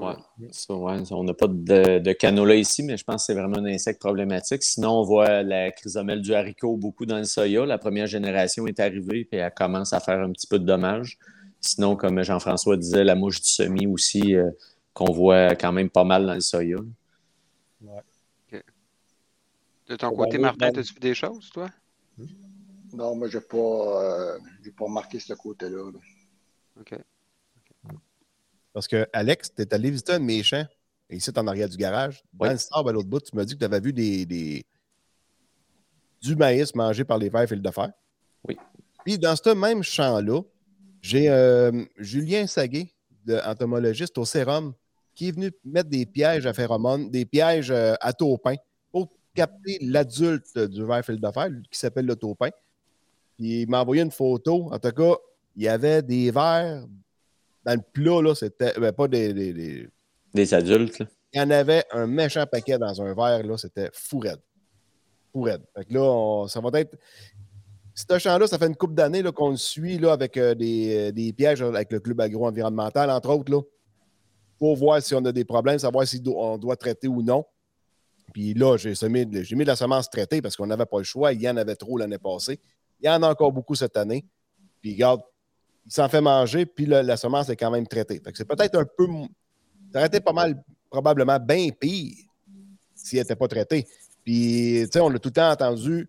dans 0.00 0.10
le. 0.10 0.16
Ouais, 0.16 0.48
ça, 0.50 0.74
ouais, 0.74 1.12
on 1.12 1.24
n'a 1.24 1.34
pas 1.34 1.46
de, 1.48 1.98
de 1.98 2.12
canola 2.12 2.54
ici, 2.56 2.82
mais 2.82 2.96
je 2.96 3.04
pense 3.04 3.22
que 3.22 3.26
c'est 3.26 3.34
vraiment 3.40 3.58
un 3.58 3.66
insecte 3.66 4.00
problématique. 4.00 4.62
Sinon, 4.62 4.90
on 5.00 5.02
voit 5.04 5.42
la 5.42 5.70
chrysomèle 5.72 6.20
du 6.22 6.34
haricot 6.34 6.76
beaucoup 6.76 7.06
dans 7.06 7.18
le 7.18 7.24
soya. 7.24 7.66
La 7.66 7.78
première 7.78 8.06
génération 8.06 8.66
est 8.66 8.80
arrivée 8.80 9.28
et 9.32 9.36
elle 9.36 9.54
commence 9.54 9.92
à 9.92 10.00
faire 10.00 10.20
un 10.20 10.32
petit 10.32 10.46
peu 10.46 10.58
de 10.58 10.64
dommages. 10.64 11.18
Sinon, 11.60 11.96
comme 11.96 12.22
Jean-François 12.22 12.76
disait, 12.76 13.04
la 13.04 13.14
mouche 13.14 13.40
du 13.40 13.48
semis 13.48 13.86
aussi, 13.86 14.34
euh, 14.36 14.50
qu'on 14.94 15.12
voit 15.12 15.54
quand 15.56 15.72
même 15.72 15.90
pas 15.90 16.04
mal 16.04 16.26
dans 16.26 16.34
le 16.34 16.40
soya. 16.40 16.78
De 19.88 19.96
ton 19.96 20.10
Ouais, 20.10 20.16
côté, 20.16 20.38
Martin, 20.38 20.66
as-tu 20.68 20.94
vu 20.94 21.00
des 21.00 21.14
choses, 21.14 21.50
toi? 21.50 21.68
Non, 22.92 23.14
moi, 23.14 23.28
je 23.28 23.38
n'ai 23.38 23.44
pas, 23.44 23.56
euh, 23.56 24.38
j'ai 24.64 24.72
pas 24.72 24.84
remarqué 24.84 25.18
ce 25.20 25.34
côté-là. 25.34 25.90
là. 25.92 25.98
OK. 26.80 26.94
Parce 28.72 28.86
que 28.86 29.06
Alex, 29.12 29.52
tu 29.54 29.62
es 29.62 29.74
allé 29.74 29.90
visiter 29.90 30.12
un 30.12 30.20
de 30.20 30.24
mes 30.24 30.42
champs, 30.42 30.66
ici 31.10 31.30
en 31.36 31.46
arrière 31.46 31.68
du 31.68 31.76
garage. 31.76 32.22
Dans 32.32 32.46
Oui. 32.46 32.52
le 32.52 32.58
sable 32.58 32.88
à 32.90 32.92
l'autre 32.92 33.08
bout, 33.08 33.20
tu 33.20 33.34
m'as 33.34 33.44
dit 33.44 33.54
que 33.54 33.58
tu 33.58 33.64
avais 33.64 33.80
vu 33.80 33.92
des, 33.92 34.24
des- 34.24 34.64
du 36.20 36.36
maïs 36.36 36.74
mangé 36.74 37.04
par 37.04 37.18
les 37.18 37.28
vers 37.28 37.48
fil 37.48 37.60
de 37.62 37.70
fer. 37.70 37.90
Oui. 38.46 38.56
Puis 39.04 39.18
dans 39.18 39.34
ce 39.36 39.50
même 39.54 39.82
champ-là, 39.82 40.42
j'ai 41.00 41.28
euh, 41.30 41.84
Julien 41.96 42.46
Saguet, 42.46 42.92
de, 43.24 43.36
entomologiste 43.44 44.16
au 44.18 44.24
sérum, 44.24 44.72
qui 45.14 45.28
est 45.28 45.32
venu 45.32 45.50
mettre 45.64 45.88
des 45.88 46.06
pièges 46.06 46.46
à 46.46 46.52
phéromones, 46.52 47.10
des 47.10 47.24
pièges 47.24 47.70
euh, 47.70 47.94
à 48.00 48.12
taupin 48.12 48.54
pour 48.92 49.08
capter 49.34 49.78
l'adulte 49.80 50.56
du 50.58 50.84
ver 50.84 51.04
fil 51.04 51.20
de 51.20 51.30
fer, 51.30 51.48
qui 51.70 51.78
s'appelle 51.78 52.06
le 52.06 52.16
taupin. 52.16 52.50
Puis 53.38 53.62
il 53.62 53.70
m'a 53.70 53.80
envoyé 53.82 54.02
une 54.02 54.10
photo. 54.10 54.68
En 54.72 54.78
tout 54.78 54.90
cas, 54.90 55.14
il 55.56 55.62
y 55.62 55.68
avait 55.68 56.02
des 56.02 56.30
vers 56.30 56.84
dans 57.64 57.74
le 57.74 57.80
plat, 57.92 58.20
là, 58.22 58.34
c'était 58.34 58.72
ben, 58.78 58.92
pas 58.92 59.08
des, 59.08 59.32
des- 59.32 59.52
des- 59.52 59.88
Des 60.34 60.54
adultes, 60.54 60.98
là. 60.98 61.06
Il 61.32 61.38
y 61.38 61.42
en 61.42 61.50
avait 61.50 61.84
un 61.92 62.06
méchant 62.06 62.46
paquet 62.50 62.78
dans 62.78 63.02
un 63.02 63.14
verre, 63.14 63.42
là, 63.46 63.56
c'était 63.58 63.90
fou 63.92 64.18
raide. 64.20 64.40
Fou 65.32 65.42
raide. 65.42 65.62
Fait 65.76 65.84
que 65.84 65.92
là, 65.94 66.00
on- 66.02 66.48
ça 66.48 66.60
va 66.60 66.70
être. 66.80 66.96
Ce 67.94 68.18
champ-là, 68.18 68.46
ça 68.46 68.58
fait 68.58 68.66
une 68.68 68.76
couple 68.76 68.94
d'années 68.94 69.22
là, 69.22 69.32
qu'on 69.32 69.50
le 69.50 69.56
suit 69.56 69.98
là, 69.98 70.12
avec 70.12 70.36
euh, 70.36 70.54
des, 70.54 71.12
des 71.12 71.32
pièges 71.32 71.60
avec 71.62 71.92
le 71.92 72.00
club 72.00 72.20
agro-environnemental, 72.20 73.10
entre 73.10 73.28
autres, 73.30 73.52
là, 73.52 73.60
pour 74.58 74.76
voir 74.76 75.02
si 75.02 75.14
on 75.14 75.24
a 75.24 75.32
des 75.32 75.44
problèmes, 75.44 75.78
savoir 75.78 76.06
si 76.06 76.20
do- 76.20 76.36
on 76.38 76.56
doit 76.58 76.76
traiter 76.76 77.08
ou 77.08 77.22
non. 77.22 77.44
Puis 78.32 78.54
là, 78.54 78.76
j'ai 78.76 78.94
j'ai 78.94 79.08
mis 79.08 79.24
de 79.26 79.66
la 79.66 79.76
semence 79.76 80.08
traitée 80.08 80.40
parce 80.40 80.54
qu'on 80.56 80.66
n'avait 80.66 80.86
pas 80.86 80.98
le 80.98 81.04
choix. 81.04 81.32
Il 81.32 81.42
y 81.42 81.48
en 81.48 81.56
avait 81.56 81.76
trop 81.76 81.98
l'année 81.98 82.18
passée. 82.18 82.60
Il 83.00 83.06
y 83.06 83.08
en 83.10 83.22
a 83.22 83.30
encore 83.30 83.52
beaucoup 83.52 83.74
cette 83.74 83.96
année. 83.96 84.24
Puis 84.80 84.92
regarde, 84.92 85.22
il 85.86 85.92
s'en 85.92 86.08
fait 86.08 86.20
manger, 86.20 86.66
puis 86.66 86.86
la, 86.86 87.02
la 87.02 87.16
semence 87.16 87.48
est 87.48 87.56
quand 87.56 87.70
même 87.70 87.86
traitée. 87.86 88.20
Fait 88.22 88.30
que 88.30 88.38
c'est 88.38 88.44
peut-être 88.44 88.78
un 88.78 88.84
peu. 88.84 89.06
Ça 89.92 89.98
aurait 89.98 90.06
été 90.06 90.20
pas 90.20 90.32
mal, 90.32 90.62
probablement 90.90 91.38
bien 91.38 91.68
pire 91.70 92.14
s'il 92.94 93.18
n'était 93.18 93.36
pas 93.36 93.48
traité. 93.48 93.86
Puis, 94.24 94.82
tu 94.84 94.88
sais, 94.92 95.00
on 95.00 95.08
a 95.08 95.18
tout 95.18 95.28
le 95.28 95.32
temps 95.32 95.50
entendu 95.50 96.08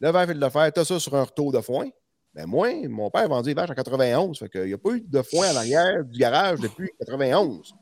le 0.00 0.10
verre 0.10 0.26
fil 0.26 0.38
de 0.38 0.48
fer, 0.48 0.70
t'as 0.72 0.84
ça 0.84 1.00
sur 1.00 1.14
un 1.14 1.22
retour 1.22 1.52
de 1.52 1.60
foin. 1.60 1.88
Ben 2.34 2.46
moi, 2.46 2.68
mon 2.88 3.10
père 3.10 3.22
a 3.22 3.28
vendu 3.28 3.50
des 3.50 3.54
vaches 3.54 3.70
en 3.70 3.74
91. 3.74 4.38
Fait 4.38 4.48
qu'il 4.48 4.64
n'y 4.64 4.72
a 4.74 4.78
pas 4.78 4.90
eu 4.90 5.00
de 5.00 5.22
foin 5.22 5.52
en 5.52 5.56
arrière 5.56 6.04
du 6.04 6.18
garage 6.18 6.60
depuis 6.60 6.90
91. 6.98 7.74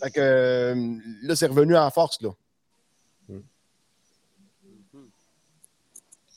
Fait 0.00 0.10
que 0.10 0.20
euh, 0.20 0.96
là, 1.22 1.34
c'est 1.34 1.46
revenu 1.46 1.76
en 1.76 1.90
force, 1.90 2.20
là. 2.22 2.30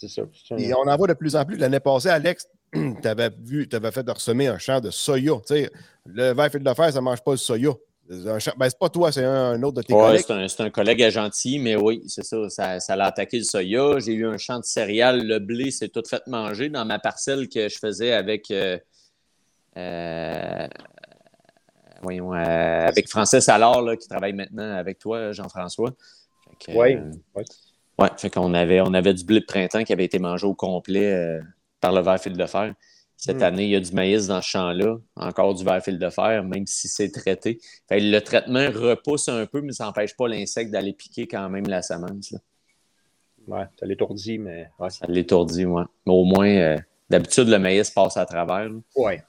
C'est 0.07 0.21
ça. 0.21 0.21
c'est 0.47 0.59
Et 0.61 0.73
on 0.73 0.81
en 0.87 0.95
voit 0.97 1.07
de 1.07 1.13
plus 1.13 1.35
en 1.35 1.45
plus. 1.45 1.57
L'année 1.57 1.79
passée, 1.79 2.09
Alex, 2.09 2.47
tu 2.73 3.07
avais 3.07 3.29
vu, 3.41 3.67
tu 3.67 3.75
avais 3.75 3.91
fait 3.91 4.03
de 4.03 4.11
ressemer 4.11 4.47
un 4.47 4.57
champ 4.57 4.79
de 4.79 4.89
soya. 4.89 5.33
Tu 5.47 5.55
sais, 5.55 5.71
le 6.05 6.33
verre 6.33 6.51
fil 6.51 6.63
de 6.63 6.73
fer, 6.73 6.91
ça 6.91 6.99
ne 6.99 7.03
mange 7.03 7.21
pas 7.21 7.31
le 7.31 7.37
soya. 7.37 7.71
Ben, 8.09 8.37
c'est 8.39 8.77
pas 8.77 8.89
toi, 8.89 9.11
c'est 9.13 9.23
un, 9.23 9.51
un 9.51 9.63
autre 9.63 9.77
de 9.77 9.81
tes 9.81 9.93
Ouais, 9.93 10.01
collègues. 10.01 10.23
c'est 10.27 10.33
un, 10.33 10.47
c'est 10.49 10.61
un 10.63 10.69
collègue 10.69 11.01
à 11.03 11.09
gentil, 11.09 11.57
mais 11.57 11.77
oui, 11.77 12.03
c'est 12.07 12.23
ça, 12.25 12.49
ça. 12.49 12.79
Ça 12.81 12.95
l'a 12.97 13.05
attaqué 13.05 13.37
le 13.37 13.43
soya. 13.45 13.97
J'ai 13.99 14.13
eu 14.13 14.27
un 14.27 14.37
champ 14.37 14.59
de 14.59 14.65
céréales. 14.65 15.25
Le 15.25 15.39
blé 15.39 15.71
s'est 15.71 15.87
tout 15.87 16.03
fait 16.07 16.21
manger 16.27 16.67
dans 16.69 16.83
ma 16.83 16.99
parcelle 16.99 17.47
que 17.47 17.69
je 17.69 17.77
faisais 17.79 18.11
avec. 18.11 18.51
euh, 18.51 18.77
euh, 19.77 20.67
voyons, 22.01 22.33
euh, 22.33 22.37
avec 22.87 23.07
Francis 23.09 23.47
Allard, 23.49 23.81
là, 23.81 23.95
qui 23.95 24.07
travaille 24.07 24.33
maintenant 24.33 24.75
avec 24.75 24.99
toi, 24.99 25.31
Jean-François. 25.31 25.91
Oui, 26.69 26.95
euh, 26.95 27.11
oui. 27.99 28.05
ouais, 28.05 28.09
fait 28.17 28.29
qu'on 28.29 28.53
avait, 28.53 28.81
on 28.81 28.93
avait 28.93 29.13
du 29.13 29.23
blé 29.23 29.39
de 29.39 29.45
printemps 29.45 29.83
qui 29.83 29.93
avait 29.93 30.05
été 30.05 30.19
mangé 30.19 30.45
au 30.47 30.53
complet 30.55 31.11
euh, 31.13 31.41
par 31.81 31.91
le 31.93 32.01
verre 32.01 32.19
fil 32.19 32.33
de 32.37 32.45
fer. 32.45 32.73
Cette 33.15 33.37
Mm. 33.37 33.43
année, 33.43 33.63
il 33.65 33.69
y 33.69 33.75
a 33.75 33.79
du 33.79 33.91
maïs 33.93 34.27
dans 34.27 34.41
ce 34.41 34.47
champ-là, 34.49 34.97
encore 35.15 35.53
du 35.53 35.63
verre 35.63 35.81
fil 35.83 35.97
de 35.99 36.09
fer, 36.09 36.43
même 36.43 36.65
si 36.67 36.87
c'est 36.87 37.09
traité. 37.11 37.59
Fait 37.87 37.99
le 37.99 38.19
traitement 38.19 38.67
repousse 38.71 39.29
un 39.29 39.45
peu, 39.45 39.61
mais 39.61 39.71
ça 39.71 39.85
n'empêche 39.85 40.15
pas 40.17 40.27
l'insecte 40.27 40.71
d'aller 40.71 40.93
piquer 40.93 41.27
quand 41.27 41.47
même 41.49 41.65
la 41.67 41.81
semence. 41.81 42.35
Ouais, 43.47 43.65
ça 43.79 43.85
l'étourdit, 43.85 44.37
mais. 44.39 44.69
Ouais. 44.79 44.89
Ça 44.89 45.05
l'étourdit, 45.07 45.65
ouais. 45.65 45.83
Mais 46.05 46.13
au 46.13 46.23
moins, 46.23 46.47
euh, 46.49 46.77
d'habitude, 47.09 47.47
le 47.49 47.59
maïs 47.59 47.89
passe 47.91 48.17
à 48.17 48.25
travers. 48.25 48.69
Ouais. 48.95 49.21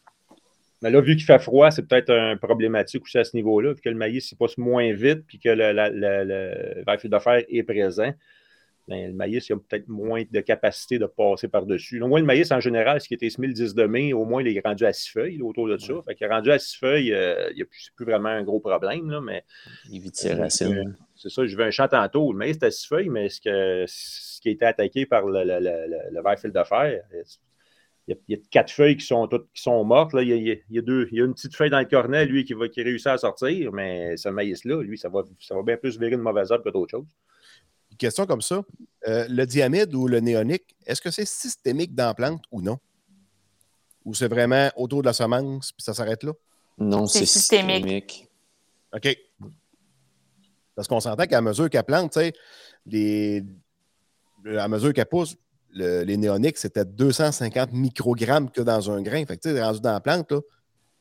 Mais 0.82 0.90
là, 0.90 1.00
vu 1.00 1.16
qu'il 1.16 1.24
fait 1.24 1.38
froid, 1.38 1.70
c'est 1.70 1.82
peut-être 1.86 2.10
un 2.10 2.36
problématique 2.36 3.02
aussi 3.04 3.18
à 3.18 3.24
ce 3.24 3.36
niveau-là, 3.36 3.72
vu 3.72 3.80
que 3.80 3.88
le 3.88 3.96
maïs 3.96 4.30
il 4.32 4.36
passe 4.36 4.56
moins 4.58 4.92
vite, 4.92 5.24
puis 5.26 5.38
que 5.38 5.48
le, 5.48 5.72
la- 5.72 5.90
la- 5.90 6.24
le 6.24 6.82
verre 6.86 7.00
fil 7.00 7.10
de 7.10 7.18
fer 7.18 7.42
est 7.48 7.62
présent. 7.62 8.12
Ben, 8.86 9.08
le 9.08 9.14
maïs, 9.14 9.48
il 9.48 9.54
a 9.54 9.56
peut-être 9.56 9.88
moins 9.88 10.22
de 10.30 10.40
capacité 10.40 10.98
de 10.98 11.06
passer 11.06 11.48
par-dessus. 11.48 12.02
Au 12.02 12.06
moins, 12.08 12.20
le 12.20 12.26
maïs, 12.26 12.52
en 12.52 12.60
général, 12.60 13.00
ce 13.00 13.08
qui 13.08 13.14
était 13.14 13.30
semé 13.30 13.46
le 13.46 13.54
10 13.54 13.74
de 13.74 13.84
mai, 13.84 14.12
au 14.12 14.24
moins, 14.26 14.42
il 14.42 14.54
est 14.56 14.60
rendu 14.64 14.84
à 14.84 14.92
six 14.92 15.08
feuilles 15.10 15.38
là, 15.38 15.44
autour 15.46 15.68
de 15.68 15.78
ça. 15.78 15.94
Fait 16.06 16.14
qu'il 16.14 16.26
est 16.26 16.30
rendu 16.30 16.50
à 16.50 16.58
six 16.58 16.76
feuilles, 16.76 17.12
euh, 17.14 17.48
il 17.52 17.56
n'y 17.56 17.62
a 17.62 17.64
plus, 17.64 18.04
vraiment 18.04 18.28
un 18.28 18.42
gros 18.42 18.60
problème, 18.60 19.10
là, 19.10 19.20
mais 19.22 19.42
Il 19.90 20.00
vit 20.00 20.10
ses 20.12 20.34
racines. 20.34 20.94
c'est 21.16 21.30
ça, 21.30 21.46
je 21.46 21.56
veux 21.56 21.64
un 21.64 21.70
champ 21.70 21.88
tantôt. 21.88 22.30
Le 22.32 22.38
maïs, 22.38 22.56
c'est 22.60 22.66
à 22.66 22.70
six 22.70 22.86
feuilles, 22.86 23.08
mais 23.08 23.30
ce, 23.30 23.40
que, 23.40 23.84
ce 23.88 24.40
qui 24.42 24.48
a 24.50 24.52
été 24.52 24.66
attaqué 24.66 25.06
par 25.06 25.26
le, 25.26 25.44
le, 25.44 25.58
le, 25.60 25.86
le- 25.88 26.10
le 26.14 26.22
verre 26.22 26.38
fil 26.38 26.52
de 26.52 26.62
fer, 26.64 27.00
il 28.06 28.16
y, 28.28 28.34
a, 28.34 28.36
quatre 28.50 28.70
feuilles 28.70 28.98
qui 28.98 29.06
sont 29.06 29.26
toutes 29.28 29.50
qui 29.54 29.62
sont 29.62 29.82
mortes. 29.82 30.12
Là. 30.12 30.22
Y 30.22 30.32
a- 30.34 30.36
il 30.36 30.60
y 30.68 30.78
a 30.78 30.82
deux, 30.82 31.08
il 31.10 31.16
y 31.18 31.22
a 31.22 31.24
une 31.24 31.32
petite 31.32 31.56
feuille 31.56 31.70
dans 31.70 31.78
le 31.78 31.86
cornet, 31.86 32.26
lui, 32.26 32.44
qui, 32.44 32.52
va, 32.52 32.68
qui 32.68 32.82
réussit 32.82 33.06
à 33.06 33.16
sortir, 33.16 33.72
mais 33.72 34.18
ce 34.18 34.28
maïs-là, 34.28 34.82
lui, 34.82 34.98
ça 34.98 35.08
va, 35.08 35.22
ça 35.40 35.54
va 35.54 35.62
bien 35.62 35.78
plus 35.78 35.98
virer 35.98 36.12
une 36.12 36.20
mauvaise 36.20 36.50
herbe 36.52 36.62
que 36.64 36.68
d'autres 36.68 36.90
choses. 36.90 37.06
Une 37.94 37.98
question 37.98 38.26
comme 38.26 38.42
ça. 38.42 38.60
euh, 39.06 39.26
le 39.28 39.46
diamide 39.46 39.94
ou 39.94 40.08
le 40.08 40.18
néonique, 40.18 40.74
est-ce 40.84 41.00
que 41.00 41.12
c'est 41.12 41.24
systémique 41.26 41.94
dans 41.94 42.06
la 42.06 42.14
plante 42.14 42.42
ou 42.50 42.60
non? 42.60 42.78
Ou 44.04 44.14
c'est 44.14 44.26
vraiment 44.26 44.68
autour 44.76 45.02
de 45.02 45.06
la 45.06 45.12
semence 45.12 45.70
puis 45.70 45.82
ça 45.82 45.94
s'arrête 45.94 46.24
là? 46.24 46.32
Non, 46.78 47.06
C'est 47.06 47.24
systémique. 47.24 48.10
systémique. 48.10 48.28
OK. 48.94 49.16
Parce 50.74 50.88
qu'on 50.88 50.98
s'entend 50.98 51.26
qu'à 51.26 51.40
mesure 51.40 51.70
qu'elle 51.70 51.84
plante, 51.84 52.12
tu 52.12 52.18
sais, 52.18 52.32
les... 52.86 53.44
à 54.58 54.66
mesure 54.66 54.92
qu'elle 54.92 55.06
pousse, 55.06 55.36
les 55.70 56.16
néoniques, 56.16 56.58
c'était 56.58 56.84
250 56.84 57.72
microgrammes 57.72 58.50
que 58.50 58.60
dans 58.60 58.90
un 58.90 59.02
grain. 59.02 59.24
Fait 59.24 59.36
que, 59.36 59.42
tu 59.48 59.54
sais, 59.54 59.62
rendu 59.62 59.80
dans 59.80 59.92
la 59.92 60.00
plante, 60.00 60.32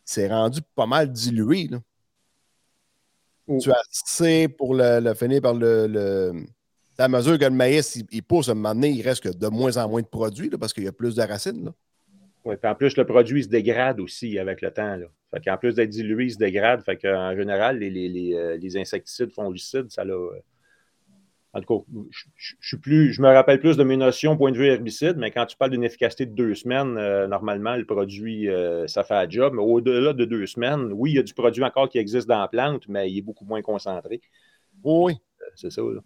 c'est 0.05 0.27
rendu 0.27 0.61
pas 0.75 0.85
mal 0.85 1.11
dilué. 1.11 1.69
Là. 1.69 1.79
Tu 3.59 3.71
as 3.71 3.81
assez 3.91 4.47
pour 4.47 4.75
le, 4.75 5.13
finir 5.15 5.41
par 5.41 5.55
le, 5.55 6.45
À 7.03 7.09
mesure 7.09 7.37
que 7.37 7.43
le 7.43 7.51
maïs 7.51 8.01
il, 8.11 8.23
pousse, 8.23 8.47
à 8.47 8.53
un 8.53 8.55
moment 8.55 8.73
donné, 8.73 8.91
il 8.91 9.01
reste 9.01 9.23
que 9.23 9.37
de 9.37 9.47
moins 9.47 9.75
en 9.75 9.89
moins 9.89 10.01
de 10.01 10.07
produits 10.07 10.49
parce 10.51 10.71
qu'il 10.71 10.85
y 10.85 10.87
a 10.87 10.93
plus 10.93 11.15
de 11.15 11.21
racines. 11.21 11.73
Oui, 12.45 12.55
puis 12.55 12.71
en 12.71 12.75
plus, 12.75 12.95
le 12.95 13.05
produit 13.05 13.43
se 13.43 13.49
dégrade 13.49 13.99
aussi 13.99 14.39
avec 14.39 14.61
le 14.61 14.71
temps. 14.71 14.95
Là. 14.95 15.07
Fait 15.31 15.43
qu'en 15.43 15.57
plus 15.57 15.75
d'être 15.75 15.89
dilué, 15.89 16.27
il 16.27 16.31
se 16.31 16.37
dégrade. 16.37 16.81
Fait 16.85 16.95
qu'en 16.95 17.35
général, 17.35 17.79
les, 17.79 17.89
les, 17.89 18.07
les, 18.07 18.35
euh, 18.35 18.55
les, 18.55 18.77
insecticides 18.77 19.33
fongicides, 19.33 19.91
ça 19.91 20.05
l'a. 20.05 20.13
Euh, 20.13 20.39
en 21.51 21.59
tout 21.59 21.79
cas, 21.79 22.09
je, 22.37 22.77
plus, 22.77 23.11
je 23.11 23.21
me 23.21 23.27
rappelle 23.27 23.59
plus 23.59 23.75
de 23.75 23.83
mes 23.83 23.97
notions 23.97 24.37
point 24.37 24.53
de 24.53 24.57
vue 24.57 24.67
herbicide, 24.67 25.17
mais 25.17 25.29
quand 25.29 25.45
tu 25.45 25.57
parles 25.57 25.71
d'une 25.71 25.83
efficacité 25.83 26.25
de 26.25 26.33
deux 26.33 26.55
semaines, 26.55 26.97
euh, 26.97 27.27
normalement, 27.27 27.75
le 27.75 27.85
produit, 27.85 28.47
ça 28.87 29.03
fait 29.03 29.13
un 29.13 29.29
job. 29.29 29.55
Mais 29.55 29.61
au-delà 29.61 30.13
de 30.13 30.23
deux 30.23 30.47
semaines, 30.47 30.93
oui, 30.93 31.11
il 31.11 31.15
y 31.17 31.19
a 31.19 31.23
du 31.23 31.33
produit 31.33 31.65
encore 31.65 31.89
qui 31.89 31.97
existe 31.97 32.29
dans 32.29 32.39
la 32.39 32.47
plante, 32.47 32.87
mais 32.87 33.11
il 33.11 33.17
est 33.17 33.21
beaucoup 33.21 33.43
moins 33.43 33.61
concentré. 33.61 34.21
Oui. 34.85 35.17
c'est 35.55 35.69
ça. 35.69 35.81
Là. 35.81 35.99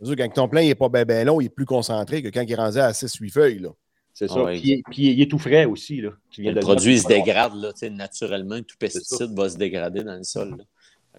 Quand 0.00 0.28
ton 0.34 0.48
plein 0.48 0.62
n'est 0.62 0.74
pas 0.74 0.88
bien 0.88 1.24
long, 1.24 1.40
il 1.40 1.46
est 1.46 1.50
plus 1.50 1.66
concentré 1.66 2.22
que 2.22 2.28
quand 2.28 2.42
il 2.42 2.52
est 2.52 2.56
rendu 2.56 2.78
à 2.78 2.92
6-8 2.92 3.30
feuilles. 3.30 3.58
Là. 3.58 3.70
C'est 4.14 4.28
ça. 4.28 4.44
puis, 4.44 4.84
il 4.96 5.20
est 5.20 5.30
tout 5.30 5.40
frais 5.40 5.64
aussi. 5.64 6.00
Là, 6.00 6.10
le 6.38 6.60
produit 6.60 7.00
se 7.00 7.08
dégrade 7.08 7.54
là, 7.56 7.72
naturellement. 7.90 8.60
Tout 8.62 8.76
pesticide 8.78 9.36
va 9.36 9.48
se 9.48 9.56
dégrader 9.56 10.04
dans 10.04 10.16
le 10.16 10.22
sol. 10.22 10.56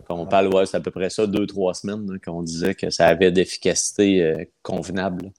on 0.07 0.25
parle, 0.25 0.53
ouais, 0.53 0.65
c'est 0.65 0.77
à 0.77 0.79
peu 0.79 0.91
près 0.91 1.09
ça, 1.09 1.27
deux, 1.27 1.45
trois 1.45 1.73
semaines 1.73 2.19
qu'on 2.23 2.41
disait 2.41 2.73
que 2.73 2.89
ça 2.89 3.07
avait 3.07 3.31
d'efficacité 3.31 4.23
euh, 4.23 4.45
convenable. 4.61 5.31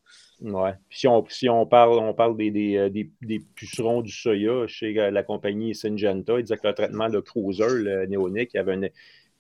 Oui. 0.43 0.71
Si 0.91 1.09
on, 1.09 1.25
si 1.31 1.49
on 1.49 1.65
parle, 1.65 1.99
on 1.99 2.13
parle 2.13 2.37
des, 2.37 2.51
des, 2.51 2.77
euh, 2.77 2.91
des, 2.91 3.11
des, 3.23 3.41
pucerons 3.55 4.03
du 4.03 4.13
soya 4.13 4.67
chez 4.67 4.93
la 4.93 5.23
compagnie 5.23 5.75
Syngenta, 5.75 6.39
il 6.39 6.43
disait 6.43 6.59
que 6.59 6.67
le 6.67 6.75
traitement 6.75 7.09
de 7.09 7.21
Cruiser, 7.21 7.71
le 7.71 8.05
néonique, 8.05 8.51
il, 8.53 8.59
avait 8.59 8.93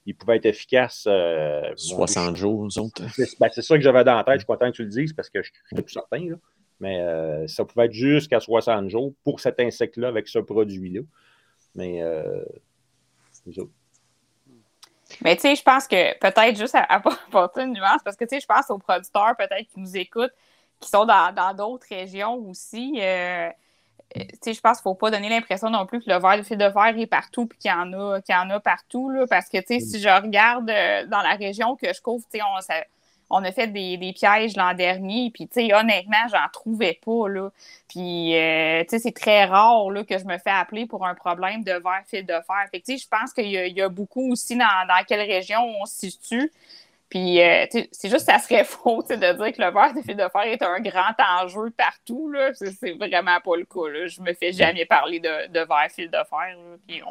il 0.06 0.14
pouvait 0.14 0.36
être 0.36 0.46
efficace. 0.46 1.02
60 1.02 1.08
euh, 1.08 2.34
jours, 2.34 2.62
nous 2.62 2.78
autres. 2.78 3.02
Ben, 3.40 3.50
c'est 3.52 3.62
ça 3.62 3.76
que 3.76 3.82
j'avais 3.82 4.04
dans 4.04 4.14
la 4.14 4.24
tête. 4.24 4.34
Je 4.34 4.38
suis 4.38 4.46
content 4.46 4.70
que 4.70 4.76
tu 4.76 4.84
le 4.84 4.88
dises 4.88 5.12
parce 5.12 5.28
que 5.28 5.42
je 5.42 5.50
suis 5.50 5.82
plus 5.82 5.92
certain. 5.92 6.30
Là. 6.30 6.36
Mais 6.80 7.00
euh, 7.00 7.46
ça 7.48 7.64
pouvait 7.64 7.86
être 7.86 7.92
jusqu'à 7.92 8.38
60 8.38 8.88
jours 8.88 9.12
pour 9.24 9.40
cet 9.40 9.58
insecte-là 9.60 10.08
avec 10.08 10.28
ce 10.28 10.38
produit-là. 10.38 11.00
Mais 11.74 12.02
euh, 12.02 12.44
Mais 15.22 15.36
tu 15.36 15.42
sais, 15.42 15.56
je 15.56 15.62
pense 15.62 15.88
que 15.88 16.18
peut-être 16.18 16.56
juste 16.56 16.74
à, 16.74 16.84
apporter 16.84 17.62
une 17.64 17.72
nuance, 17.72 18.02
parce 18.04 18.16
que 18.16 18.24
tu 18.24 18.36
sais, 18.36 18.40
je 18.40 18.46
pense 18.46 18.70
aux 18.70 18.78
producteurs 18.78 19.34
peut-être 19.36 19.68
qui 19.68 19.80
nous 19.80 19.96
écoutent, 19.96 20.34
qui 20.80 20.88
sont 20.88 21.04
dans 21.06 21.54
d'autres 21.56 21.86
régions 21.88 22.36
aussi. 22.48 22.98
Euh, 23.00 23.48
je 24.14 24.60
pense 24.60 24.60
qu'il 24.60 24.70
ne 24.70 24.74
faut 24.82 24.94
pas 24.94 25.10
donner 25.10 25.28
l'impression 25.28 25.70
non 25.70 25.86
plus 25.86 26.00
que 26.00 26.10
le 26.10 26.18
verre 26.18 26.38
de 26.38 26.42
fil 26.42 26.56
de 26.56 26.64
verre 26.64 26.98
est 26.98 27.06
partout 27.06 27.46
puis 27.46 27.58
qu'il 27.58 27.70
y 27.70 27.74
en 27.74 27.92
a, 27.92 28.20
qu'il 28.20 28.34
y 28.34 28.38
en 28.38 28.48
a 28.50 28.60
partout. 28.60 29.10
Là, 29.10 29.26
parce 29.28 29.48
que, 29.48 29.58
si 29.66 30.00
je 30.00 30.22
regarde 30.22 30.66
dans 30.66 31.22
la 31.22 31.34
région 31.34 31.76
que 31.76 31.92
je 31.92 32.00
couvre, 32.00 32.24
on, 32.34 32.60
on 33.30 33.42
a 33.44 33.52
fait 33.52 33.66
des, 33.68 34.12
pièges 34.14 34.56
l'an 34.56 34.74
dernier, 34.74 35.30
puis, 35.32 35.48
honnêtement, 35.72 36.28
j'en 36.30 36.48
trouvais 36.52 36.98
pas, 37.04 37.28
là. 37.28 37.50
Puis, 37.88 38.36
euh, 38.36 38.84
c'est 38.88 39.14
très 39.14 39.44
rare, 39.44 39.90
là, 39.90 40.04
que 40.04 40.18
je 40.18 40.24
me 40.24 40.38
fais 40.38 40.50
appeler 40.50 40.86
pour 40.86 41.06
un 41.06 41.14
problème 41.14 41.64
de 41.64 41.72
verre 41.72 42.02
fil 42.06 42.24
de 42.24 42.32
fer. 42.32 42.68
Je 42.72 43.08
pense 43.08 43.32
qu'il 43.32 43.50
y, 43.50 43.80
a 43.80 43.88
beaucoup 43.88 44.30
aussi 44.30 44.56
dans, 44.56 45.04
quelle 45.08 45.28
région 45.28 45.60
on 45.80 45.86
se 45.86 46.08
situe. 46.08 46.52
Puis, 47.08 47.40
euh, 47.40 47.66
c'est 47.92 48.08
juste 48.08 48.26
ça 48.26 48.38
serait 48.38 48.64
faux 48.64 49.02
de 49.02 49.14
dire 49.14 49.52
que 49.52 49.62
le 49.62 49.72
verre 49.72 49.94
de 49.94 50.02
fil 50.02 50.16
de 50.16 50.28
fer 50.28 50.42
est 50.42 50.62
un 50.62 50.80
grand 50.80 51.14
enjeu 51.42 51.70
partout. 51.70 52.30
Là. 52.30 52.52
C'est, 52.54 52.92
vraiment 52.92 53.38
pas 53.44 53.56
le 53.56 53.64
cas. 53.64 53.88
Là. 53.88 54.06
Je 54.06 54.20
me 54.20 54.32
fais 54.34 54.52
jamais 54.52 54.86
parler 54.86 55.20
de, 55.20 55.48
de 55.48 55.60
verre 55.60 55.90
fil 55.90 56.10
de 56.10 56.18
fer. 56.28 56.56
Puis 56.86 57.02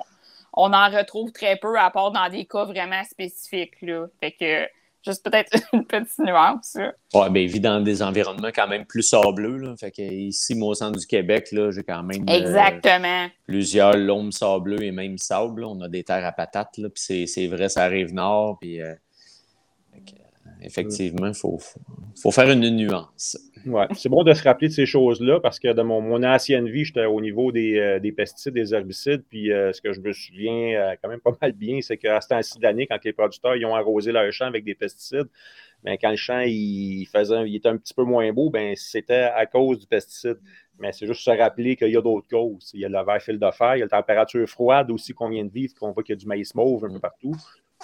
on, 0.53 0.73
en 0.73 0.89
retrouve 0.89 1.31
très 1.31 1.55
peu, 1.55 1.79
à 1.79 1.89
part 1.91 2.11
dans 2.11 2.29
des 2.29 2.45
cas 2.45 2.65
vraiment 2.65 3.03
spécifiques. 3.03 3.81
Là. 3.81 4.07
Fait 4.19 4.31
que 4.31 4.67
Juste 5.05 5.23
peut-être 5.23 5.55
une 5.73 5.85
petite 5.85 6.17
nuance. 6.17 6.77
Oui, 7.13 7.29
bien, 7.29 7.43
il 7.43 7.49
vit 7.49 7.59
dans 7.59 7.79
des 7.79 8.01
environnements 8.01 8.49
quand 8.53 8.67
même 8.67 8.85
plus 8.85 9.03
sableux. 9.03 9.57
Là. 9.57 9.75
Fait 9.77 9.91
que 9.91 10.01
ici, 10.01 10.55
moi, 10.55 10.69
au 10.69 10.73
centre 10.73 10.97
du 10.97 11.05
Québec, 11.05 11.51
là, 11.51 11.69
j'ai 11.69 11.83
quand 11.83 12.01
même 12.01 12.25
euh, 12.27 13.27
plusieurs 13.45 13.95
lomes 13.95 14.31
sableux 14.31 14.81
et 14.81 14.91
même 14.91 15.19
sable. 15.19 15.63
On 15.63 15.79
a 15.81 15.87
des 15.87 16.03
terres 16.03 16.25
à 16.25 16.31
patates. 16.31 16.77
Là, 16.77 16.89
puis 16.89 17.27
c'est, 17.27 17.47
vrai, 17.47 17.69
ça 17.69 17.83
arrive 17.83 18.13
nord. 18.13 18.57
Puis, 18.59 18.81
euh, 18.81 18.95
effectivement, 20.61 21.27
il 21.27 21.33
faut, 21.33 21.59
faut, 22.21 22.31
faire 22.31 22.49
une 22.49 22.69
nuance. 22.69 23.37
Ouais. 23.65 23.87
C'est 23.95 24.09
bon 24.09 24.23
de 24.23 24.33
se 24.33 24.43
rappeler 24.43 24.67
de 24.67 24.73
ces 24.73 24.85
choses-là 24.85 25.39
parce 25.39 25.59
que 25.59 25.73
dans 25.73 25.85
mon, 25.85 26.23
ancienne 26.23 26.69
vie, 26.69 26.85
j'étais 26.85 27.05
au 27.05 27.19
niveau 27.19 27.51
des, 27.51 27.77
euh, 27.77 28.11
pesticides, 28.15 28.53
des 28.53 28.73
herbicides. 28.73 29.23
Puis 29.29 29.51
euh, 29.51 29.73
ce 29.73 29.81
que 29.81 29.93
je 29.93 29.99
me 30.01 30.13
souviens 30.13 30.75
euh, 30.75 30.95
quand 31.01 31.09
même 31.09 31.19
pas 31.19 31.31
mal 31.41 31.53
bien, 31.53 31.79
c'est 31.81 31.97
qu'à 31.97 32.21
ce 32.21 32.27
temps-ci 32.27 32.59
quand 32.61 33.03
les 33.03 33.13
producteurs 33.13 33.55
ils 33.55 33.65
ont 33.65 33.75
arrosé 33.75 34.11
leur 34.11 34.31
champ 34.31 34.45
avec 34.45 34.63
des 34.63 34.75
pesticides, 34.75 35.29
ben, 35.83 35.97
quand 36.01 36.09
le 36.09 36.15
champ 36.15 36.39
il 36.39 37.05
faisait, 37.05 37.47
il 37.47 37.55
était 37.55 37.69
un 37.69 37.77
petit 37.77 37.93
peu 37.93 38.03
moins 38.03 38.31
beau, 38.33 38.49
ben, 38.49 38.73
c'était 38.75 39.29
à 39.35 39.45
cause 39.45 39.79
du 39.79 39.87
pesticide. 39.87 40.39
Mais 40.79 40.91
c'est 40.91 41.07
juste 41.07 41.21
se 41.21 41.29
rappeler 41.29 41.75
qu'il 41.75 41.89
y 41.89 41.97
a 41.97 42.01
d'autres 42.01 42.27
causes. 42.27 42.71
Il 42.73 42.81
y 42.81 42.85
a 42.85 42.89
le 42.89 43.05
vert 43.05 43.21
fil 43.21 43.39
de 43.39 43.51
fer, 43.51 43.75
il 43.75 43.79
y 43.79 43.81
a 43.81 43.85
la 43.85 43.89
température 43.89 44.47
froide 44.47 44.91
aussi 44.91 45.13
qu'on 45.13 45.29
vient 45.29 45.45
de 45.45 45.51
vivre, 45.51 45.73
qu'on 45.79 45.91
voit 45.91 46.03
qu'il 46.03 46.13
y 46.13 46.17
a 46.17 46.19
du 46.19 46.25
maïs 46.25 46.53
mauve 46.53 46.85
un 46.85 46.89
peu 46.89 46.99
partout. 46.99 47.35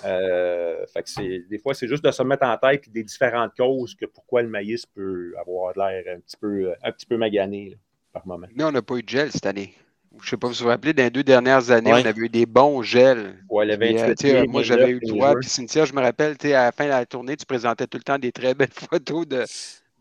Euh, 0.06 0.86
fait 0.88 1.04
que 1.04 1.50
des 1.50 1.60
fois, 1.60 1.74
c'est 1.74 1.88
juste 1.88 2.04
de 2.04 2.12
se 2.12 2.24
mettre 2.24 2.46
en 2.46 2.58
tête 2.58 2.90
des 2.90 3.04
différentes 3.04 3.52
causes 3.56 3.96
que 3.96 4.06
pourquoi 4.06 4.42
le 4.42 4.48
maïs 4.48 4.86
peut 4.86 5.34
avoir 5.40 5.74
l'air 5.78 6.16
un 6.16 6.20
petit 6.20 6.38
peu, 6.38 6.74
un 6.84 6.92
petit 6.92 7.06
peu 7.06 7.18
magané 7.18 7.78
par 8.12 8.26
moment. 8.26 8.48
Nous, 8.56 8.66
on 8.66 8.72
n'a 8.72 8.82
pas 8.82 8.96
eu 8.96 9.04
de 9.04 9.10
gel 9.10 9.32
cette 9.32 9.46
année. 9.46 9.74
Je 10.14 10.26
ne 10.26 10.30
sais 10.30 10.38
pas 10.38 10.52
si 10.52 10.60
vous 10.60 10.66
vous 10.66 10.70
rappelez, 10.70 10.94
dans 10.94 11.04
les 11.04 11.10
deux 11.10 11.24
dernières 11.24 11.72
années, 11.72 11.94
on 11.94 11.96
avait 11.96 12.22
eu 12.22 12.30
des 12.30 12.46
bons 12.46 12.82
gels. 12.82 13.38
Ouais, 13.50 13.66
le 13.66 13.78
28 13.78 14.26
euh, 14.26 14.46
moi, 14.46 14.62
j'avais 14.62 14.90
eu 14.90 15.00
le 15.02 15.08
droit. 15.08 15.34
Puis 15.36 15.50
Cynthia, 15.50 15.86
je 15.86 15.94
me 15.94 16.02
rappelle, 16.02 16.36
à 16.44 16.66
la 16.66 16.72
fin 16.74 16.84
de 16.84 16.90
la 16.90 17.06
tournée, 17.06 17.38
tu 17.38 17.46
présentais 17.46 17.88
tout 17.88 17.98
le 17.98 18.04
temps 18.04 18.20
des 18.20 18.32
très 18.32 18.54
belles 18.54 18.68
photos 18.90 19.26
de, 19.26 19.46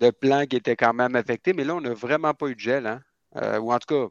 de 0.01 0.11
plants 0.11 0.47
qui 0.47 0.57
étaient 0.57 0.75
quand 0.75 0.93
même 0.93 1.15
affectés. 1.15 1.53
Mais 1.53 1.63
là, 1.63 1.77
on 1.77 1.81
n'a 1.81 1.95
vraiment 1.95 2.35
pas 2.35 2.49
eu 2.49 2.57
de 2.57 2.61
gel. 2.61 2.87
Hein? 2.87 3.01
Euh, 3.37 3.61
ou 3.61 3.73
en 3.73 3.79
tout 3.79 3.95
cas, 3.95 4.09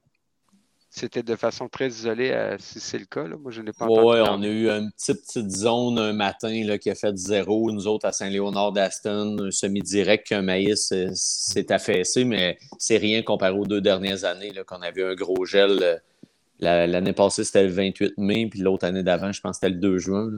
c'était 0.92 1.22
de 1.22 1.36
façon 1.36 1.70
très 1.70 1.88
isolée, 1.88 2.32
euh, 2.32 2.58
si 2.58 2.80
c'est 2.80 2.98
le 2.98 3.06
cas. 3.06 3.28
Là. 3.28 3.36
Moi, 3.38 3.52
je 3.52 3.62
n'ai 3.62 3.72
pas 3.72 3.86
entendu. 3.86 4.08
Oui, 4.08 4.28
on 4.28 4.42
a 4.42 4.48
eu 4.48 4.70
une 4.70 4.92
petite, 4.92 5.22
petite 5.22 5.52
zone 5.52 6.00
un 6.00 6.14
matin 6.14 6.64
là, 6.66 6.80
qui 6.80 6.90
a 6.90 6.96
fait 6.96 7.16
zéro. 7.16 7.72
Nous 7.72 7.86
autres, 7.88 8.08
à 8.08 8.12
Saint-Léonard 8.12 8.72
d'Aston, 8.72 9.38
un 9.40 9.52
semi-direct 9.52 10.28
qu'un 10.28 10.42
maïs 10.42 10.92
euh, 10.92 11.10
s'est 11.14 11.72
affaissé, 11.72 12.26
mais 12.26 12.58
c'est 12.80 12.98
rien 12.98 13.22
comparé 13.22 13.54
aux 13.54 13.68
deux 13.68 13.82
dernières 13.82 14.26
années 14.26 14.52
qu'on 14.66 14.82
avait 14.82 15.04
un 15.04 15.14
gros 15.14 15.46
gel. 15.46 15.80
Euh, 15.84 15.98
l'année 16.60 17.14
passée, 17.14 17.44
c'était 17.44 17.64
le 17.64 17.70
28 17.70 18.18
mai, 18.18 18.48
puis 18.50 18.62
l'autre 18.62 18.86
année 18.86 19.04
d'avant, 19.04 19.32
je 19.32 19.42
pense 19.42 19.60
que 19.60 19.68
c'était 19.68 19.76
le 19.76 19.80
2 19.80 19.98
juin. 20.00 20.32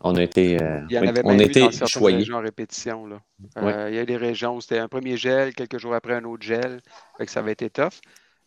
on 0.00 0.14
a 0.14 0.22
été, 0.22 0.58
il 0.88 0.94
y 0.94 0.98
en 0.98 1.06
avait 1.08 1.22
on 1.24 1.38
était 1.40 1.60
dans 1.60 1.86
choyés. 1.86 2.18
régions 2.18 2.36
en 2.36 2.40
répétition. 2.40 3.04
Là. 3.06 3.88
il 3.88 3.96
y 3.96 3.98
a 3.98 4.06
des 4.06 4.16
régions 4.16 4.54
où 4.54 4.60
c'était 4.60 4.78
un 4.78 4.88
premier 4.88 5.16
gel, 5.16 5.54
quelques 5.54 5.78
jours 5.78 5.94
après 5.94 6.14
un 6.14 6.24
autre 6.24 6.44
gel. 6.44 6.80
Fait 7.18 7.26
que 7.26 7.32
ça 7.32 7.40
avait 7.40 7.52
été 7.52 7.68
tough. 7.68 8.00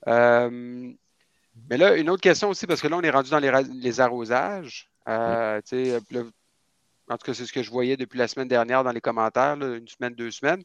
Euh, 0.08 0.92
mais 1.70 1.78
là, 1.78 1.96
une 1.98 2.10
autre 2.10 2.22
question 2.22 2.50
aussi, 2.50 2.68
parce 2.68 2.82
que 2.82 2.88
là, 2.88 2.98
on 2.98 3.02
est 3.02 3.10
rendu 3.10 3.30
dans 3.30 3.40
les, 3.40 4.00
arrosages. 4.00 4.90
Euh, 5.08 5.60
en 7.10 7.18
tout 7.18 7.26
cas, 7.26 7.34
c'est 7.34 7.46
ce 7.46 7.54
que 7.54 7.64
je 7.64 7.72
voyais 7.72 7.98
depuis 7.98 8.18
la 8.18 8.28
semaine 8.28 8.48
dernière 8.48 8.84
dans 8.84 8.92
les 8.92 9.02
commentaires, 9.02 9.56
une 9.56 9.88
semaine, 9.88 10.14
deux 10.14 10.32
semaines. 10.32 10.64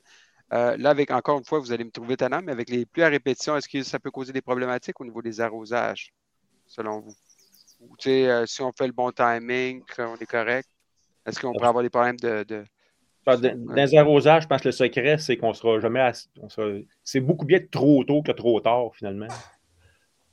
Euh, 0.52 0.76
là, 0.76 0.90
avec 0.90 1.10
encore 1.10 1.38
une 1.38 1.44
fois, 1.44 1.58
vous 1.58 1.72
allez 1.72 1.84
me 1.84 1.90
trouver 1.90 2.14
étonnant, 2.14 2.40
mais 2.42 2.52
avec 2.52 2.68
les 2.68 2.84
pluies 2.84 3.02
à 3.02 3.08
répétition, 3.08 3.56
est-ce 3.56 3.68
que 3.68 3.82
ça 3.82 3.98
peut 3.98 4.10
causer 4.10 4.32
des 4.32 4.42
problématiques 4.42 5.00
au 5.00 5.04
niveau 5.04 5.22
des 5.22 5.40
arrosages, 5.40 6.12
selon 6.66 7.00
vous? 7.00 7.14
Ou 7.80 7.96
si 7.98 8.62
on 8.62 8.72
fait 8.72 8.86
le 8.86 8.92
bon 8.92 9.10
timing, 9.10 9.82
on 9.98 10.16
est 10.16 10.26
correct, 10.26 10.68
est-ce 11.26 11.40
qu'on 11.40 11.52
pourrait 11.52 11.68
avoir 11.68 11.82
des 11.82 11.90
problèmes 11.90 12.16
de 12.16 12.64
dans 13.26 13.74
les 13.74 13.96
arrosages, 13.96 14.44
je 14.44 14.48
pense 14.48 14.62
que 14.62 14.68
le 14.68 14.72
secret, 14.72 15.18
c'est 15.18 15.36
qu'on 15.36 15.54
sera 15.54 15.80
jamais. 15.80 16.10
C'est 17.02 17.20
beaucoup 17.20 17.46
bien 17.46 17.60
trop 17.70 18.04
tôt 18.04 18.22
que 18.22 18.32
trop 18.32 18.60
tard, 18.60 18.90
finalement. 18.94 19.28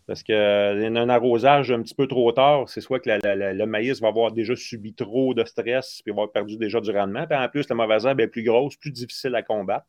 Parce 0.08 0.24
qu'un 0.24 0.34
euh, 0.34 1.08
arrosage 1.08 1.72
un 1.72 1.82
petit 1.82 1.96
peu 1.96 2.08
trop 2.08 2.32
tard, 2.32 2.68
c'est 2.68 2.82
soit 2.82 3.00
que 3.00 3.10
le 3.10 3.66
maïs 3.66 4.02
va 4.02 4.10
avoir 4.10 4.32
déjà 4.32 4.56
subi 4.56 4.94
trop 4.94 5.34
de 5.34 5.46
stress 5.46 6.02
puis 6.04 6.12
va 6.12 6.24
avoir 6.24 6.32
perdu 6.32 6.58
déjà 6.58 6.82
du 6.82 6.92
rendement. 6.92 7.26
Puis 7.28 7.38
en 7.38 7.48
plus, 7.48 7.70
la 7.70 7.76
mauvaise 7.76 8.06
herbe 8.06 8.20
est 8.20 8.28
plus 8.28 8.44
grosse, 8.44 8.76
plus 8.76 8.92
difficile 8.92 9.36
à 9.36 9.44
combattre. 9.44 9.86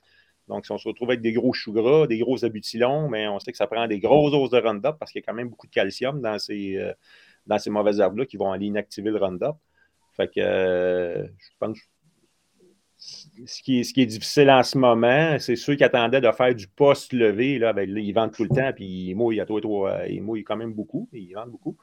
Donc, 0.48 0.66
si 0.66 0.72
on 0.72 0.78
se 0.78 0.86
retrouve 0.86 1.10
avec 1.10 1.22
des 1.22 1.32
gros 1.32 1.52
choux 1.52 1.72
gras, 1.72 2.06
des 2.06 2.18
gros 2.18 2.44
abutilons, 2.44 3.08
mais 3.08 3.26
on 3.28 3.38
sait 3.38 3.52
que 3.52 3.58
ça 3.58 3.66
prend 3.66 3.86
des 3.86 4.00
grosses 4.00 4.32
doses 4.32 4.50
de 4.50 4.58
Roundup 4.58 4.96
parce 4.98 5.12
qu'il 5.12 5.20
y 5.20 5.24
a 5.24 5.26
quand 5.26 5.34
même 5.34 5.48
beaucoup 5.48 5.66
de 5.66 5.72
calcium 5.72 6.20
dans 6.20 6.38
ces, 6.38 6.76
euh, 6.76 6.92
dans 7.46 7.58
ces 7.58 7.70
mauvaises 7.70 8.00
herbes-là 8.00 8.26
qui 8.26 8.36
vont 8.36 8.52
aller 8.52 8.66
inactiver 8.66 9.10
le 9.10 9.18
Roundup. 9.18 9.56
Fait 10.16 10.28
que 10.28 10.40
euh, 10.40 11.26
je 11.26 11.50
pense 11.58 11.78
ce 13.46 13.62
qui, 13.62 13.80
est, 13.80 14.06
difficile 14.06 14.50
en 14.50 14.62
ce 14.62 14.78
moment, 14.78 15.36
c'est 15.38 15.56
ceux 15.56 15.74
qui 15.74 15.84
attendaient 15.84 16.20
de 16.20 16.30
faire 16.30 16.54
du 16.54 16.68
poste 16.68 17.12
levé. 17.12 17.58
Là, 17.58 17.72
ben, 17.72 17.88
ils 17.96 18.12
vendent 18.12 18.32
tout 18.32 18.44
le 18.44 18.48
temps, 18.48 18.72
puis 18.74 19.08
ils 19.10 19.14
mouillent, 19.14 19.42
toi, 19.46 19.60
toi, 19.60 20.06
ils 20.08 20.22
mouillent 20.22 20.44
quand 20.44 20.56
même 20.56 20.72
beaucoup, 20.72 21.08
ils 21.12 21.34
vendent 21.34 21.50
beaucoup. 21.50 21.76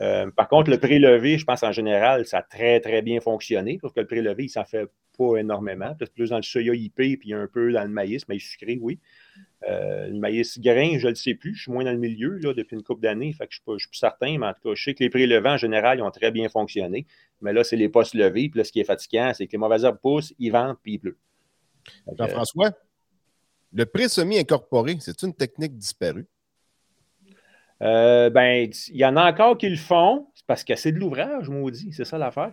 Euh, 0.00 0.30
par 0.30 0.48
contre, 0.48 0.70
le 0.70 0.78
prélevé, 0.78 1.38
je 1.38 1.44
pense 1.44 1.62
en 1.62 1.72
général, 1.72 2.26
ça 2.26 2.38
a 2.38 2.42
très, 2.42 2.80
très 2.80 3.02
bien 3.02 3.20
fonctionné, 3.20 3.78
parce 3.80 3.94
que 3.94 4.00
le 4.00 4.06
prélevé, 4.06 4.44
il 4.44 4.48
s'en 4.48 4.64
fait 4.64 4.86
pas 5.16 5.36
énormément. 5.36 5.94
Peut-être 5.94 6.12
plus 6.12 6.30
dans 6.30 6.36
le 6.36 6.42
soya 6.42 6.74
IP, 6.74 7.18
puis 7.18 7.32
un 7.32 7.46
peu 7.46 7.72
dans 7.72 7.82
le 7.82 7.88
maïs, 7.88 8.26
maïs 8.28 8.42
sucré, 8.42 8.78
oui. 8.80 8.98
Euh, 9.68 10.08
le 10.08 10.18
maïs 10.18 10.58
grain, 10.60 10.98
je 10.98 11.04
ne 11.04 11.10
le 11.10 11.14
sais 11.14 11.34
plus. 11.34 11.54
Je 11.54 11.62
suis 11.62 11.72
moins 11.72 11.84
dans 11.84 11.92
le 11.92 11.98
milieu 11.98 12.38
là, 12.38 12.54
depuis 12.54 12.76
une 12.76 12.82
couple 12.82 13.02
d'années. 13.02 13.32
Fait 13.32 13.46
que 13.46 13.54
je 13.54 13.60
ne 13.66 13.78
suis, 13.78 13.88
plus 13.88 13.98
certain, 13.98 14.38
mais 14.38 14.46
en 14.46 14.52
tout 14.52 14.68
cas, 14.68 14.74
je 14.74 14.82
sais 14.84 14.94
que 14.94 15.02
les 15.02 15.10
prélevants, 15.10 15.54
en 15.54 15.56
général, 15.56 15.98
ils 15.98 16.02
ont 16.02 16.10
très 16.10 16.30
bien 16.30 16.48
fonctionné. 16.48 17.06
Mais 17.40 17.52
là, 17.52 17.64
c'est 17.64 17.76
les 17.76 17.88
postes 17.88 18.14
levés. 18.14 18.48
Puis 18.48 18.58
là, 18.58 18.64
ce 18.64 18.72
qui 18.72 18.80
est 18.80 18.84
fatigant, 18.84 19.32
c'est 19.34 19.46
que 19.46 19.52
les 19.52 19.58
mauvaises 19.58 19.84
herbes 19.84 19.98
poussent, 20.00 20.34
ils 20.38 20.50
vendent, 20.50 20.76
puis 20.82 20.94
il 20.94 20.98
pleut. 20.98 21.16
Jean-François, 22.18 22.70
le 23.72 23.86
pré-semi 23.86 24.38
incorporé, 24.38 24.96
c'est 25.00 25.22
une 25.22 25.34
technique 25.34 25.76
disparue? 25.76 26.26
Euh, 27.82 28.30
ben, 28.30 28.70
il 28.88 28.96
y 28.96 29.04
en 29.04 29.16
a 29.16 29.30
encore 29.30 29.58
qui 29.58 29.68
le 29.68 29.76
font, 29.76 30.28
parce 30.46 30.64
que 30.64 30.76
c'est 30.76 30.92
de 30.92 30.98
l'ouvrage, 30.98 31.48
maudit, 31.48 31.92
c'est 31.92 32.04
ça 32.04 32.16
l'affaire. 32.18 32.52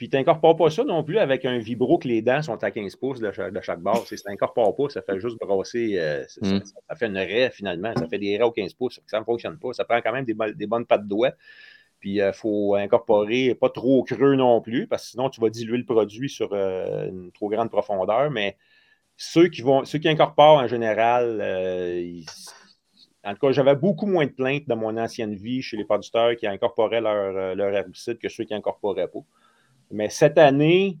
Puis 0.00 0.08
tu 0.08 0.16
n'incorpores 0.16 0.56
pas 0.56 0.70
ça 0.70 0.82
non 0.82 1.04
plus 1.04 1.18
avec 1.18 1.44
un 1.44 1.58
vibro 1.58 1.98
que 1.98 2.08
les 2.08 2.22
dents 2.22 2.40
sont 2.40 2.64
à 2.64 2.70
15 2.70 2.96
pouces 2.96 3.20
de 3.20 3.30
chaque, 3.32 3.52
de 3.52 3.60
chaque 3.60 3.80
bord. 3.80 4.06
Ça 4.06 4.30
n'incorpore 4.30 4.74
pas, 4.74 4.88
ça 4.88 5.02
fait 5.02 5.20
juste 5.20 5.36
brasser. 5.38 5.98
Euh, 5.98 6.24
hmm. 6.40 6.60
ça, 6.88 6.96
fait 6.96 7.08
une 7.08 7.18
raie 7.18 7.50
finalement. 7.50 7.92
Ça 7.94 8.08
fait 8.08 8.16
des 8.16 8.38
raies 8.38 8.44
aux 8.44 8.50
15 8.50 8.72
pouces. 8.72 8.98
Ça 9.06 9.20
ne 9.20 9.24
fonctionne 9.26 9.58
pas. 9.58 9.74
Ça 9.74 9.84
prend 9.84 10.00
quand 10.00 10.12
même 10.14 10.24
des, 10.24 10.34
des 10.54 10.66
bonnes 10.66 10.86
pattes 10.86 11.02
de 11.02 11.08
doigts. 11.10 11.32
Puis 11.98 12.12
il 12.12 12.22
euh, 12.22 12.32
faut 12.32 12.76
incorporer 12.76 13.54
pas 13.54 13.68
trop 13.68 14.02
creux 14.02 14.36
non 14.36 14.62
plus, 14.62 14.86
parce 14.86 15.02
que 15.02 15.10
sinon 15.10 15.28
tu 15.28 15.38
vas 15.38 15.50
diluer 15.50 15.76
le 15.76 15.84
produit 15.84 16.30
sur 16.30 16.54
euh, 16.54 17.06
une 17.06 17.30
trop 17.32 17.50
grande 17.50 17.68
profondeur. 17.68 18.30
Mais 18.30 18.56
ceux 19.18 19.48
qui 19.48 19.60
vont, 19.60 19.84
ceux 19.84 19.98
qui 19.98 20.08
incorporent 20.08 20.62
en 20.62 20.66
général, 20.66 21.42
en 23.22 23.34
tout 23.34 23.46
cas, 23.46 23.52
j'avais 23.52 23.76
beaucoup 23.76 24.06
moins 24.06 24.24
de 24.24 24.32
plaintes 24.32 24.66
dans 24.66 24.76
mon 24.76 24.96
ancienne 24.96 25.34
vie 25.34 25.60
chez 25.60 25.76
les 25.76 25.84
producteurs 25.84 26.36
qui 26.36 26.46
incorporaient 26.46 27.02
leur, 27.02 27.54
leur 27.54 27.74
herbicide 27.74 28.16
que 28.16 28.30
ceux 28.30 28.44
qui 28.44 28.54
n'incorporaient 28.54 29.08
pas. 29.08 29.20
Mais 29.90 30.08
cette 30.08 30.38
année, 30.38 30.98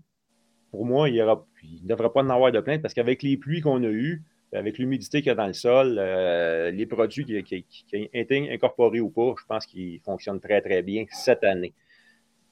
pour 0.70 0.84
moi, 0.84 1.08
il 1.08 1.16
ne 1.16 1.88
devrait 1.88 2.10
pas 2.10 2.22
en 2.22 2.30
avoir 2.30 2.52
de 2.52 2.60
plainte 2.60 2.82
parce 2.82 2.94
qu'avec 2.94 3.22
les 3.22 3.36
pluies 3.36 3.60
qu'on 3.60 3.82
a 3.82 3.88
eues, 3.88 4.22
avec 4.52 4.78
l'humidité 4.78 5.20
qu'il 5.20 5.28
y 5.28 5.32
a 5.32 5.34
dans 5.34 5.46
le 5.46 5.52
sol, 5.52 5.96
euh, 5.98 6.70
les 6.70 6.86
produits 6.86 7.24
qui, 7.24 7.64
ont 7.94 8.08
été 8.12 8.52
incorporés 8.52 9.00
ou 9.00 9.10
pas, 9.10 9.34
je 9.38 9.44
pense 9.46 9.66
qu'ils 9.66 10.00
fonctionnent 10.00 10.40
très, 10.40 10.60
très 10.60 10.82
bien 10.82 11.04
cette 11.10 11.44
année. 11.44 11.72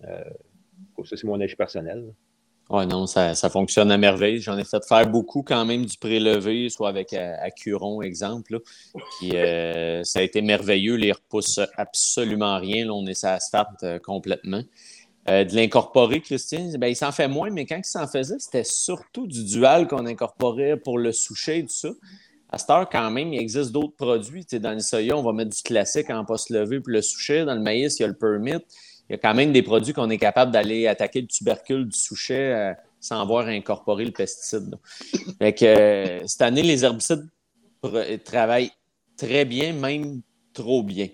Euh, 0.04 0.22
ça, 1.04 1.16
c'est 1.16 1.24
mon 1.24 1.40
avis 1.40 1.56
personnel. 1.56 2.12
Oui, 2.70 2.86
non, 2.86 3.06
ça, 3.06 3.34
fonctionne 3.50 3.90
à 3.90 3.96
merveille. 3.96 4.40
J'en 4.40 4.58
ai 4.58 4.64
fait 4.64 4.84
faire 4.86 5.08
beaucoup 5.08 5.42
quand 5.42 5.64
même 5.64 5.86
du 5.86 5.96
prélevé, 5.96 6.68
soit 6.68 6.90
avec 6.90 7.14
Acuron, 7.14 8.02
exemple. 8.02 8.60
qui, 9.18 9.34
euh, 9.36 10.04
ça 10.04 10.18
a 10.18 10.22
été 10.22 10.42
merveilleux. 10.42 10.96
Les 10.96 11.12
repousse 11.12 11.60
absolument 11.76 12.58
rien. 12.58 12.84
Là, 12.84 12.92
on 12.92 13.06
est 13.06 13.14
sur 13.14 13.28
l'asphalte 13.28 14.02
complètement. 14.02 14.62
Euh, 15.28 15.44
de 15.44 15.54
l'incorporer, 15.54 16.20
Christian, 16.20 16.70
ben, 16.78 16.86
il 16.86 16.96
s'en 16.96 17.12
fait 17.12 17.28
moins, 17.28 17.50
mais 17.50 17.66
quand 17.66 17.76
il 17.76 17.84
s'en 17.84 18.06
faisait, 18.06 18.38
c'était 18.38 18.64
surtout 18.64 19.26
du 19.26 19.44
dual 19.44 19.86
qu'on 19.86 20.06
incorporait 20.06 20.78
pour 20.78 20.98
le 20.98 21.12
soucher 21.12 21.58
et 21.58 21.62
tout 21.64 21.74
ça. 21.74 21.90
À 22.50 22.56
cette 22.56 22.70
heure, 22.70 22.88
quand 22.88 23.10
même, 23.10 23.34
il 23.34 23.40
existe 23.40 23.72
d'autres 23.72 23.96
produits. 23.96 24.46
dans 24.52 24.72
le 24.72 24.80
soya, 24.80 25.16
on 25.16 25.22
va 25.22 25.32
mettre 25.32 25.54
du 25.54 25.62
classique 25.62 26.08
en 26.08 26.24
poste 26.24 26.48
levé 26.48 26.80
pour 26.80 26.90
le 26.90 27.02
soucher. 27.02 27.44
Dans 27.44 27.54
le 27.54 27.60
maïs, 27.60 27.98
il 27.98 28.02
y 28.02 28.04
a 28.04 28.08
le 28.08 28.14
permit. 28.14 28.52
Il 29.10 29.12
y 29.12 29.14
a 29.14 29.18
quand 29.18 29.34
même 29.34 29.52
des 29.52 29.62
produits 29.62 29.92
qu'on 29.92 30.08
est 30.08 30.18
capable 30.18 30.50
d'aller 30.50 30.86
attaquer 30.86 31.20
le 31.20 31.26
tubercule 31.26 31.86
du 31.86 31.98
souchet 31.98 32.52
euh, 32.54 32.72
sans 32.98 33.20
avoir 33.20 33.48
incorporé 33.48 34.06
le 34.06 34.12
pesticide. 34.12 34.76
Euh, 35.42 36.20
cette 36.26 36.42
année, 36.42 36.62
les 36.62 36.84
herbicides 36.84 37.26
travaillent 38.24 38.72
très 39.18 39.44
bien, 39.44 39.74
même 39.74 40.22
trop 40.54 40.82
bien. 40.82 41.08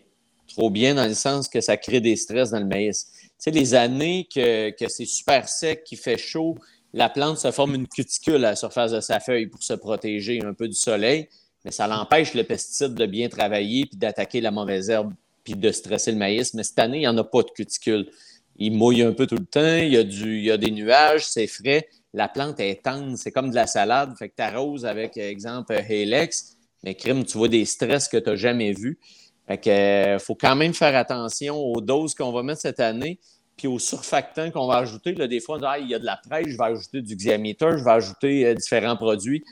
Trop 0.47 0.71
bien 0.71 0.95
dans 0.95 1.07
le 1.07 1.15
sens 1.15 1.49
que 1.49 1.61
ça 1.61 1.77
crée 1.77 2.01
des 2.01 2.15
stress 2.15 2.51
dans 2.51 2.61
le 2.61 2.67
maïs 2.67 3.11
sais, 3.45 3.51
les 3.51 3.75
années 3.75 4.27
que, 4.33 4.73
c'est 4.89 5.05
super 5.05 5.49
sec, 5.49 5.85
qu'il 5.85 5.99
fait 5.99 6.19
chaud, 6.19 6.57
la 6.93 7.09
plante 7.09 7.39
se 7.39 7.51
forme 7.51 7.75
une 7.75 7.89
cuticule 7.89 8.37
à 8.37 8.51
la 8.51 8.57
surface 8.57 8.93
de 8.93 9.01
sa 9.01 9.21
feuille 9.21 9.47
pour 9.47 9.63
se 9.63 9.75
protéger 9.75 10.43
un 10.45 10.55
peu 10.55 10.69
du 10.69 10.75
soleil, 10.75 11.29
mais 11.65 11.71
ça 11.71 11.87
l'empêche 11.87 12.35
le 12.35 12.45
pesticide 12.45 12.95
de 12.95 13.07
bien 13.07 13.29
travailler 13.29 13.87
puis 13.87 13.97
d'attaquer 13.97 14.41
la 14.41 14.51
mauvaise 14.51 14.91
herbe 14.91 15.13
puis 15.43 15.55
de 15.55 15.71
stresser 15.73 16.13
le 16.13 16.19
maïs. 16.19 16.55
Mais 16.55 16.63
cette 16.63 16.79
année, 16.79 16.99
il 16.99 17.01
n'y 17.01 17.09
en 17.09 17.19
a 17.19 17.25
pas 17.25 17.43
de 17.43 17.51
cuticule. 17.51 18.09
Il 18.57 18.73
mouille 18.73 19.03
un 19.03 19.13
peu 19.13 19.27
tout 19.27 19.37
le 19.37 19.45
temps, 19.45 19.77
il 19.77 19.93
y 19.93 19.97
a, 19.97 20.05
du, 20.05 20.41
y 20.41 20.51
a 20.51 20.57
des 20.57 20.71
nuages, 20.71 21.27
c'est 21.27 21.47
frais. 21.47 21.89
La 22.13 22.29
plante 22.29 22.61
est 22.61 22.83
tendre, 22.85 23.17
c'est 23.17 23.33
comme 23.33 23.51
de 23.51 23.55
la 23.55 23.67
salade. 23.67 24.15
Fait 24.17 24.29
que 24.29 24.37
tu 24.37 24.43
arroses 24.43 24.87
avec, 24.87 25.17
exemple, 25.17 25.75
Halex, 25.75 26.57
mais 26.85 26.95
crime, 26.95 27.25
tu 27.25 27.37
vois 27.37 27.49
des 27.49 27.65
stress 27.65 28.09
que 28.09 28.17
tu 28.17 28.31
n'as 28.31 28.37
jamais 28.37 28.73
vus. 28.73 28.99
Fait 29.47 29.59
que, 29.59 29.71
euh, 29.71 30.19
faut 30.19 30.37
quand 30.37 30.55
même 30.55 30.73
faire 30.73 30.95
attention 30.97 31.57
aux 31.57 31.81
doses 31.81 32.15
qu'on 32.15 32.33
va 32.33 32.43
mettre 32.43 32.61
cette 32.61 32.81
année, 32.81 33.19
puis 33.57 33.69
aux 33.69 33.79
surfactants 33.79 34.51
qu'on 34.51 34.67
va 34.67 34.79
ajouter. 34.79 35.15
Là, 35.15 35.27
des 35.29 35.41
fois, 35.41 35.59
il 35.79 35.89
y 35.89 35.95
a 35.95 35.99
de 35.99 36.05
la 36.05 36.17
presse, 36.17 36.49
je 36.49 36.57
vais 36.57 36.65
ajouter 36.65 37.03
du 37.03 37.17
Xiameter, 37.17 37.79
je 37.79 37.85
vais 37.85 37.91
ajouter 37.91 38.47
euh, 38.47 38.55
différents 38.55 38.97
produits. 38.97 39.45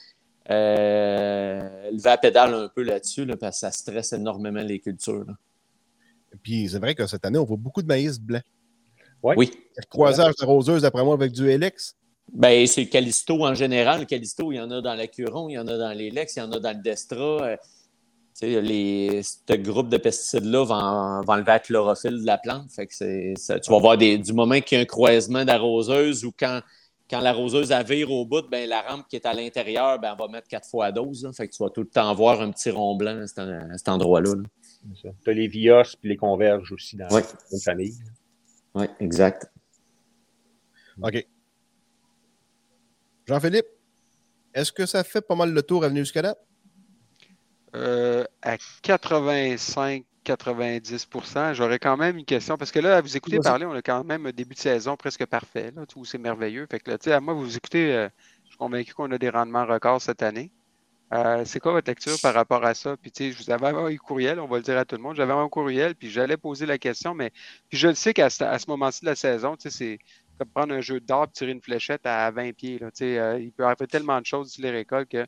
Euh, 0.50 1.90
le 1.90 2.00
va 2.00 2.18
pédale 2.18 2.54
un 2.54 2.68
peu 2.68 2.82
là-dessus, 2.82 3.26
parce 3.38 3.56
que 3.56 3.60
ça 3.60 3.70
stresse 3.70 4.12
énormément 4.12 4.62
les 4.62 4.80
cultures. 4.80 5.26
Puis 6.42 6.68
c'est 6.68 6.78
vrai 6.78 6.94
que 6.94 7.06
cette 7.06 7.24
année, 7.24 7.38
on 7.38 7.44
voit 7.44 7.56
beaucoup 7.56 7.82
de 7.82 7.86
maïs 7.86 8.18
blanc. 8.18 8.40
Oui. 9.22 9.50
Le 9.76 9.84
croisage 9.88 10.34
de 10.34 10.44
roseuse, 10.44 10.82
d'après 10.82 11.04
moi, 11.04 11.14
avec 11.14 11.30
du 11.32 11.48
Helix. 11.48 11.96
Ben, 12.32 12.66
c'est 12.66 12.82
le 12.82 12.88
Calisto 12.88 13.44
en 13.44 13.54
général. 13.54 14.00
Le 14.00 14.06
Calisto, 14.06 14.50
il 14.50 14.56
y 14.56 14.60
en 14.60 14.70
a 14.70 14.80
dans 14.80 14.94
la 14.94 15.06
Curon, 15.06 15.48
il 15.48 15.52
y 15.52 15.58
en 15.58 15.68
a 15.68 15.76
dans 15.76 15.92
les 15.92 16.10
Lex, 16.10 16.36
il 16.36 16.38
y 16.40 16.42
en 16.42 16.50
a 16.50 16.58
dans 16.58 16.76
le 16.76 16.82
Destra. 16.82 17.56
Les, 18.40 19.22
ce 19.22 19.54
groupe 19.54 19.88
de 19.88 19.98
pesticides-là 19.98 20.64
va, 20.64 21.22
enlever 21.26 21.52
la 21.52 21.60
chlorophylle 21.60 22.20
de 22.20 22.26
la 22.26 22.38
plante. 22.38 22.70
Fait 22.72 22.86
que 22.86 22.94
ça, 23.36 23.60
tu 23.60 23.70
vas 23.70 23.78
voir 23.78 23.96
des, 23.96 24.18
du 24.18 24.32
moment 24.32 24.60
qu'il 24.60 24.78
y 24.78 24.80
a 24.80 24.82
un 24.82 24.86
croisement 24.86 25.44
d'arroseuse 25.44 26.24
ou 26.24 26.32
quand, 26.36 26.60
quand 27.08 27.20
l'arroseuse 27.20 27.72
vire 27.86 28.10
au 28.10 28.24
bout, 28.24 28.48
ben, 28.48 28.68
la 28.68 28.80
rampe 28.80 29.06
qui 29.08 29.16
est 29.16 29.26
à 29.26 29.34
l'intérieur, 29.34 29.98
ben, 29.98 30.14
on 30.18 30.24
va 30.24 30.28
mettre 30.28 30.48
quatre 30.48 30.68
fois 30.68 30.86
la 30.86 30.92
dose. 30.92 31.30
Fait 31.36 31.46
que 31.46 31.54
tu 31.54 31.62
vas 31.62 31.70
tout 31.70 31.82
le 31.82 31.88
temps 31.88 32.12
voir 32.14 32.40
un 32.40 32.50
petit 32.50 32.70
rond 32.70 32.96
blanc 32.96 33.20
à 33.20 33.26
cet, 33.26 33.88
endroit-là. 33.88 34.32
Tu 35.02 35.30
as 35.30 35.32
les 35.32 35.46
vios 35.46 35.82
et 35.82 36.08
les 36.08 36.16
converges 36.16 36.72
aussi 36.72 36.96
dans 36.96 37.08
la 37.08 37.16
même 37.16 37.60
famille. 37.62 37.94
Oui, 38.74 38.86
exact. 38.98 39.52
OK. 41.02 41.26
Jean-Philippe, 43.26 43.66
est-ce 44.54 44.72
que 44.72 44.86
ça 44.86 45.04
fait 45.04 45.20
pas 45.20 45.34
mal 45.34 45.52
le 45.52 45.62
tour 45.62 45.84
à 45.84 45.88
venir 45.88 46.04
jusqu'à 46.04 46.34
euh, 47.74 48.24
à 48.42 48.56
85-90% 48.56 51.54
J'aurais 51.54 51.78
quand 51.78 51.96
même 51.96 52.18
une 52.18 52.24
question, 52.24 52.58
parce 52.58 52.70
que 52.70 52.78
là, 52.80 52.98
à 52.98 53.00
vous 53.00 53.16
écouter 53.16 53.38
parler, 53.38 53.64
on 53.64 53.72
a 53.72 53.80
quand 53.82 54.04
même 54.04 54.26
un 54.26 54.32
début 54.32 54.54
de 54.54 54.60
saison 54.60 54.96
presque 54.96 55.24
parfait, 55.26 55.72
là, 55.74 55.84
où 55.96 56.04
c'est 56.04 56.18
merveilleux. 56.18 56.66
Fait 56.70 56.80
que 56.80 56.90
là, 56.90 56.98
à 57.16 57.20
moi, 57.20 57.34
vous 57.34 57.56
écoutez, 57.56 57.94
euh, 57.94 58.08
je 58.44 58.50
suis 58.50 58.58
convaincu 58.58 58.92
qu'on 58.94 59.10
a 59.10 59.18
des 59.18 59.30
rendements 59.30 59.64
records 59.64 60.02
cette 60.02 60.22
année. 60.22 60.50
Euh, 61.14 61.44
c'est 61.44 61.60
quoi 61.60 61.72
votre 61.72 61.90
lecture 61.90 62.16
par 62.22 62.34
rapport 62.34 62.64
à 62.64 62.74
ça? 62.74 62.96
Puis, 62.96 63.10
tu 63.10 63.24
sais, 63.24 63.32
je 63.32 63.42
vous 63.42 63.50
avais 63.50 63.68
envoyé 63.68 63.96
un 63.96 63.98
courriel, 63.98 64.40
on 64.40 64.46
va 64.46 64.58
le 64.58 64.62
dire 64.62 64.78
à 64.78 64.84
tout 64.84 64.96
le 64.96 65.02
monde. 65.02 65.16
J'avais 65.16 65.32
un 65.32 65.48
courriel, 65.48 65.94
puis 65.94 66.10
j'allais 66.10 66.36
poser 66.36 66.66
la 66.66 66.78
question, 66.78 67.14
mais 67.14 67.30
puis 67.68 67.78
je 67.78 67.88
le 67.88 67.94
sais 67.94 68.14
qu'à 68.14 68.30
ce, 68.30 68.44
moment-ci 68.68 69.02
de 69.02 69.06
la 69.06 69.14
saison, 69.14 69.56
tu 69.56 69.70
sais, 69.70 69.76
c'est 69.76 69.98
comme 70.38 70.48
prendre 70.48 70.74
un 70.74 70.80
jeu 70.80 71.00
d'or 71.00 71.30
tirer 71.30 71.52
une 71.52 71.60
fléchette 71.60 72.06
à 72.06 72.30
20 72.30 72.52
pieds. 72.52 72.78
Là, 72.78 72.90
tu 72.90 73.04
sais, 73.04 73.42
il 73.42 73.52
peut 73.52 73.64
arriver 73.64 73.86
tellement 73.86 74.20
de 74.20 74.26
choses 74.26 74.52
sur 74.52 74.62
les 74.62 74.70
récoltes 74.70 75.10
que 75.10 75.26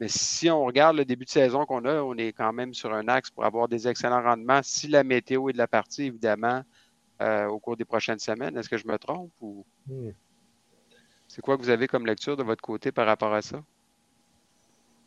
mais 0.00 0.08
si 0.08 0.48
on 0.48 0.64
regarde 0.64 0.96
le 0.96 1.04
début 1.04 1.26
de 1.26 1.30
saison 1.30 1.66
qu'on 1.66 1.84
a, 1.84 2.00
on 2.02 2.14
est 2.16 2.32
quand 2.32 2.54
même 2.54 2.72
sur 2.72 2.92
un 2.92 3.06
axe 3.06 3.30
pour 3.30 3.44
avoir 3.44 3.68
des 3.68 3.86
excellents 3.86 4.22
rendements 4.22 4.60
si 4.62 4.88
la 4.88 5.04
météo 5.04 5.50
est 5.50 5.52
de 5.52 5.58
la 5.58 5.68
partie, 5.68 6.04
évidemment, 6.04 6.62
euh, 7.20 7.46
au 7.46 7.58
cours 7.58 7.76
des 7.76 7.84
prochaines 7.84 8.18
semaines. 8.18 8.56
Est-ce 8.56 8.70
que 8.70 8.78
je 8.78 8.88
me 8.88 8.96
trompe 8.96 9.30
ou 9.42 9.66
hmm. 9.86 10.08
c'est 11.28 11.42
quoi 11.42 11.58
que 11.58 11.62
vous 11.62 11.68
avez 11.68 11.86
comme 11.86 12.06
lecture 12.06 12.34
de 12.34 12.42
votre 12.42 12.62
côté 12.62 12.92
par 12.92 13.06
rapport 13.06 13.34
à 13.34 13.42
ça? 13.42 13.62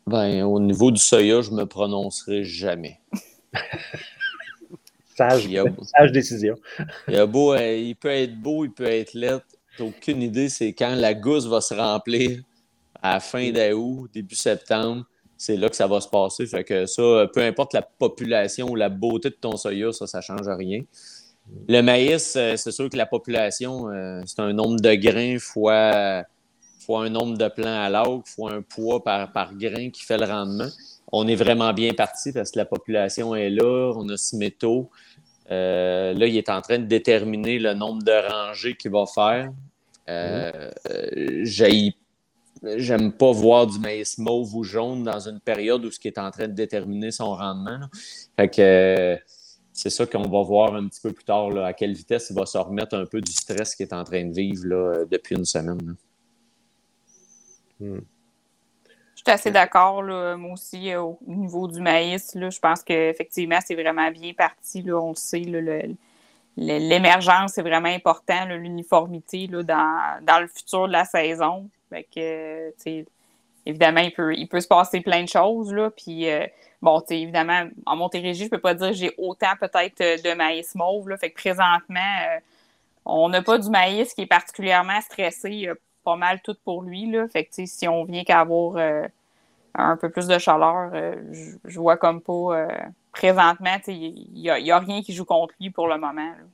Ben, 0.06 0.44
au 0.44 0.60
niveau 0.60 0.92
du 0.92 1.00
soya, 1.00 1.40
je 1.40 1.50
me 1.50 1.66
prononcerai 1.66 2.44
jamais. 2.44 3.00
sage, 5.16 5.48
décision. 6.12 6.54
il, 7.08 7.16
a 7.16 7.26
beau, 7.26 7.52
euh, 7.52 7.76
il 7.76 7.96
peut 7.96 8.08
être 8.08 8.36
beau, 8.36 8.64
il 8.64 8.70
peut 8.70 8.84
être 8.84 9.14
laid. 9.14 9.40
aucune 9.80 10.22
idée, 10.22 10.48
c'est 10.48 10.72
quand 10.72 10.94
la 10.94 11.14
gousse 11.14 11.46
va 11.46 11.60
se 11.60 11.74
remplir 11.74 12.42
à 13.04 13.14
la 13.14 13.20
fin 13.20 13.50
d'août, 13.50 14.08
début 14.14 14.34
septembre, 14.34 15.04
c'est 15.36 15.58
là 15.58 15.68
que 15.68 15.76
ça 15.76 15.86
va 15.86 16.00
se 16.00 16.08
passer. 16.08 16.46
Fait 16.46 16.64
que 16.64 16.86
ça, 16.86 17.26
peu 17.34 17.42
importe 17.42 17.74
la 17.74 17.82
population 17.82 18.70
ou 18.70 18.76
la 18.76 18.88
beauté 18.88 19.28
de 19.28 19.34
ton 19.34 19.58
soya, 19.58 19.92
ça, 19.92 20.06
ça 20.06 20.18
ne 20.18 20.22
change 20.22 20.48
rien. 20.48 20.80
Le 21.68 21.82
maïs, 21.82 22.34
euh, 22.36 22.56
c'est 22.56 22.72
sûr 22.72 22.88
que 22.88 22.96
la 22.96 23.04
population, 23.04 23.90
euh, 23.90 24.22
c'est 24.24 24.40
un 24.40 24.54
nombre 24.54 24.80
de 24.80 24.94
grains 24.94 25.38
fois, 25.38 26.24
fois 26.80 27.04
un 27.04 27.10
nombre 27.10 27.36
de 27.36 27.46
plants 27.48 27.82
à 27.84 27.90
l'arbre, 27.90 28.22
fois 28.24 28.52
un 28.52 28.62
poids 28.62 29.04
par, 29.04 29.30
par 29.32 29.54
grain 29.54 29.90
qui 29.90 30.02
fait 30.02 30.16
le 30.16 30.24
rendement. 30.24 30.70
On 31.12 31.28
est 31.28 31.36
vraiment 31.36 31.74
bien 31.74 31.92
parti 31.92 32.32
parce 32.32 32.52
que 32.52 32.58
la 32.58 32.64
population 32.64 33.34
est 33.34 33.50
là, 33.50 33.92
on 33.94 34.08
a 34.08 34.16
six 34.16 34.38
métaux. 34.38 34.88
Euh, 35.50 36.14
là, 36.14 36.26
il 36.26 36.38
est 36.38 36.48
en 36.48 36.62
train 36.62 36.78
de 36.78 36.86
déterminer 36.86 37.58
le 37.58 37.74
nombre 37.74 38.02
de 38.02 38.32
rangées 38.32 38.76
qu'il 38.76 38.92
va 38.92 39.04
faire. 39.04 39.52
Euh, 40.08 40.70
j'aime 42.76 43.12
pas 43.12 43.32
voir 43.32 43.66
du 43.66 43.78
maïs 43.78 44.18
mauve 44.18 44.54
ou 44.54 44.62
jaune 44.62 45.04
dans 45.04 45.28
une 45.28 45.40
période 45.40 45.84
où 45.84 45.90
ce 45.90 45.98
qui 45.98 46.08
est 46.08 46.18
en 46.18 46.30
train 46.30 46.48
de 46.48 46.52
déterminer 46.52 47.10
son 47.10 47.34
rendement. 47.34 47.80
Fait 48.36 48.48
que 48.48 49.18
c'est 49.72 49.90
ça 49.90 50.06
qu'on 50.06 50.28
va 50.28 50.42
voir 50.42 50.74
un 50.74 50.86
petit 50.86 51.00
peu 51.00 51.12
plus 51.12 51.24
tard, 51.24 51.56
à 51.58 51.72
quelle 51.72 51.94
vitesse 51.94 52.28
il 52.30 52.36
va 52.36 52.46
se 52.46 52.58
remettre 52.58 52.96
un 52.96 53.06
peu 53.06 53.20
du 53.20 53.32
stress 53.32 53.74
qu'il 53.74 53.86
est 53.86 53.92
en 53.92 54.04
train 54.04 54.24
de 54.24 54.32
vivre 54.32 54.66
là, 54.66 55.04
depuis 55.10 55.34
une 55.36 55.44
semaine. 55.44 55.96
Hmm. 57.80 57.98
Je 59.16 59.22
suis 59.30 59.34
assez 59.34 59.50
d'accord, 59.50 60.02
là, 60.02 60.36
moi 60.36 60.52
aussi, 60.52 60.92
euh, 60.92 61.00
au 61.00 61.18
niveau 61.26 61.66
du 61.66 61.80
maïs. 61.80 62.34
Là, 62.34 62.50
je 62.50 62.58
pense 62.60 62.82
qu'effectivement, 62.82 63.58
c'est 63.64 63.74
vraiment 63.74 64.10
bien 64.10 64.32
parti. 64.34 64.82
Là, 64.82 65.00
on 65.00 65.10
le 65.10 65.16
sait, 65.16 65.40
là, 65.40 65.60
le- 65.60 65.96
l'émergence, 66.56 67.52
c'est 67.54 67.62
vraiment 67.62 67.88
important, 67.88 68.44
là, 68.46 68.56
l'uniformité 68.56 69.46
là, 69.46 69.62
dans, 69.62 70.24
dans 70.24 70.40
le 70.40 70.46
futur 70.46 70.86
de 70.86 70.92
la 70.92 71.04
saison. 71.04 71.68
Fait 71.94 72.02
que, 72.02 72.70
tu 72.70 72.74
sais, 72.78 73.06
évidemment, 73.66 74.00
il 74.00 74.48
peut, 74.48 74.60
se 74.60 74.66
passer 74.66 75.00
plein 75.00 75.22
de 75.22 75.28
choses. 75.28 75.72
Là, 75.72 75.90
puis, 75.90 76.28
euh, 76.28 76.44
bon, 76.82 77.00
tu 77.00 77.08
sais, 77.08 77.20
évidemment, 77.20 77.68
en 77.86 77.94
Montérégie, 77.94 78.46
je 78.46 78.50
peux 78.50 78.60
pas 78.60 78.74
dire 78.74 78.88
que 78.88 78.94
j'ai 78.94 79.14
autant 79.16 79.52
peut-être 79.60 80.00
euh, 80.00 80.16
de 80.16 80.34
maïs 80.34 80.74
mauve. 80.74 81.08
Là, 81.08 81.16
fait 81.16 81.30
que 81.30 81.36
présentement, 81.36 82.00
euh, 82.00 82.40
on 83.04 83.28
n'a 83.28 83.42
pas 83.42 83.58
du 83.58 83.70
maïs 83.70 84.12
qui 84.12 84.22
est 84.22 84.26
particulièrement 84.26 85.00
stressé. 85.02 85.70
Pas 86.02 86.16
mal 86.16 86.42
tout 86.42 86.56
pour 86.64 86.82
lui. 86.82 87.08
Là. 87.10 87.28
Fait 87.28 87.44
que, 87.44 87.50
tu 87.50 87.66
sais, 87.66 87.66
si 87.66 87.88
on 87.88 88.04
vient 88.04 88.24
qu'à 88.24 88.40
avoir 88.40 88.76
un 89.76 89.96
peu 89.96 90.10
plus 90.10 90.26
de 90.26 90.38
chaleur, 90.38 90.90
je, 91.32 91.78
vois 91.78 91.96
comme 91.96 92.20
pas 92.20 92.66
présentement, 93.12 93.76
il 93.86 94.26
n'y 94.34 94.50
a, 94.50 94.76
a 94.76 94.78
rien 94.80 95.00
qui 95.02 95.14
joue 95.14 95.24
contre 95.24 95.54
lui 95.60 95.70
pour 95.70 95.86
le 95.86 95.96
moment. 95.96 96.26
là. 96.26 96.44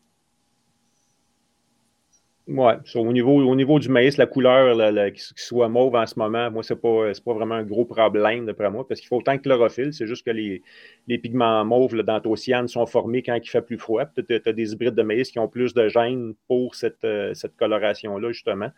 So, 2.85 3.01
au, 3.01 3.13
niveau, 3.13 3.39
au 3.39 3.55
niveau 3.55 3.79
du 3.79 3.89
maïs, 3.89 4.17
la 4.17 4.27
couleur, 4.27 4.75
qu'il 5.13 5.23
soit 5.37 5.69
mauve 5.69 5.95
en 5.95 6.07
ce 6.07 6.19
moment, 6.19 6.51
moi, 6.51 6.63
c'est 6.63 6.81
pas, 6.81 7.15
c'est 7.15 7.23
pas 7.23 7.35
vraiment 7.35 7.55
un 7.55 7.63
gros 7.63 7.85
problème, 7.85 8.47
d'après 8.47 8.71
moi, 8.71 8.87
parce 8.87 9.01
qu'il 9.01 9.09
faut 9.09 9.19
autant 9.19 9.35
de 9.35 9.41
chlorophylle. 9.41 9.93
C'est 9.93 10.07
juste 10.07 10.25
que 10.25 10.31
les, 10.31 10.63
les 11.07 11.19
pigments 11.19 11.65
mauves 11.65 11.95
là, 11.95 12.03
d'anthocyanes 12.03 12.67
sont 12.67 12.87
formés 12.87 13.23
quand 13.23 13.35
il 13.35 13.49
fait 13.49 13.63
plus 13.63 13.79
froid. 13.79 14.05
Tu 14.07 14.43
as, 14.45 14.53
des 14.53 14.73
hybrides 14.73 14.95
de 14.95 15.03
maïs 15.03 15.31
qui 15.31 15.39
ont 15.39 15.49
plus 15.49 15.75
de 15.75 15.89
gènes 15.89 16.35
pour 16.49 16.75
cette, 16.75 17.05
euh, 17.05 17.35
cette 17.35 17.57
coloration-là, 17.57 18.33
justement. 18.33 18.71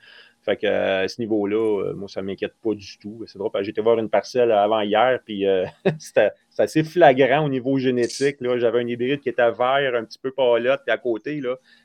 Fait 0.44 0.56
que 0.56 0.66
euh, 0.66 1.04
à 1.04 1.08
ce 1.08 1.20
niveau-là, 1.20 1.84
euh, 1.84 1.94
moi, 1.94 2.08
ça 2.08 2.20
ne 2.20 2.26
m'inquiète 2.26 2.54
pas 2.60 2.74
du 2.74 2.98
tout. 2.98 3.22
C'est 3.26 3.38
drôle, 3.38 3.50
été 3.68 3.80
voir 3.80 3.98
une 4.00 4.10
parcelle 4.10 4.50
avant 4.50 4.80
hier, 4.80 5.20
puis 5.24 5.46
euh, 5.46 5.64
c'était 6.00 6.32
assez 6.58 6.82
flagrant 6.82 7.46
au 7.46 7.48
niveau 7.48 7.78
génétique. 7.78 8.38
J'avais 8.40 8.80
un 8.80 8.88
hybride 8.88 9.20
qui 9.20 9.28
était 9.28 9.52
vert, 9.52 9.94
un 9.94 10.04
petit 10.04 10.18
peu 10.18 10.32
pâlotte, 10.32 10.80
puis 10.84 10.92
à 10.92 10.98
côté, 10.98 11.40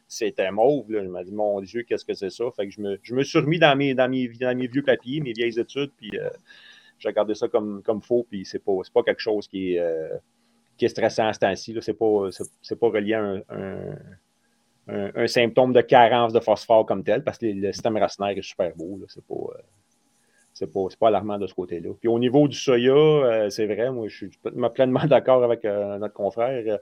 c'était 0.08 0.52
mauve. 0.52 0.92
Là. 0.92 1.04
Je 1.04 1.08
me 1.08 1.24
dis, 1.24 1.32
mon 1.32 1.62
Dieu, 1.62 1.84
qu'est-ce 1.84 2.04
que 2.04 2.16
c'est 2.16 2.32
ça? 2.32 2.46
Fait 2.56 2.68
que 2.68 2.74
je 2.74 2.82
me, 2.82 2.98
je 3.04 3.14
me 3.14 3.24
suis 3.24 3.38
remis 3.38 3.60
dans 3.60 3.76
mes, 3.76 3.94
dans, 3.94 4.10
mes, 4.10 4.26
vieux 4.26 4.84
papiers, 4.84 5.22
mes 5.22 5.34
vieilles 5.34 5.60
études, 5.60 5.92
puis 5.96 6.10
euh, 6.16 6.28
j'ai 6.98 7.10
regardé 7.10 7.36
ça 7.36 7.48
comme, 7.48 7.84
comme 7.84 8.02
faux, 8.02 8.26
puis 8.28 8.44
c'est 8.44 8.64
pas, 8.64 8.74
pas 8.92 9.04
quelque 9.04 9.22
chose 9.22 9.48
qui 9.48 9.76
est, 9.76 9.84
qui 10.78 10.86
est 10.86 10.90
stressant 10.90 11.28
à 11.28 11.34
ce 11.34 11.40
temps-ci. 11.40 11.78
C'est 11.82 11.94
pas, 11.94 12.30
pas 12.80 12.90
relié 12.90 13.14
à 13.14 13.22
un- 13.22 13.96
un- 14.88 15.28
symptôme 15.28 15.74
de 15.74 15.82
carence 15.82 16.34
de 16.34 16.40
phosphore 16.40 16.86
comme 16.86 17.04
tel, 17.04 17.24
parce 17.24 17.38
que 17.38 17.46
le 17.48 17.72
système 17.74 17.98
racinaire 17.98 18.38
est 18.38 18.42
super 18.42 18.76
beau. 18.76 18.98
là. 19.00 19.06
C'est 19.10 19.26
pas. 19.26 19.36
euh, 19.36 19.62
c'est 20.54 20.72
pas, 20.72 20.88
pas 21.00 21.08
alarmant 21.10 21.38
de 21.38 21.46
ce 21.48 21.54
côté-là. 21.54 21.90
Puis 22.00 22.08
au 22.10 22.18
niveau 22.20 22.48
du 22.48 22.58
soya, 22.58 22.94
euh, 22.94 23.50
c'est 23.50 23.68
vrai, 23.68 23.92
moi, 23.92 24.08
je 24.08 24.16
suis 24.16 24.30
pleinement 24.74 25.06
d'accord 25.08 25.44
avec 25.44 25.64
euh, 25.66 25.98
notre 26.00 26.14
confrère. 26.16 26.80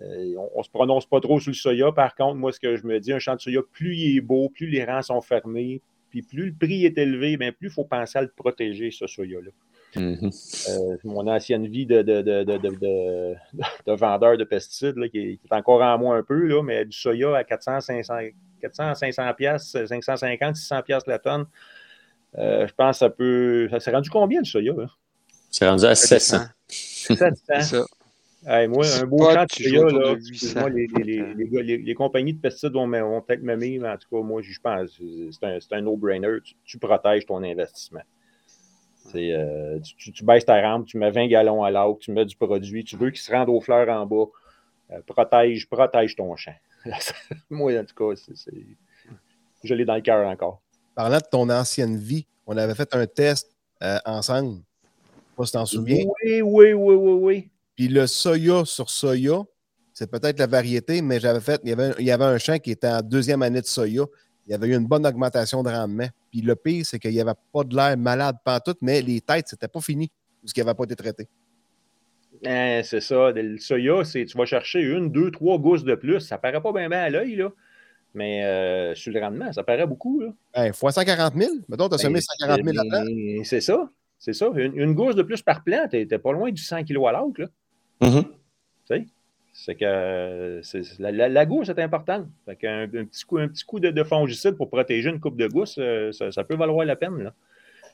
Euh, 0.00 0.34
on, 0.38 0.50
on 0.56 0.62
se 0.62 0.70
prononce 0.70 1.06
pas 1.06 1.20
trop 1.20 1.40
sur 1.40 1.50
le 1.50 1.54
soya. 1.54 1.92
Par 1.92 2.14
contre, 2.14 2.36
moi, 2.36 2.52
ce 2.52 2.60
que 2.60 2.76
je 2.76 2.86
me 2.86 3.00
dis, 3.00 3.12
un 3.12 3.18
champ 3.18 3.36
de 3.36 3.40
soya, 3.40 3.60
plus 3.72 3.96
il 3.96 4.16
est 4.18 4.20
beau, 4.20 4.48
plus 4.48 4.66
les 4.68 4.84
rangs 4.84 5.02
sont 5.02 5.20
fermés, 5.20 5.82
puis 6.10 6.22
plus 6.22 6.46
le 6.46 6.54
prix 6.54 6.86
est 6.86 6.98
élevé, 6.98 7.36
bien, 7.36 7.52
plus 7.52 7.68
il 7.68 7.72
faut 7.72 7.84
penser 7.84 8.18
à 8.18 8.22
le 8.22 8.28
protéger, 8.28 8.90
ce 8.90 9.06
soya-là. 9.06 9.50
Euh, 9.96 10.96
mon 11.04 11.26
ancienne 11.26 11.66
vie 11.66 11.86
de, 11.86 12.02
de, 12.02 12.22
de, 12.22 12.44
de, 12.44 12.56
de, 12.56 12.68
de- 12.76 13.34
de 13.86 13.92
vendeur 13.92 14.36
de 14.38 14.44
pesticides, 14.44 14.96
là, 14.96 15.08
qui, 15.08 15.18
est, 15.18 15.36
qui 15.36 15.46
est 15.50 15.54
encore 15.54 15.82
en 15.82 15.98
moi 15.98 16.16
un 16.16 16.22
peu, 16.22 16.46
là, 16.46 16.62
mais 16.62 16.84
du 16.84 16.96
soya 16.96 17.36
à 17.36 17.44
400, 17.44 17.80
500, 17.80 18.14
400 18.60 18.94
500 18.94 19.34
piastres, 19.34 19.86
550, 19.88 20.56
600 20.56 20.82
piastres 20.82 21.10
la 21.10 21.18
tonne, 21.18 21.46
euh, 22.38 22.66
je 22.66 22.72
pense 22.74 22.96
que 22.96 22.98
ça 23.00 23.10
peut... 23.10 23.68
Ça 23.70 23.80
s'est 23.80 23.90
rendu 23.90 24.08
combien, 24.08 24.40
le 24.40 24.44
soya? 24.46 24.72
C'est 25.50 25.68
rendu 25.68 25.84
à 25.84 25.94
Ça 25.94 26.18
700. 26.18 26.36
dépend. 26.38 26.48
700. 26.68 27.34
C'est 27.46 27.60
ça. 27.62 27.84
Hey, 28.44 28.66
moi, 28.66 28.84
un 29.00 29.04
beau 29.06 29.30
champ 29.30 29.44
de 29.44 29.52
soya, 29.52 29.82
là, 29.84 29.92
de 30.14 30.14
800, 30.14 30.30
excuse-moi, 30.30 30.70
les, 30.70 30.86
les, 30.86 31.02
les, 31.04 31.18
donc, 31.18 31.36
les 31.36 31.48
gars- 31.48 31.62
les- 31.62 31.78
les 31.78 31.94
compagnies 31.94 32.32
de 32.32 32.40
pesticides 32.40 32.72
vont, 32.72 32.90
peut-être 33.20 33.42
m'aimer, 33.42 33.78
mais 33.78 33.88
en 33.90 33.96
tout 33.96 34.08
cas, 34.10 34.22
moi, 34.22 34.40
je 34.42 34.58
pense 34.60 34.98
que 34.98 35.04
c'est 35.30 35.44
un, 35.46 35.60
c'est 35.60 35.74
un 35.74 35.82
no-brainer. 35.82 36.38
Tu, 36.42 36.54
tu 36.64 36.78
protèges 36.78 37.24
ton 37.26 37.42
investissement. 37.42 38.00
Euh, 39.14 39.78
tu, 39.80 39.96
tu- 39.96 40.12
tu 40.12 40.24
baisses 40.24 40.44
ta 40.44 40.60
rampe, 40.62 40.86
tu 40.86 40.96
mets 40.98 41.10
20 41.10 41.26
gallons 41.28 41.62
à 41.64 41.70
l'eau, 41.70 41.98
tu 42.00 42.12
mets 42.12 42.24
du 42.24 42.36
produit, 42.36 42.84
tu 42.84 42.96
veux 42.96 43.10
qu'il 43.10 43.20
se 43.20 43.30
rende 43.32 43.48
aux 43.48 43.60
fleurs 43.60 43.88
en 43.88 44.06
bas. 44.06 44.26
euh, 44.90 45.00
protège, 45.06 45.68
protège 45.68 46.16
ton 46.16 46.34
champ. 46.36 46.54
moi, 47.50 47.72
en 47.78 47.84
tout 47.84 47.94
cas, 47.94 48.20
je 49.62 49.74
l'ai 49.74 49.84
dans 49.84 49.94
le 49.94 50.00
cœur 50.02 50.26
encore. 50.26 50.60
Parlant 50.94 51.18
de 51.18 51.24
ton 51.30 51.48
ancienne 51.50 51.96
vie, 51.96 52.26
on 52.46 52.56
avait 52.56 52.74
fait 52.74 52.94
un 52.94 53.06
test 53.06 53.56
euh, 53.82 53.98
ensemble. 54.04 54.58
Je 54.58 54.60
sais 55.30 55.34
pas 55.36 55.44
si 55.46 55.52
tu 55.52 55.58
t'en 55.58 55.66
souviens. 55.66 56.04
Oui, 56.24 56.42
oui, 56.42 56.72
oui, 56.72 56.94
oui, 56.94 57.12
oui. 57.22 57.50
Puis 57.74 57.88
le 57.88 58.06
soya 58.06 58.64
sur 58.64 58.90
soya, 58.90 59.42
c'est 59.94 60.10
peut-être 60.10 60.38
la 60.38 60.46
variété, 60.46 61.00
mais 61.02 61.20
j'avais 61.20 61.40
fait, 61.40 61.60
il 61.64 61.70
y 61.70 61.72
avait, 61.72 61.92
il 61.98 62.04
y 62.04 62.10
avait 62.10 62.24
un 62.24 62.38
champ 62.38 62.58
qui 62.58 62.70
était 62.72 62.88
en 62.88 63.00
deuxième 63.00 63.42
année 63.42 63.60
de 63.60 63.66
soya. 63.66 64.04
Il 64.46 64.52
y 64.52 64.54
avait 64.54 64.68
eu 64.68 64.74
une 64.76 64.86
bonne 64.86 65.06
augmentation 65.06 65.62
de 65.62 65.70
rendement. 65.70 66.08
Puis 66.30 66.40
le 66.40 66.56
pire, 66.56 66.84
c'est 66.84 66.98
qu'il 66.98 67.12
n'y 67.12 67.20
avait 67.20 67.32
pas 67.52 67.64
de 67.64 67.76
l'air 67.76 67.96
malade 67.96 68.36
pantoute, 68.44 68.78
mais 68.82 69.00
les 69.00 69.20
têtes, 69.20 69.46
c'était 69.48 69.68
pas 69.68 69.80
fini, 69.80 70.10
parce 70.42 70.52
qu'il 70.52 70.64
n'avait 70.64 70.76
pas 70.76 70.84
été 70.84 70.96
traité. 70.96 71.28
Hein, 72.44 72.80
c'est 72.84 73.00
ça. 73.00 73.30
Le 73.30 73.56
soya, 73.58 74.04
c'est 74.04 74.24
tu 74.24 74.36
vas 74.36 74.44
chercher 74.46 74.80
une, 74.80 75.10
deux, 75.12 75.30
trois 75.30 75.58
gousses 75.58 75.84
de 75.84 75.94
plus. 75.94 76.20
Ça 76.20 76.38
paraît 76.38 76.60
pas 76.60 76.72
bien 76.72 76.88
bien 76.88 77.00
à 77.00 77.10
l'œil, 77.10 77.36
là. 77.36 77.50
Mais 78.14 78.44
euh, 78.44 78.94
sur 78.94 79.12
le 79.12 79.20
rendement, 79.20 79.52
ça 79.52 79.62
paraît 79.62 79.86
beaucoup. 79.86 80.20
Là. 80.20 80.32
Hey, 80.54 80.72
fois 80.74 80.92
140 80.92 81.34
000, 81.34 81.50
mettons, 81.68 81.88
tu 81.88 81.94
as 81.94 81.98
semé 81.98 82.20
140 82.20 82.64
000 82.64 82.76
là-dedans. 82.76 83.04
Ben, 83.04 83.44
C'est 83.44 83.60
ça. 83.60 83.88
C'est 84.18 84.34
ça. 84.34 84.50
Une, 84.54 84.76
une 84.76 84.94
gousse 84.94 85.14
de 85.14 85.22
plus 85.22 85.40
par 85.40 85.64
plant, 85.64 85.86
t'es 85.90 86.04
t'es 86.04 86.18
pas 86.18 86.32
loin 86.32 86.50
du 86.50 86.62
100 86.62 86.84
kg 86.84 86.96
à 87.08 87.12
l'autre. 87.12 87.40
là. 87.40 87.46
Mhm. 88.08 88.24
C'est 89.52 89.74
que 89.74 89.84
euh, 89.84 90.62
la, 90.98 91.46
gousse 91.46 91.68
est 91.68 91.78
importante. 91.78 92.26
Un, 92.48 92.88
petit 92.88 93.24
coup, 93.24 93.36
un 93.36 93.48
petit 93.48 93.64
coup 93.64 93.80
de, 93.80 93.90
de 93.90 94.02
fongicide 94.02 94.56
pour 94.56 94.70
protéger 94.70 95.10
une 95.10 95.20
coupe 95.20 95.36
de 95.36 95.46
gousse, 95.46 95.76
euh, 95.78 96.10
ça, 96.12 96.44
peut 96.44 96.56
valoir 96.56 96.86
la 96.86 96.96
peine. 96.96 97.22
Là. 97.22 97.34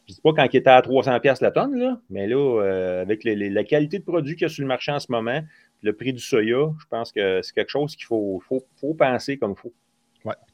Je 0.06 0.14
dis 0.14 0.20
pas 0.20 0.32
quand 0.32 0.46
il 0.52 0.56
était 0.56 0.70
à 0.70 0.80
300$ 0.80 1.20
piastres 1.20 1.42
la 1.42 1.50
tonne, 1.50 1.76
là, 1.76 2.00
mais 2.10 2.28
là, 2.28 2.36
euh, 2.36 3.02
avec 3.02 3.24
les- 3.24 3.50
la 3.50 3.64
qualité 3.64 3.98
de 3.98 4.04
produit 4.04 4.36
qu'il 4.36 4.42
y 4.42 4.44
a 4.46 4.48
sur 4.48 4.62
le 4.62 4.68
marché 4.68 4.92
en 4.92 5.00
ce 5.00 5.10
moment, 5.10 5.42
le 5.82 5.92
prix 5.92 6.12
du 6.12 6.20
soya, 6.20 6.72
je 6.80 6.86
pense 6.88 7.10
que 7.12 7.42
c'est 7.42 7.54
quelque 7.54 7.70
chose 7.70 7.96
qu'il 7.96 8.06
faut, 8.06 8.40
faut, 8.48 8.64
faut 8.80 8.94
penser 8.94 9.36
comme 9.36 9.54
il 9.56 9.60
faut. 9.60 9.72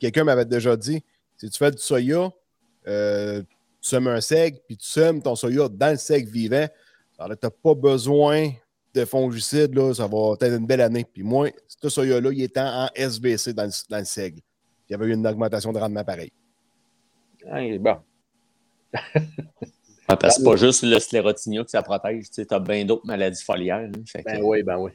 Quelqu'un 0.00 0.24
m'avait 0.24 0.44
déjà 0.44 0.76
dit 0.76 1.04
si 1.36 1.50
tu 1.50 1.58
fais 1.58 1.70
du 1.70 1.78
soya, 1.78 2.30
tu 2.84 2.90
sèmes 3.80 4.08
un 4.08 4.20
seigle, 4.20 4.58
puis 4.66 4.76
tu 4.76 4.86
sèmes 4.86 5.22
ton 5.22 5.34
soya 5.34 5.68
dans 5.68 5.90
le 5.90 5.96
seigle 5.98 6.30
vivant, 6.30 6.66
alors 7.18 7.38
tu 7.38 7.46
n'as 7.46 7.50
pas 7.50 7.74
besoin 7.74 8.50
de 8.94 9.04
fongicide, 9.04 9.74
là, 9.74 9.92
ça 9.94 10.06
va 10.06 10.34
être 10.40 10.56
une 10.56 10.66
belle 10.66 10.80
année. 10.80 11.04
Puis 11.04 11.22
moi, 11.22 11.50
ce 11.66 11.88
soya-là, 11.88 12.30
il 12.32 12.42
était 12.42 12.60
en 12.60 12.88
SVC 12.94 13.52
dans 13.52 13.64
le, 13.64 13.70
dans 13.90 13.98
le 13.98 14.04
seigle. 14.04 14.40
Il 14.88 14.92
y 14.92 14.94
avait 14.94 15.06
eu 15.06 15.14
une 15.14 15.26
augmentation 15.26 15.72
de 15.72 15.78
rendement 15.78 16.04
pareil. 16.04 16.30
Hein, 17.50 17.76
bon. 17.78 17.96
Ouais, 18.92 20.16
parce 20.16 20.36
que 20.36 20.42
c'est 20.42 20.44
pas 20.44 20.56
juste 20.56 20.82
le 20.82 20.98
sclérotinia 20.98 21.64
que 21.64 21.70
ça 21.70 21.82
protège. 21.82 22.30
Tu 22.30 22.46
as 22.48 22.58
bien 22.60 22.84
d'autres 22.84 23.06
maladies 23.06 23.42
foliaires. 23.42 23.88
hein. 23.94 24.02
Fait 24.06 24.22
que- 24.22 24.30
Ben 24.30 24.40
oui, 24.42 24.62
ben 24.62 24.76
oui. 24.78 24.90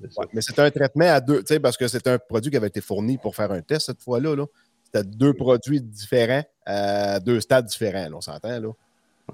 Ouais, 0.00 0.26
Mais 0.32 0.40
c'est 0.40 0.58
un 0.58 0.70
traitement 0.70 1.04
à 1.12 1.20
deux, 1.20 1.40
tu 1.40 1.54
sais, 1.54 1.60
parce 1.60 1.76
que 1.76 1.86
c'est 1.88 2.06
un 2.08 2.18
produit 2.18 2.50
qui 2.50 2.56
avait 2.56 2.66
été 2.66 2.80
fourni 2.80 3.16
pour 3.18 3.34
faire 3.36 3.52
un 3.52 3.62
test 3.62 3.86
cette 3.86 4.00
fois-là. 4.02 4.34
Là. 4.34 4.46
C'était 4.84 5.04
deux 5.04 5.32
produits 5.34 5.80
différents 5.80 6.42
à 6.66 7.20
deux 7.20 7.40
stades 7.40 7.66
différents, 7.66 8.08
là, 8.08 8.16
on 8.16 8.20
s'entend. 8.20 8.60
là. 8.60 8.68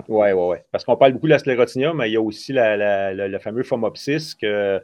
Oui, 0.08 0.30
oui, 0.32 0.32
oui. 0.32 0.56
Parce 0.70 0.84
qu'on 0.84 0.96
parle 0.96 1.12
beaucoup 1.12 1.26
de 1.26 1.32
la 1.32 1.38
sclérotinia, 1.38 1.92
mais 1.92 2.08
il 2.10 2.12
y 2.12 2.16
a 2.16 2.20
aussi 2.22 2.52
la, 2.52 2.76
la- 2.76 3.12
la- 3.12 3.28
le 3.28 3.38
fameux 3.38 3.62
phomopsis 3.62 4.34
que 4.34 4.80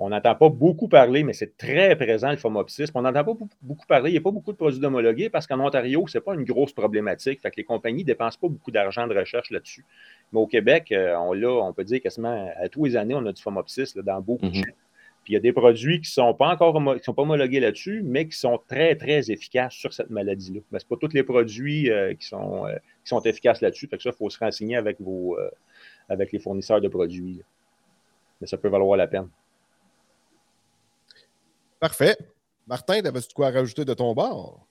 on 0.00 0.10
n'entend 0.10 0.36
pas 0.36 0.48
beaucoup 0.48 0.86
parler, 0.86 1.24
mais 1.24 1.32
c'est 1.32 1.56
très 1.56 1.96
présent 1.96 2.30
le 2.30 2.36
phomopsis. 2.36 2.84
On 2.94 3.02
n'entend 3.02 3.24
pas 3.24 3.34
beaucoup- 3.62 3.86
parler. 3.88 4.10
Il 4.10 4.12
n'y 4.12 4.18
a 4.18 4.20
pas 4.20 4.30
beaucoup 4.30 4.52
de 4.52 4.56
produits 4.56 4.84
homologués 4.84 5.28
parce 5.28 5.44
qu'en 5.48 5.58
Ontario, 5.58 6.06
ce 6.06 6.18
n'est 6.18 6.22
pas 6.22 6.34
une 6.34 6.44
grosse 6.44 6.72
problématique. 6.72 7.40
Fait 7.40 7.50
que 7.50 7.56
les 7.56 7.64
compagnies 7.64 8.02
ne 8.02 8.06
dépensent 8.06 8.38
pas 8.40 8.46
beaucoup 8.48 8.70
d'argent 8.70 9.08
de 9.08 9.14
recherche 9.18 9.50
là-dessus. 9.50 9.84
Mais 10.32 10.38
au 10.38 10.46
Québec, 10.46 10.92
euh, 10.92 11.16
on 11.16 11.32
l'a, 11.32 11.50
on 11.50 11.72
peut 11.72 11.82
dire 11.82 12.00
quasiment 12.00 12.48
à 12.62 12.68
tous 12.68 12.84
les 12.84 12.96
années, 12.96 13.14
on 13.14 13.26
a 13.26 13.32
du 13.32 13.42
phomopsis 13.42 13.96
là, 13.96 14.02
dans 14.02 14.20
beaucoup 14.20 14.46
de 14.46 14.50
Mhm. 14.58 14.64
champs. 14.64 14.72
Puis 15.28 15.34
il 15.34 15.36
y 15.36 15.40
a 15.40 15.40
des 15.40 15.52
produits 15.52 16.00
qui 16.00 16.08
ne 16.08 16.24
sont 16.24 16.32
pas 16.32 16.48
encore 16.48 16.72
qui 16.96 17.04
sont 17.04 17.12
pas 17.12 17.20
homologués 17.20 17.60
là-dessus, 17.60 18.00
mais 18.02 18.26
qui 18.26 18.38
sont 18.38 18.58
très, 18.66 18.96
très 18.96 19.30
efficaces 19.30 19.74
sur 19.74 19.92
cette 19.92 20.08
maladie-là. 20.08 20.60
Mais 20.72 20.78
ce 20.78 20.86
pas 20.86 20.96
tous 20.98 21.12
les 21.12 21.22
produits 21.22 21.90
euh, 21.90 22.14
qui, 22.14 22.26
sont, 22.26 22.64
euh, 22.66 22.74
qui 23.04 23.10
sont 23.10 23.20
efficaces 23.20 23.60
là-dessus. 23.60 23.88
Fait 23.88 23.98
que 23.98 24.02
ça, 24.04 24.08
il 24.08 24.16
faut 24.16 24.30
se 24.30 24.38
renseigner 24.38 24.76
avec, 24.76 24.98
vos, 24.98 25.38
euh, 25.38 25.50
avec 26.08 26.32
les 26.32 26.38
fournisseurs 26.38 26.80
de 26.80 26.88
produits. 26.88 27.34
là. 27.34 27.42
Mais 28.40 28.46
ça 28.46 28.56
peut 28.56 28.70
valoir 28.70 28.96
la 28.96 29.06
peine. 29.06 29.28
Parfait. 31.78 32.16
Martin, 32.66 33.02
t'avais-tu 33.02 33.28
de 33.28 33.34
quoi 33.34 33.50
rajouter 33.50 33.84
de 33.84 33.92
ton 33.92 34.14
bord? 34.14 34.66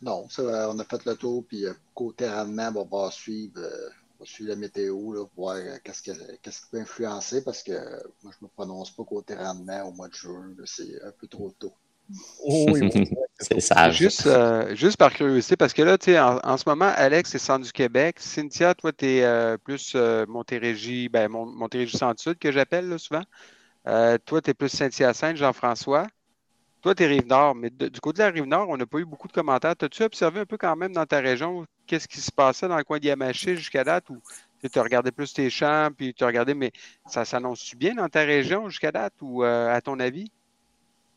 Non, 0.00 0.26
ça, 0.30 0.70
on 0.70 0.78
a 0.78 0.84
fait 0.84 1.04
le 1.04 1.16
tour, 1.16 1.44
puis 1.46 1.66
côté 1.94 2.30
rendement, 2.30 2.72
on 2.76 2.86
va 2.86 3.10
suivre, 3.10 3.58
euh, 3.58 3.90
va 4.18 4.26
suivre 4.26 4.50
la 4.50 4.56
météo, 4.56 5.12
là, 5.12 5.24
pour 5.34 5.44
voir 5.44 5.56
euh, 5.56 5.76
qu'est-ce, 5.82 6.02
que- 6.02 6.36
qu'est-ce 6.42 6.62
qui 6.62 6.66
peut 6.70 6.80
influencer, 6.80 7.42
parce 7.44 7.62
que 7.62 7.72
moi, 8.22 8.32
je 8.32 8.38
ne 8.40 8.46
me 8.46 8.48
prononce 8.48 8.90
pas 8.90 9.04
côté 9.04 9.34
rendement 9.34 9.88
au 9.88 9.92
mois 9.92 10.08
de 10.08 10.14
juin, 10.14 10.54
là, 10.56 10.64
c'est 10.66 11.02
un 11.02 11.12
peu 11.12 11.26
trop 11.26 11.52
tôt. 11.58 11.72
Oh, 12.42 12.66
oui. 12.70 12.80
C'est 13.38 13.58
sage. 13.58 13.96
Juste, 13.96 14.26
euh, 14.26 14.76
juste 14.76 14.96
par 14.96 15.12
curiosité, 15.12 15.56
parce 15.56 15.72
que 15.72 15.82
là, 15.82 15.98
tu 15.98 16.12
sais, 16.12 16.20
en, 16.20 16.38
en 16.44 16.56
ce 16.56 16.68
moment, 16.68 16.92
Alex, 16.94 17.30
c'est 17.30 17.38
centre 17.38 17.64
du 17.66 17.72
Québec. 17.72 18.20
Cynthia, 18.20 18.72
toi, 18.74 18.92
tu 18.92 19.06
es 19.06 19.58
plus 19.58 19.94
euh, 19.96 20.24
Montérégie, 20.28 21.08
ben, 21.08 21.28
Mon- 21.28 21.46
Montérégie 21.46 21.96
Centre-Sud 21.98 22.38
que 22.38 22.52
j'appelle 22.52 22.88
là, 22.88 22.96
souvent. 22.96 23.24
Euh, 23.88 24.16
toi, 24.24 24.40
tu 24.40 24.50
es 24.50 24.54
plus 24.54 24.68
Saint-Hyacinthe, 24.68 25.36
Jean-François. 25.36 26.06
Toi, 26.80 26.94
tu 26.94 27.02
es 27.02 27.06
Rive-Nord, 27.06 27.56
mais 27.56 27.70
de- 27.70 27.88
du 27.88 28.00
côté 28.00 28.18
de 28.18 28.28
la 28.28 28.30
Rive-Nord, 28.30 28.68
on 28.68 28.76
n'a 28.76 28.86
pas 28.86 28.98
eu 28.98 29.04
beaucoup 29.04 29.26
de 29.26 29.32
commentaires. 29.32 29.74
T'as-tu 29.74 30.04
observé 30.04 30.40
un 30.40 30.46
peu 30.46 30.56
quand 30.56 30.76
même 30.76 30.92
dans 30.92 31.06
ta 31.06 31.18
région 31.18 31.66
qu'est-ce 31.86 32.08
qui 32.08 32.20
se 32.20 32.32
passait 32.32 32.68
dans 32.68 32.76
le 32.76 32.84
coin 32.84 32.98
d'Yamaché 32.98 33.56
jusqu'à 33.56 33.84
date 33.84 34.08
ou 34.10 34.20
tu 34.68 34.80
regardé 34.80 35.10
plus 35.10 35.32
tes 35.32 35.50
champs, 35.50 35.90
puis 35.96 36.14
tu 36.14 36.24
regardé, 36.24 36.54
mais 36.54 36.72
ça 37.06 37.24
s'annonce-tu 37.24 37.76
bien 37.76 37.94
dans 37.94 38.08
ta 38.08 38.20
région 38.20 38.68
jusqu'à 38.68 38.92
date 38.92 39.14
ou 39.20 39.44
euh, 39.44 39.72
à 39.72 39.80
ton 39.80 40.00
avis? 40.00 40.30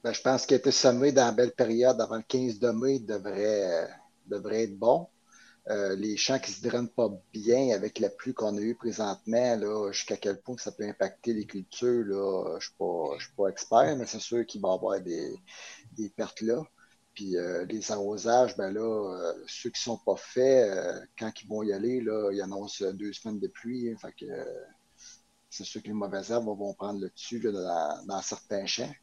Ben, 0.03 0.13
je 0.13 0.22
pense 0.22 0.45
qu'il 0.45 0.57
été 0.57 0.72
semé 0.72 1.11
dans 1.11 1.26
la 1.26 1.32
belle 1.32 1.53
période 1.53 1.99
avant 1.99 2.18
le 2.18 2.24
15 2.28 2.59
de 2.59 2.70
mai 2.70 2.99
devrait, 2.99 3.84
euh, 3.84 3.88
devrait 4.28 4.63
être 4.63 4.78
bon. 4.78 5.07
Euh, 5.70 5.95
les 5.95 6.15
champs 6.15 6.39
qui 6.39 6.51
se 6.51 6.65
drainent 6.65 6.89
pas 6.89 7.09
bien 7.34 7.72
avec 7.76 7.99
la 7.99 8.09
pluie 8.09 8.34
qu'on 8.34 8.57
a 8.57 8.61
eue 8.61 8.76
présentement, 8.76 9.91
jusqu'à 9.91 10.15
quel 10.15 10.39
point 10.39 10.55
ça 10.57 10.72
peut 10.72 10.88
impacter 10.88 11.34
les 11.34 11.45
cultures, 11.45 12.05
là, 12.05 12.57
je 12.59 12.70
ne 12.80 13.09
suis, 13.15 13.26
suis 13.26 13.36
pas 13.36 13.47
expert, 13.49 13.97
mais 13.97 14.05
c'est 14.05 14.20
sûr 14.20 14.45
qu'il 14.45 14.61
va 14.61 14.70
y 14.70 14.74
avoir 14.74 15.01
des, 15.01 15.36
des 15.97 16.09
pertes 16.09 16.41
là. 16.41 16.63
Puis 17.18 17.36
euh, 17.36 17.65
les 17.65 17.91
arrosages, 17.91 18.55
ben 18.57 18.72
là, 18.72 18.82
euh, 18.82 19.34
ceux 19.47 19.72
qui 19.72 19.82
sont 19.82 19.97
pas 19.97 20.18
faits, 20.18 20.70
euh, 20.70 20.99
quand 21.18 21.32
ils 21.41 21.47
vont 21.47 21.63
y 21.63 21.74
aller, 21.74 21.99
là, 21.99 22.30
ils 22.32 22.39
annoncent 22.43 22.86
deux 22.93 23.11
semaines 23.11 23.39
de 23.39 23.47
pluie. 23.47 23.89
hein, 23.89 23.95
fait 23.99 24.11
que 24.11 24.26
c'est 25.49 25.63
sûr 25.63 25.82
que 25.82 25.88
les 25.88 25.93
mauvaises 25.93 26.30
herbes 26.30 26.45
vont 26.45 26.76
prendre 26.76 26.99
le 26.99 27.09
dessus 27.09 27.39
là, 27.39 28.03
dans, 28.05 28.22
certains 28.22 28.68
champs. 28.68 28.93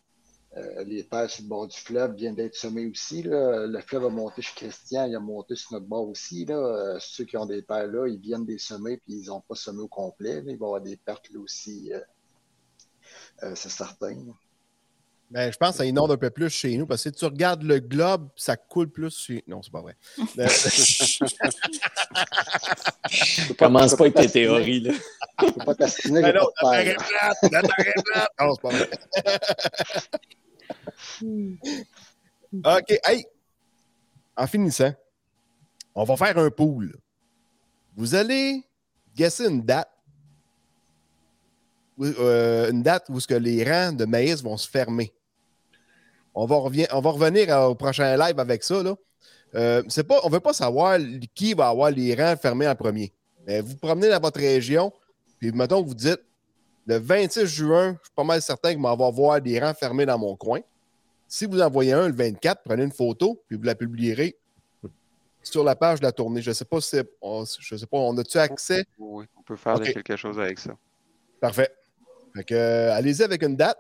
Les 0.87 1.05
terres 1.09 1.29
sur 1.29 1.43
le 1.43 1.49
bord 1.49 1.67
du 1.67 1.77
fleuve 1.77 2.15
viennent 2.15 2.37
d'être 2.37 2.55
semées 2.55 2.87
aussi. 2.87 3.25
Là. 3.25 3.67
Le 3.67 3.81
fleuve 3.81 4.05
a 4.05 4.11
monté 4.11 4.43
chez 4.43 4.55
Christian, 4.55 5.07
il 5.07 5.17
a 5.17 5.19
monté 5.19 5.57
sur 5.57 5.73
notre 5.73 5.87
bord 5.87 6.09
aussi. 6.09 6.45
Là. 6.45 6.97
Ceux 7.01 7.25
qui 7.25 7.37
ont 7.37 7.47
des 7.47 7.65
terres 7.65 7.89
là, 7.89 8.07
ils 8.07 8.21
viennent 8.21 8.47
des 8.47 8.59
semer 8.59 8.99
puis 8.99 9.15
ils 9.15 9.27
n'ont 9.27 9.41
pas 9.41 9.57
semé 9.57 9.81
au 9.81 9.89
complet. 9.89 10.41
là. 10.41 10.53
Il 10.53 10.59
va 10.59 10.67
y 10.67 10.69
avoir 10.69 10.81
des 10.81 10.97
pertes 10.97 11.29
là 11.31 11.41
aussi, 11.41 11.91
c'est 13.41 13.71
certain. 13.71 14.17
Ben, 15.35 15.53
je 15.53 15.57
pense 15.59 15.73
que 15.73 15.77
ça 15.79 15.85
inonde 15.85 16.13
un 16.13 16.17
peu 16.17 16.31
plus 16.31 16.49
chez 16.49 16.77
nous 16.77 16.87
parce 16.87 17.03
que 17.03 17.11
si 17.11 17.17
tu 17.17 17.25
regardes 17.25 17.65
le 17.65 17.81
globe, 17.81 18.29
ça 18.37 18.57
coule 18.57 18.89
plus 18.89 19.19
chez. 19.19 19.43
Non, 19.49 19.61
c'est 19.63 19.73
pas 19.73 19.81
vrai. 19.83 19.97
Euh, 20.39 20.47
Commence 23.59 23.97
pas 23.97 24.05
avec 24.05 24.15
tes 24.15 24.29
théories. 24.29 24.79
Là. 24.81 24.93
Je 25.41 25.47
ne 25.47 25.51
peux 25.51 25.65
pas 25.65 25.75
t'astiner, 25.75 26.23
Ben 26.23 26.29
j'ai 26.33 26.39
non, 26.39 26.47
pas 26.61 26.77
la 26.77 26.85
de 26.85 26.91
terre 26.91 26.99
terre. 26.99 27.05
est 27.05 27.09
plate, 27.41 27.53
la 27.53 27.63
terre 27.63 27.89
est 27.89 28.03
plate. 28.05 28.29
Non, 28.41 28.55
c'est 28.55 28.63
pas 28.63 28.71
vrai. 28.71 28.91
OK, 32.81 32.91
hey, 33.05 33.27
en 34.37 34.47
finissant, 34.47 34.93
on 35.95 36.05
va 36.05 36.17
faire 36.17 36.39
un 36.39 36.51
pool. 36.51 36.97
Vous 37.97 38.15
allez 38.15 38.63
guesser 39.17 39.47
une 39.49 39.63
date. 39.63 39.91
où- 41.97 42.05
euh, 42.07 42.71
une 42.73 42.83
date 42.83 43.07
où 43.09 43.21
ce 43.21 43.27
que 43.29 43.35
les 43.35 43.63
rangs 43.65 43.93
de 43.93 44.05
maïs 44.05 44.43
vont 44.43 44.57
se 44.57 44.69
fermer. 44.69 45.13
On 46.35 46.47
va, 46.47 46.57
revien- 46.57 46.89
on 46.93 47.01
va 47.01 47.11
revenir 47.11 47.49
au 47.69 47.75
prochain 47.75 48.17
live 48.17 48.39
avec 48.39 48.65
ça. 48.65 48.83
Là. 48.83 48.95
Euh, 49.55 49.83
pas, 50.09 50.21
on 50.25 50.29
ne 50.29 50.33
veut 50.33 50.41
pas 50.41 50.53
savoir 50.53 50.99
qui 51.35 51.55
va 51.55 51.69
avoir 51.69 51.91
les 51.91 52.15
rangs 52.15 52.37
fermés 52.37 52.67
en 52.67 52.75
premier. 52.75 53.13
Mais 53.47 53.61
vous 53.61 53.77
promenez 53.77 54.09
dans 54.09 54.21
votre 54.21 54.41
région, 54.41 54.93
puis 55.39 55.53
mettons 55.53 55.83
que 55.83 55.89
vous 55.89 55.95
dites 55.95 56.21
le 56.87 56.99
26 56.99 57.47
juin, 57.47 57.93
je 58.01 58.07
suis 58.07 58.15
pas 58.15 58.25
mal 58.25 58.43
certain 58.43 58.75
que 58.75 58.79
m'en 58.79 58.97
va 58.97 59.11
voir 59.11 59.41
des 59.41 59.59
rangs 59.61 59.75
fermés 59.75 60.07
dans 60.07 60.19
mon 60.19 60.35
coin. 60.37 60.61
Si 61.29 61.47
vous 61.47 61.61
en 61.61 61.71
voyez 61.71 61.93
un 61.93 62.09
le 62.09 62.15
24, 62.15 62.63
prenez 62.65 62.83
une 62.85 62.93
photo, 62.93 63.41
puis 63.49 63.57
vous 63.57 63.63
la 63.63 63.75
publierez 63.75 64.37
sur 65.43 65.63
la 65.63 65.77
page 65.77 66.01
de 66.01 66.05
la 66.07 66.13
tournée. 66.13 66.43
Je 66.43 66.51
ne 66.51 66.55
sais 66.55 66.65
pas 66.65 66.81
si 66.81 66.97
on, 67.21 67.45
je 67.59 67.77
sais 67.77 67.87
pas, 67.87 67.99
on 67.99 68.17
a-tu 68.19 68.39
accès? 68.39 68.85
Oui, 68.99 69.27
on 69.39 69.43
peut 69.43 69.57
faire 69.57 69.75
quelque 69.93 70.17
chose 70.17 70.39
avec 70.39 70.59
ça. 70.59 70.75
Parfait. 71.41 71.71
Fait 72.35 72.45
que, 72.45 72.55
euh, 72.55 72.93
allez-y 72.95 73.23
avec 73.23 73.43
une 73.43 73.57
date. 73.57 73.79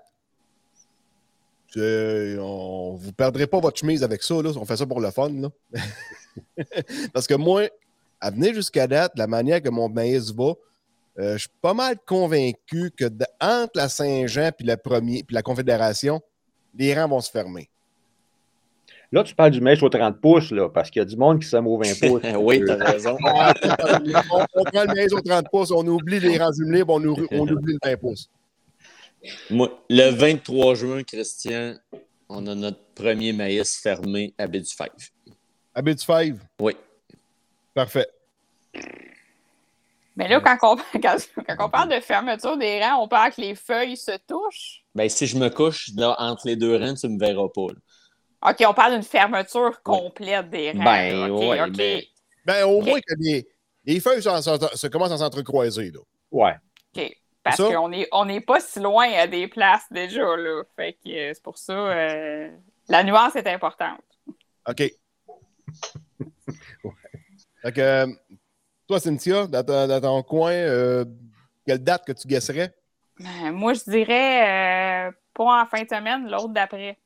On, 1.76 2.96
vous 2.98 3.06
ne 3.08 3.12
perdrez 3.12 3.46
pas 3.46 3.60
votre 3.60 3.78
chemise 3.78 4.02
avec 4.02 4.22
ça. 4.22 4.34
Là. 4.42 4.50
On 4.56 4.64
fait 4.64 4.76
ça 4.76 4.86
pour 4.86 5.00
le 5.00 5.10
fun. 5.10 5.30
là. 5.30 5.48
Parce 7.12 7.26
que 7.26 7.34
moi, 7.34 7.68
à 8.20 8.30
venir 8.30 8.54
jusqu'à 8.54 8.86
date, 8.86 9.12
la 9.16 9.26
manière 9.26 9.62
que 9.62 9.68
mon 9.68 9.88
maïs 9.88 10.32
va, 10.32 10.54
euh, 11.18 11.34
je 11.34 11.38
suis 11.38 11.50
pas 11.62 11.74
mal 11.74 11.96
convaincu 12.04 12.90
que 12.96 13.04
de- 13.04 13.26
entre 13.40 13.72
la 13.76 13.88
Saint-Jean 13.88 14.50
puis 14.56 14.66
la, 14.66 14.76
premier, 14.76 15.22
puis 15.22 15.34
la 15.34 15.42
Confédération, 15.42 16.20
les 16.76 16.94
rangs 16.94 17.08
vont 17.08 17.20
se 17.20 17.30
fermer. 17.30 17.68
Là, 19.12 19.22
tu 19.22 19.34
parles 19.34 19.52
du 19.52 19.60
mèche 19.60 19.80
au 19.82 19.88
30 19.88 20.20
pouces, 20.20 20.50
là, 20.50 20.68
parce 20.68 20.90
qu'il 20.90 20.98
y 20.98 21.02
a 21.02 21.04
du 21.04 21.16
monde 21.16 21.40
qui 21.40 21.46
s'aime 21.48 21.68
au 21.68 21.78
20 21.78 22.00
pouces. 22.00 22.22
oui, 22.40 22.62
t'as 22.66 22.76
raison. 22.84 23.16
on, 23.22 24.44
on 24.54 24.64
prend 24.64 24.82
le 24.82 24.94
maïs 24.94 25.12
au 25.12 25.20
30 25.20 25.46
pouces, 25.52 25.70
on 25.70 25.86
oublie 25.86 26.18
les 26.18 26.36
rangs 26.36 26.50
puis 26.52 26.82
on, 26.88 26.94
on 26.94 27.48
oublie 27.48 27.74
le 27.74 27.78
20 27.90 27.96
pouces. 27.96 28.28
Moi, 29.50 29.70
le 29.88 30.10
23 30.10 30.74
juin, 30.74 31.02
Christian, 31.02 31.74
on 32.28 32.46
a 32.46 32.54
notre 32.54 32.80
premier 32.94 33.32
maïs 33.32 33.76
fermé 33.80 34.34
à 34.38 34.46
baie 34.46 34.60
du 34.60 34.70
Five. 34.70 35.10
À 35.74 35.82
5, 35.96 36.34
Oui. 36.60 36.76
parfait. 37.74 38.08
Mais 40.16 40.28
là, 40.28 40.40
quand 40.40 40.56
on, 40.62 40.76
quand, 41.00 41.16
quand 41.48 41.66
on 41.66 41.68
parle 41.68 41.88
de 41.94 42.00
fermeture 42.00 42.56
des 42.56 42.80
rangs, 42.80 43.02
on 43.02 43.08
parle 43.08 43.32
que 43.32 43.40
les 43.40 43.54
feuilles 43.54 43.96
se 43.96 44.12
touchent? 44.28 44.84
Ben, 44.94 45.08
si 45.08 45.26
je 45.26 45.36
me 45.36 45.48
couche 45.50 45.90
là, 45.96 46.14
entre 46.18 46.46
les 46.46 46.56
deux 46.56 46.76
rangs, 46.76 46.94
tu 46.94 47.06
ne 47.08 47.14
me 47.14 47.18
verras 47.18 47.48
pas. 47.48 47.66
là. 47.68 48.50
OK, 48.50 48.64
on 48.68 48.74
parle 48.74 48.92
d'une 48.92 49.02
fermeture 49.02 49.82
complète 49.82 50.50
des 50.50 50.70
rangs. 50.72 50.84
Ben, 50.84 51.16
là. 51.28 51.32
OK, 51.34 51.40
ouais, 51.42 51.70
mais- 51.76 52.06
Ben, 52.44 52.64
au 52.66 52.80
moins 52.82 53.00
que 53.00 53.14
les, 53.18 53.48
les 53.86 54.00
feuilles 54.00 54.22
se 54.22 54.86
commencent 54.86 55.12
à 55.12 55.18
s'entrecroiser. 55.18 55.90
Là. 55.90 56.00
Ouais. 56.30 56.54
OK. 56.96 57.16
Parce 57.44 57.58
qu'on 57.58 57.88
n'est 57.90 58.08
on 58.10 58.28
est 58.28 58.40
pas 58.40 58.58
si 58.58 58.80
loin 58.80 59.06
à 59.12 59.26
des 59.26 59.46
places 59.46 59.86
déjà, 59.90 60.36
là. 60.36 60.62
Fait 60.76 60.94
que 60.94 61.08
euh, 61.10 61.30
c'est 61.34 61.42
pour 61.42 61.58
ça, 61.58 61.72
euh, 61.74 62.50
la 62.88 63.04
nuance 63.04 63.36
est 63.36 63.46
importante. 63.46 64.00
OK. 64.66 64.82
Fait 67.62 67.72
que, 67.72 67.80
euh, 67.80 68.06
toi, 68.88 68.98
Cynthia, 69.00 69.46
dans, 69.46 69.62
ton- 69.64 69.86
dans 69.86 70.00
ton 70.00 70.22
coin, 70.22 70.52
euh, 70.52 71.04
quelle 71.66 71.82
date 71.82 72.04
que 72.06 72.12
tu 72.12 72.26
guesserais? 72.28 72.74
Ben, 73.18 73.52
moi, 73.52 73.72
je 73.74 73.84
dirais 73.90 75.08
euh, 75.08 75.12
pas 75.32 75.62
en 75.62 75.66
fin 75.66 75.82
de 75.82 75.88
semaine, 75.88 76.28
l'autre 76.30 76.48
d'après. 76.48 76.98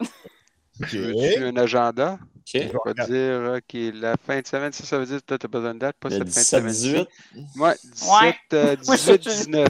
OK. 0.00 0.92
Veux-tu 0.92 1.44
un 1.44 1.56
agenda? 1.56 2.18
OK. 2.54 2.70
On 2.84 2.92
va 2.92 3.06
dire, 3.06 3.54
OK, 3.56 3.92
la 3.94 4.14
fin 4.16 4.40
de 4.40 4.46
semaine, 4.46 4.72
ça, 4.72 4.84
ça 4.84 4.98
veut 4.98 5.06
dire 5.06 5.20
que 5.24 5.34
tu 5.36 5.46
as 5.46 5.48
besoin 5.48 5.74
de 5.74 5.78
date, 5.78 5.96
pas 6.00 6.08
Le 6.08 6.16
cette 6.26 6.50
fin 6.50 6.60
de 6.60 6.68
17, 6.68 6.84
semaine. 6.84 7.06
18. 7.36 7.46
Moi, 7.56 7.74
17, 7.84 8.10
Ouais. 8.10 8.34
euh, 8.54 8.76
Moi, 8.86 8.96
18, 8.96 9.22
je- 9.24 9.28
19. 9.30 9.68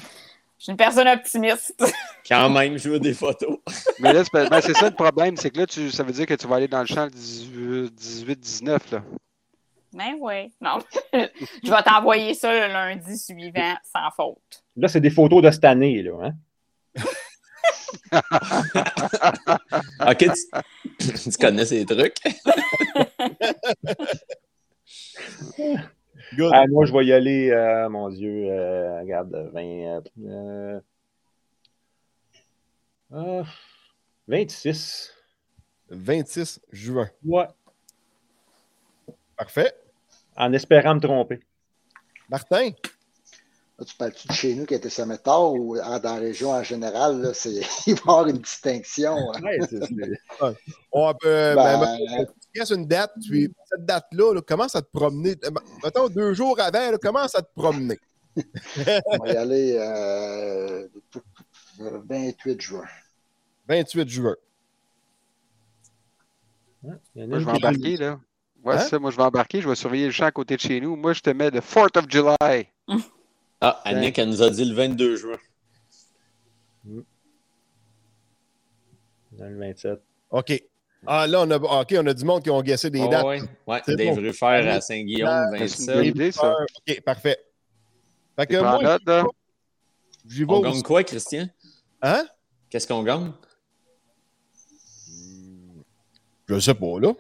Je 0.59 0.65
suis 0.65 0.73
une 0.73 0.77
personne 0.77 1.09
optimiste. 1.09 1.75
Quand 2.29 2.51
même, 2.51 2.77
je 2.77 2.91
veux 2.91 3.01
des 3.01 3.15
photos. 3.15 3.59
Mais 4.01 4.13
là, 4.13 4.23
c'est 4.25 4.51
ben, 4.51 4.61
c'est 4.61 4.75
ça 4.77 4.91
le 4.91 4.95
problème, 4.95 5.37
c'est 5.37 5.51
que 5.51 5.59
là, 5.59 5.67
tu, 5.67 5.91
ça 5.91 6.03
veut 6.03 6.13
dire 6.13 6.27
que 6.27 6.35
tu 6.35 6.47
vas 6.47 6.57
aller 6.57 6.69
dans 6.69 6.81
le 6.81 6.87
champ 6.87 7.05
le 7.05 7.11
18, 7.11 7.95
18 7.95 8.39
19. 8.41 8.91
Là. 8.93 9.03
Ben 9.93 10.15
oui. 10.21 10.53
Non. 10.61 10.79
je 11.13 11.71
vais 11.71 11.83
t'envoyer 11.83 12.35
ça 12.35 12.53
le 12.53 12.73
lundi 12.73 13.19
suivant, 13.19 13.75
sans 13.91 14.11
faute. 14.15 14.63
Là, 14.77 14.87
c'est 14.89 15.01
des 15.01 15.11
photos 15.11 15.43
de 15.43 15.51
cette 15.51 15.65
année, 15.65 16.03
là. 16.03 16.13
Hein? 16.25 17.03
OK, 20.09 20.25
tu, 20.99 21.13
tu 21.13 21.31
connais 21.39 21.65
ces 21.65 21.85
trucs? 21.85 22.17
Good. 26.37 26.53
Ah, 26.53 26.65
moi, 26.69 26.87
je 26.87 26.93
vais 26.93 27.07
y 27.07 27.13
aller, 27.13 27.51
euh, 27.51 27.89
mon 27.89 28.09
Dieu, 28.09 28.51
euh, 28.51 29.01
regarde, 29.01 29.51
20. 29.53 29.61
euh, 29.63 30.01
euh, 33.13 33.43
ah, 33.43 33.43
26. 34.29 35.13
26 35.89 36.61
juin. 36.71 37.09
Ouais. 37.25 37.47
Parfait. 39.37 39.73
En 40.37 40.53
espérant 40.53 40.95
me 40.95 41.01
tromper. 41.01 41.41
Martin? 42.29 42.71
Tu 43.87 43.97
parles-tu 43.97 44.29
de 44.29 44.33
chez 44.33 44.55
nous 44.55 44.67
qui 44.67 44.75
a 44.75 44.77
été 44.77 44.91
semé 44.91 45.17
tard 45.19 45.53
ou 45.55 45.77
dans 45.77 46.01
la 46.03 46.15
région 46.17 46.51
en 46.51 46.63
général? 46.63 47.21
Là, 47.23 47.35
c'est- 47.35 47.61
il 47.87 47.95
va 47.95 48.01
y 48.01 48.03
avoir 48.03 48.29
une 48.29 48.39
distinction. 48.39 49.33
hein? 49.33 49.41
Ouais, 49.43 50.55
On 50.93 51.15
peut, 51.15 51.55
Ben, 51.57 51.81
ben, 51.81 51.99
ben, 52.09 52.27
tu 52.67 52.75
une 52.75 52.87
date, 52.87 53.13
puis 53.29 53.49
cette 53.71 53.85
date-là, 53.87 54.35
là, 54.35 54.41
commence 54.43 54.75
à 54.77 54.83
te 54.83 54.91
promener? 54.93 55.37
Euh, 55.45 55.51
Mettons 55.83 56.09
deux 56.09 56.35
jours 56.35 56.59
avant, 56.61 56.91
là, 56.91 56.99
commence 56.99 57.35
à 57.35 57.43
te 57.43 57.51
promener? 57.55 57.99
on 59.07 59.25
va 59.25 59.33
y 59.33 59.37
aller 59.37 59.77
euh, 59.79 60.89
28 61.79 62.61
juin. 62.61 62.85
28 63.69 64.09
juin. 64.09 64.37
Il 66.85 66.91
y 67.15 67.23
en 67.23 67.25
a 67.25 67.27
Moi, 67.29 67.39
je 67.39 67.45
vais 67.45 67.51
embarquer, 67.53 67.97
là. 67.97 68.21
Ouais, 68.63 68.75
Hein? 68.75 68.79
c'est 68.81 68.89
ça, 68.91 68.99
moi, 68.99 69.11
je 69.11 69.17
vais 69.17 69.23
embarquer, 69.23 69.63
je 69.63 69.69
vais 69.69 69.75
surveiller 69.75 70.07
le 70.07 70.13
champ 70.13 70.27
à 70.27 70.33
côté 70.33 70.57
de 70.57 70.61
chez 70.61 70.81
nous. 70.81 70.97
Moi, 70.97 71.13
je 71.15 71.21
te 71.21 71.31
mets 71.31 71.51
le 71.51 71.61
4th 71.61 71.97
of 71.99 72.05
July. 72.09 72.69
Ah, 73.61 73.81
Annick, 73.85 74.19
elle 74.19 74.29
nous 74.31 74.43
a 74.43 74.51
dit 74.51 74.65
le 74.65 74.75
22 74.75 75.17
juin. 75.17 75.37
Dans 79.33 79.49
le 79.49 79.59
27. 79.59 80.01
OK. 80.31 80.63
Ah, 81.07 81.27
là, 81.27 81.41
on 81.43 81.51
a, 81.51 81.57
OK, 81.57 81.95
on 81.99 82.07
a 82.07 82.15
du 82.15 82.25
monde 82.25 82.43
qui 82.43 82.51
ont 82.51 82.61
guessé 82.63 82.91
des 82.91 83.01
Oh, 83.03 83.09
dates. 83.09 83.25
ouais, 83.25 83.41
ouais. 83.67 83.81
C'est 83.87 83.97
Dave 83.97 84.17
bon. 84.17 84.23
Ruffer 84.23 84.47
à 84.47 84.81
Saint-Guillaume, 84.81 85.47
C'est 85.51 85.55
une 85.57 85.61
Vincent. 85.61 85.93
bonne 85.95 86.05
idée, 86.05 86.33
ça. 86.33 86.55
OK, 86.89 87.01
parfait. 87.03 87.39
Fait 88.37 88.47
que 88.47 88.57
moi, 88.61 88.83
note, 88.83 89.03
là? 89.07 89.25
j'y 90.27 90.45
vais 90.45 90.53
On 90.53 90.61
gagne 90.61 90.83
quoi, 90.83 91.03
Christian? 91.05 91.47
Hein? 92.03 92.27
Qu'est-ce 92.69 92.87
qu'on 92.87 93.03
gagne? 93.03 93.33
Je 96.49 96.59
sais 96.59 96.75
pas, 96.75 96.99
là. 97.01 97.13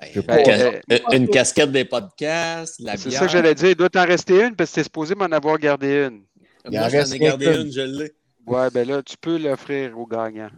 Ben, 0.00 0.08
Je 0.08 0.12
sais 0.12 0.18
une, 0.20 0.24
pas. 0.26 0.44
ca- 0.44 1.16
une 1.16 1.28
casquette 1.28 1.72
des 1.72 1.84
podcasts, 1.84 2.80
la 2.80 2.96
C'est 2.96 3.10
ça 3.10 3.26
que 3.26 3.32
j'allais 3.32 3.54
dire. 3.54 3.70
Il 3.70 3.74
doit 3.76 3.88
t'en 3.90 4.04
rester 4.04 4.44
une 4.44 4.56
parce 4.56 4.70
que 4.70 4.74
t'es 4.76 4.82
supposé 4.84 5.14
m'en 5.14 5.26
avoir 5.26 5.58
gardé 5.58 6.06
une. 6.08 6.24
Il 6.70 6.76
en 6.76 6.80
Moi, 6.80 6.88
j'en 6.88 6.98
reste 6.98 7.12
ai 7.14 7.18
gardé 7.18 7.46
une, 7.46 7.72
je 7.72 7.80
l'ai. 7.80 8.12
Ouais, 8.46 8.70
ben 8.70 8.86
là, 8.88 9.02
tu 9.02 9.16
peux 9.16 9.38
l'offrir 9.38 9.98
au 9.98 10.06
gagnant. 10.06 10.50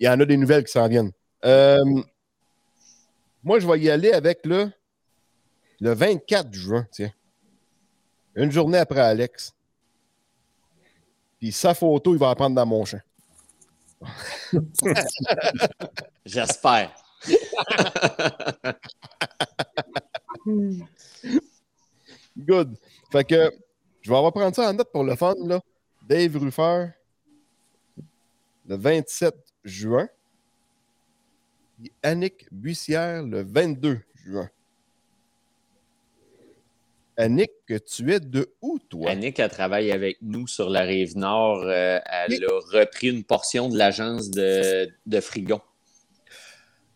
Il 0.00 0.06
y 0.06 0.08
en 0.08 0.18
a 0.20 0.24
des 0.24 0.36
nouvelles 0.36 0.64
qui 0.64 0.72
s'en 0.72 0.88
viennent. 0.88 1.12
Euh, 1.44 1.82
moi, 3.42 3.58
je 3.60 3.66
vais 3.66 3.78
y 3.80 3.88
aller 3.90 4.12
avec 4.12 4.44
le, 4.44 4.70
le 5.80 5.94
24 5.94 6.52
juin, 6.52 6.86
tiens. 6.90 7.12
Une 8.34 8.50
journée 8.50 8.78
après 8.78 9.00
Alex. 9.00 9.54
Puis 11.38 11.52
sa 11.52 11.74
photo, 11.74 12.12
il 12.14 12.18
va 12.18 12.28
la 12.28 12.34
prendre 12.34 12.56
dans 12.56 12.66
mon 12.66 12.84
champ. 12.84 13.00
J'espère. 16.26 16.90
Good. 22.36 22.76
Fait 23.10 23.24
que 23.24 23.50
je 24.02 24.10
vais 24.10 24.16
avoir 24.16 24.32
prendre 24.32 24.54
ça 24.54 24.68
en 24.68 24.74
note 24.74 24.92
pour 24.92 25.04
le 25.04 25.16
fun, 25.16 25.34
là. 25.44 25.60
Dave 26.06 26.36
Ruffer, 26.36 26.88
le 28.66 28.76
27 28.76 29.34
juin. 29.64 30.08
Puis 31.78 31.90
Annick 32.02 32.46
Buissière, 32.52 33.22
le 33.22 33.42
22 33.42 34.00
juin. 34.26 34.50
Annick, 37.16 37.52
tu 37.66 38.12
es 38.12 38.20
de 38.20 38.52
où, 38.60 38.78
toi? 38.78 39.10
Annick, 39.10 39.38
elle 39.38 39.48
travaille 39.48 39.92
avec 39.92 40.18
nous 40.20 40.46
sur 40.46 40.68
la 40.68 40.82
rive 40.82 41.16
nord. 41.16 41.62
Euh, 41.62 42.00
elle 42.04 42.44
a 42.44 42.60
repris 42.72 43.08
une 43.08 43.24
portion 43.24 43.68
de 43.68 43.78
l'agence 43.78 44.30
de, 44.30 44.90
de 45.06 45.20
Frigon. 45.20 45.62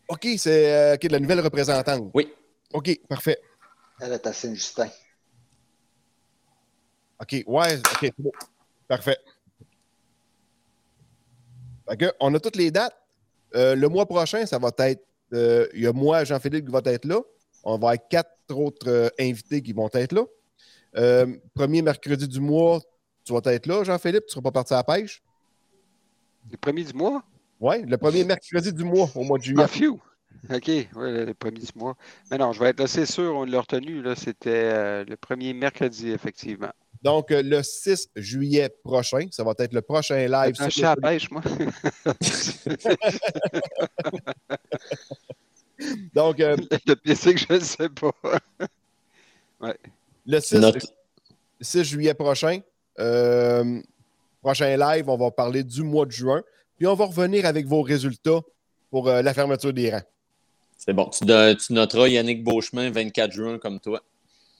OK, 0.08 0.26
c'est 0.38 0.72
euh, 0.74 0.94
ok, 0.94 1.04
la 1.10 1.20
nouvelle 1.20 1.40
représentante. 1.40 2.10
Oui. 2.14 2.32
OK, 2.72 3.00
parfait. 3.08 3.38
Elle 4.00 4.12
est 4.12 4.26
à 4.26 4.32
Saint-Justin. 4.32 4.88
OK, 7.20 7.44
ouais, 7.46 7.76
OK, 7.76 7.98
c'est 8.00 8.14
bon. 8.18 8.32
Parfait. 8.86 9.18
Fait 11.88 11.96
que, 11.96 12.12
on 12.20 12.34
a 12.34 12.40
toutes 12.40 12.56
les 12.56 12.70
dates. 12.70 12.96
Euh, 13.54 13.74
le 13.74 13.88
mois 13.88 14.06
prochain, 14.06 14.44
ça 14.46 14.58
va 14.58 14.70
être. 14.78 15.04
euh, 15.32 15.66
Il 15.74 15.82
y 15.82 15.86
a 15.86 15.92
moi, 15.92 16.24
Jean-Philippe, 16.24 16.66
qui 16.66 16.72
va 16.72 16.80
être 16.84 17.04
là. 17.06 17.20
On 17.64 17.72
va 17.72 17.74
avoir 17.90 18.08
quatre 18.08 18.30
autres 18.50 18.88
euh, 18.88 19.08
invités 19.18 19.62
qui 19.62 19.72
vont 19.72 19.88
être 19.92 20.12
là. 20.12 20.24
Euh, 20.96 21.36
premier 21.54 21.82
mercredi 21.82 22.26
du 22.28 22.40
mois, 22.40 22.80
tu 23.24 23.32
vas 23.32 23.40
être 23.52 23.66
là, 23.66 23.84
Jean-Philippe. 23.84 24.24
Tu 24.26 24.30
ne 24.30 24.32
seras 24.32 24.42
pas 24.42 24.52
parti 24.52 24.74
à 24.74 24.76
la 24.78 24.84
pêche. 24.84 25.22
Le 26.50 26.56
premier 26.56 26.84
du 26.84 26.92
mois? 26.94 27.22
Oui, 27.60 27.82
le 27.82 27.96
premier 27.98 28.24
mercredi 28.24 28.72
du 28.72 28.84
mois, 28.84 29.10
au 29.14 29.24
mois 29.24 29.38
de 29.38 29.42
juillet. 29.44 29.64
Ah! 29.64 30.54
OK, 30.54 30.68
ouais, 30.68 30.86
le, 30.94 31.24
le 31.24 31.34
premier 31.34 31.58
du 31.58 31.66
mois. 31.74 31.96
Mais 32.30 32.38
non, 32.38 32.52
je 32.52 32.60
vais 32.60 32.68
être 32.70 32.78
là, 32.80 32.86
c'est 32.86 33.06
sûr, 33.06 33.34
on 33.34 33.44
l'a 33.44 33.60
retenu. 33.60 34.00
Là, 34.02 34.14
c'était 34.14 34.70
euh, 34.72 35.04
le 35.04 35.16
premier 35.16 35.52
mercredi, 35.52 36.10
effectivement. 36.10 36.70
Donc, 37.02 37.30
euh, 37.30 37.42
le 37.42 37.62
6 37.62 38.08
juillet 38.16 38.70
prochain, 38.84 39.26
ça 39.30 39.44
va 39.44 39.52
être 39.58 39.72
le 39.72 39.82
prochain 39.82 40.26
live. 40.26 40.54
Je 40.58 40.70
suis 40.70 40.84
à 40.84 40.94
la 40.94 40.96
pêche, 40.96 41.30
moi. 41.30 41.42
Donc, 46.14 46.40
euh, 46.40 46.56
le 46.86 46.94
que 46.94 47.16
je 47.16 47.52
ne 47.52 47.58
sais 47.60 47.88
pas. 47.88 48.12
le 50.26 50.40
6, 50.40 50.54
Notre- 50.56 50.86
6 51.60 51.84
juillet 51.84 52.14
prochain, 52.14 52.60
euh, 52.98 53.80
prochain 54.40 54.76
live, 54.76 55.08
on 55.08 55.16
va 55.16 55.30
parler 55.30 55.62
du 55.62 55.82
mois 55.82 56.06
de 56.06 56.10
juin. 56.12 56.42
Puis 56.78 56.86
on 56.86 56.94
va 56.94 57.06
revenir 57.06 57.44
avec 57.44 57.66
vos 57.66 57.82
résultats 57.82 58.40
pour 58.90 59.08
euh, 59.08 59.20
la 59.20 59.34
fermeture 59.34 59.72
des 59.72 59.90
rangs. 59.90 60.02
C'est 60.76 60.92
bon. 60.92 61.10
Tu, 61.10 61.24
noteras 61.72 62.06
Yannick 62.08 62.44
Beauchemin, 62.44 62.90
24 62.90 63.32
juin, 63.32 63.58
comme 63.58 63.80
toi. 63.80 64.00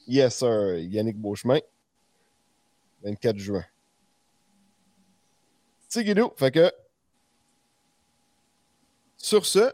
Yes, 0.08 0.38
sir. 0.38 0.78
Yannick 0.78 1.16
Beauchemin. 1.16 1.60
24 3.04 3.38
juin. 3.38 3.64
Tigidou. 5.88 6.32
Fait 6.36 6.50
que. 6.50 6.72
Sur 9.16 9.46
ce, 9.46 9.72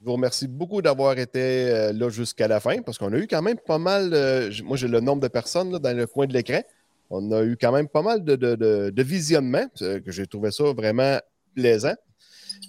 je 0.00 0.06
vous 0.06 0.12
remercie 0.12 0.46
beaucoup 0.46 0.82
d'avoir 0.82 1.18
été 1.18 1.40
euh, 1.70 1.92
là 1.92 2.08
jusqu'à 2.10 2.46
la 2.46 2.60
fin 2.60 2.82
parce 2.82 2.98
qu'on 2.98 3.12
a 3.12 3.16
eu 3.16 3.26
quand 3.26 3.42
même 3.42 3.58
pas 3.58 3.78
mal. 3.78 4.12
euh, 4.14 4.50
moi, 4.62 4.76
j'ai 4.76 4.88
le 4.88 5.00
nombre 5.00 5.22
de 5.22 5.28
personnes 5.28 5.72
là, 5.72 5.78
dans 5.78 5.96
le 5.96 6.06
coin 6.06 6.26
de 6.26 6.32
l'écran. 6.32 6.62
On 7.10 7.32
a 7.32 7.42
eu 7.42 7.56
quand 7.60 7.72
même 7.72 7.88
pas 7.88 8.02
mal 8.02 8.22
de, 8.22 8.36
de, 8.36 8.54
de- 8.54 8.90
de 8.90 9.02
visionnements, 9.02 9.66
euh, 9.82 10.00
que 10.00 10.12
j'ai 10.12 10.26
trouvé 10.26 10.50
ça 10.50 10.64
vraiment 10.72 11.18
plaisant 11.54 11.94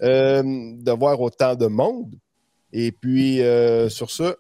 euh, 0.02 0.42
de 0.44 0.92
voir 0.92 1.20
autant 1.20 1.56
de 1.56 1.68
monde. 1.68 2.16
Et 2.72 2.92
puis, 2.92 3.42
euh, 3.42 3.90
sur 3.90 4.12
ce, 4.12 4.36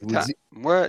je 0.00 0.06
vous 0.06 0.14
Attends, 0.14 0.26
dis. 0.26 0.36
Moi, 0.52 0.86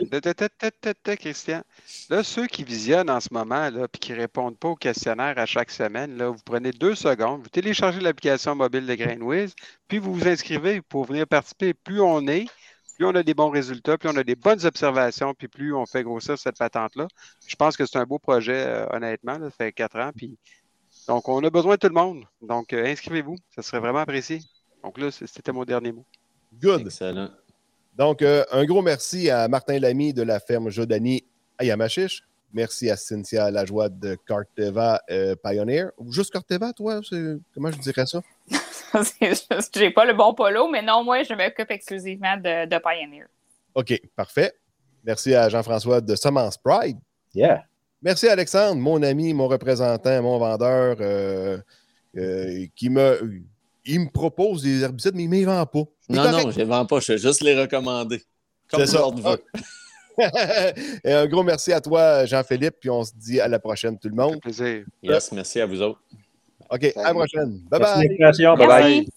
Christian, 1.17 1.63
là, 2.09 2.23
ceux 2.23 2.45
qui 2.45 2.63
visionnent 2.63 3.09
en 3.09 3.19
ce 3.19 3.29
moment, 3.31 3.69
là, 3.69 3.87
puis 3.87 3.99
qui 3.99 4.11
ne 4.11 4.17
répondent 4.17 4.57
pas 4.57 4.69
au 4.69 4.75
questionnaire 4.75 5.37
à 5.37 5.45
chaque 5.47 5.71
semaine, 5.71 6.15
là, 6.17 6.29
vous 6.29 6.41
prenez 6.45 6.71
deux 6.71 6.93
secondes, 6.95 7.41
vous 7.41 7.49
téléchargez 7.49 7.99
l'application 7.99 8.53
mobile 8.53 8.85
de 8.85 8.93
GrainWiz, 8.93 9.55
puis 9.87 9.97
vous 9.97 10.13
vous 10.13 10.27
inscrivez 10.27 10.81
pour 10.81 11.05
venir 11.05 11.25
participer. 11.25 11.73
Plus 11.73 12.01
on 12.01 12.27
est, 12.27 12.45
plus 12.99 13.07
on 13.07 13.15
a 13.15 13.23
des 13.23 13.33
bons 13.33 13.49
résultats, 13.49 13.97
plus 13.97 14.09
on 14.09 14.17
a 14.17 14.25
des 14.25 14.35
bonnes 14.35 14.65
observations, 14.65 15.33
puis 15.33 15.47
plus 15.47 15.73
on 15.73 15.85
fait 15.85 16.03
grossir 16.03 16.37
cette 16.37 16.57
patente-là. 16.57 17.07
Je 17.47 17.55
pense 17.55 17.77
que 17.77 17.85
c'est 17.85 17.97
un 17.97 18.03
beau 18.03 18.19
projet, 18.19 18.65
euh, 18.67 18.85
honnêtement. 18.91 19.37
là, 19.37 19.49
ça 19.49 19.55
fait 19.55 19.71
quatre 19.71 19.97
ans, 19.97 20.11
puis 20.13 20.37
donc 21.07 21.29
on 21.29 21.41
a 21.45 21.49
besoin 21.49 21.75
de 21.75 21.79
tout 21.79 21.87
le 21.87 21.93
monde. 21.93 22.25
Donc, 22.41 22.73
euh, 22.73 22.85
inscrivez-vous, 22.85 23.37
ça 23.55 23.61
serait 23.61 23.79
vraiment 23.79 23.99
apprécié. 23.99 24.41
Donc 24.83 24.97
là, 24.97 25.11
c'était 25.11 25.53
mon 25.53 25.63
dernier 25.63 25.93
mot. 25.93 26.05
Good. 26.61 26.81
Excellent. 26.81 27.29
Donc, 27.95 28.21
euh, 28.21 28.43
un 28.51 28.65
gros 28.65 28.81
merci 28.81 29.29
à 29.29 29.47
Martin 29.47 29.79
Lamy 29.79 30.13
de 30.13 30.23
la 30.23 30.41
ferme 30.41 30.69
Jodani 30.69 31.23
à 31.57 31.63
Yamachiche. 31.63 32.23
Merci 32.53 32.89
à 32.89 32.97
Cynthia 32.97 33.51
Lajoie 33.51 33.89
de 33.89 34.17
Carteva 34.27 35.01
euh, 35.09 35.35
Pioneer. 35.43 35.91
Ou 35.97 36.11
juste 36.11 36.31
Carteva, 36.31 36.73
toi? 36.73 36.99
Comment 37.53 37.71
je 37.71 37.77
dirais 37.77 38.05
ça? 38.05 38.21
J'ai 39.75 39.91
pas 39.91 40.05
le 40.05 40.13
bon 40.13 40.33
polo, 40.33 40.67
mais 40.69 40.81
non, 40.81 41.03
moi, 41.03 41.21
je 41.23 41.33
m'occupe 41.33 41.69
exclusivement 41.69 42.37
de, 42.37 42.65
de 42.65 42.77
Pioneer. 42.79 43.27
OK, 43.75 44.01
parfait. 44.15 44.53
Merci 45.03 45.35
à 45.35 45.47
Jean-François 45.49 46.01
de 46.01 46.15
Semence 46.15 46.57
Pride. 46.57 46.97
Yeah. 47.33 47.63
Merci 48.01 48.27
à 48.27 48.31
Alexandre, 48.31 48.81
mon 48.81 49.03
ami, 49.03 49.33
mon 49.33 49.47
représentant, 49.47 50.21
mon 50.21 50.39
vendeur, 50.39 50.97
euh, 51.01 51.59
euh, 52.17 52.65
qui 52.75 52.89
me, 52.89 53.43
il 53.85 53.99
me 54.01 54.09
propose 54.09 54.63
des 54.63 54.81
herbicides, 54.83 55.15
mais 55.15 55.23
il 55.23 55.29
ne 55.29 55.35
m'y 55.35 55.43
vend 55.43 55.65
pas. 55.65 55.83
Non, 56.09 56.23
correct. 56.23 56.45
non, 56.45 56.51
je 56.51 56.59
ne 56.61 56.65
vends 56.65 56.85
pas. 56.85 56.99
Je 56.99 57.13
vais 57.13 57.17
juste 57.17 57.41
les 57.41 57.59
recommander. 57.59 58.23
Comme 58.69 58.81
C'est 58.81 58.87
ça. 58.93 58.99
l'ordre 58.99 59.31
veut. 59.31 59.43
Et 61.03 61.11
un 61.11 61.27
gros 61.27 61.43
merci 61.43 61.71
à 61.73 61.81
toi, 61.81 62.25
Jean-Philippe, 62.25 62.75
puis 62.79 62.89
on 62.89 63.03
se 63.03 63.11
dit 63.15 63.39
à 63.39 63.47
la 63.47 63.59
prochaine, 63.59 63.97
tout 63.97 64.09
le 64.09 64.15
monde. 64.15 64.39
plaisir. 64.41 64.85
Yes, 65.01 65.31
merci 65.31 65.61
à 65.61 65.65
vous 65.65 65.81
autres. 65.81 66.01
OK, 66.69 66.93
à 66.95 67.03
la 67.03 67.13
prochaine. 67.13 67.59
Bye 67.69 68.17
Merci 68.19 69.09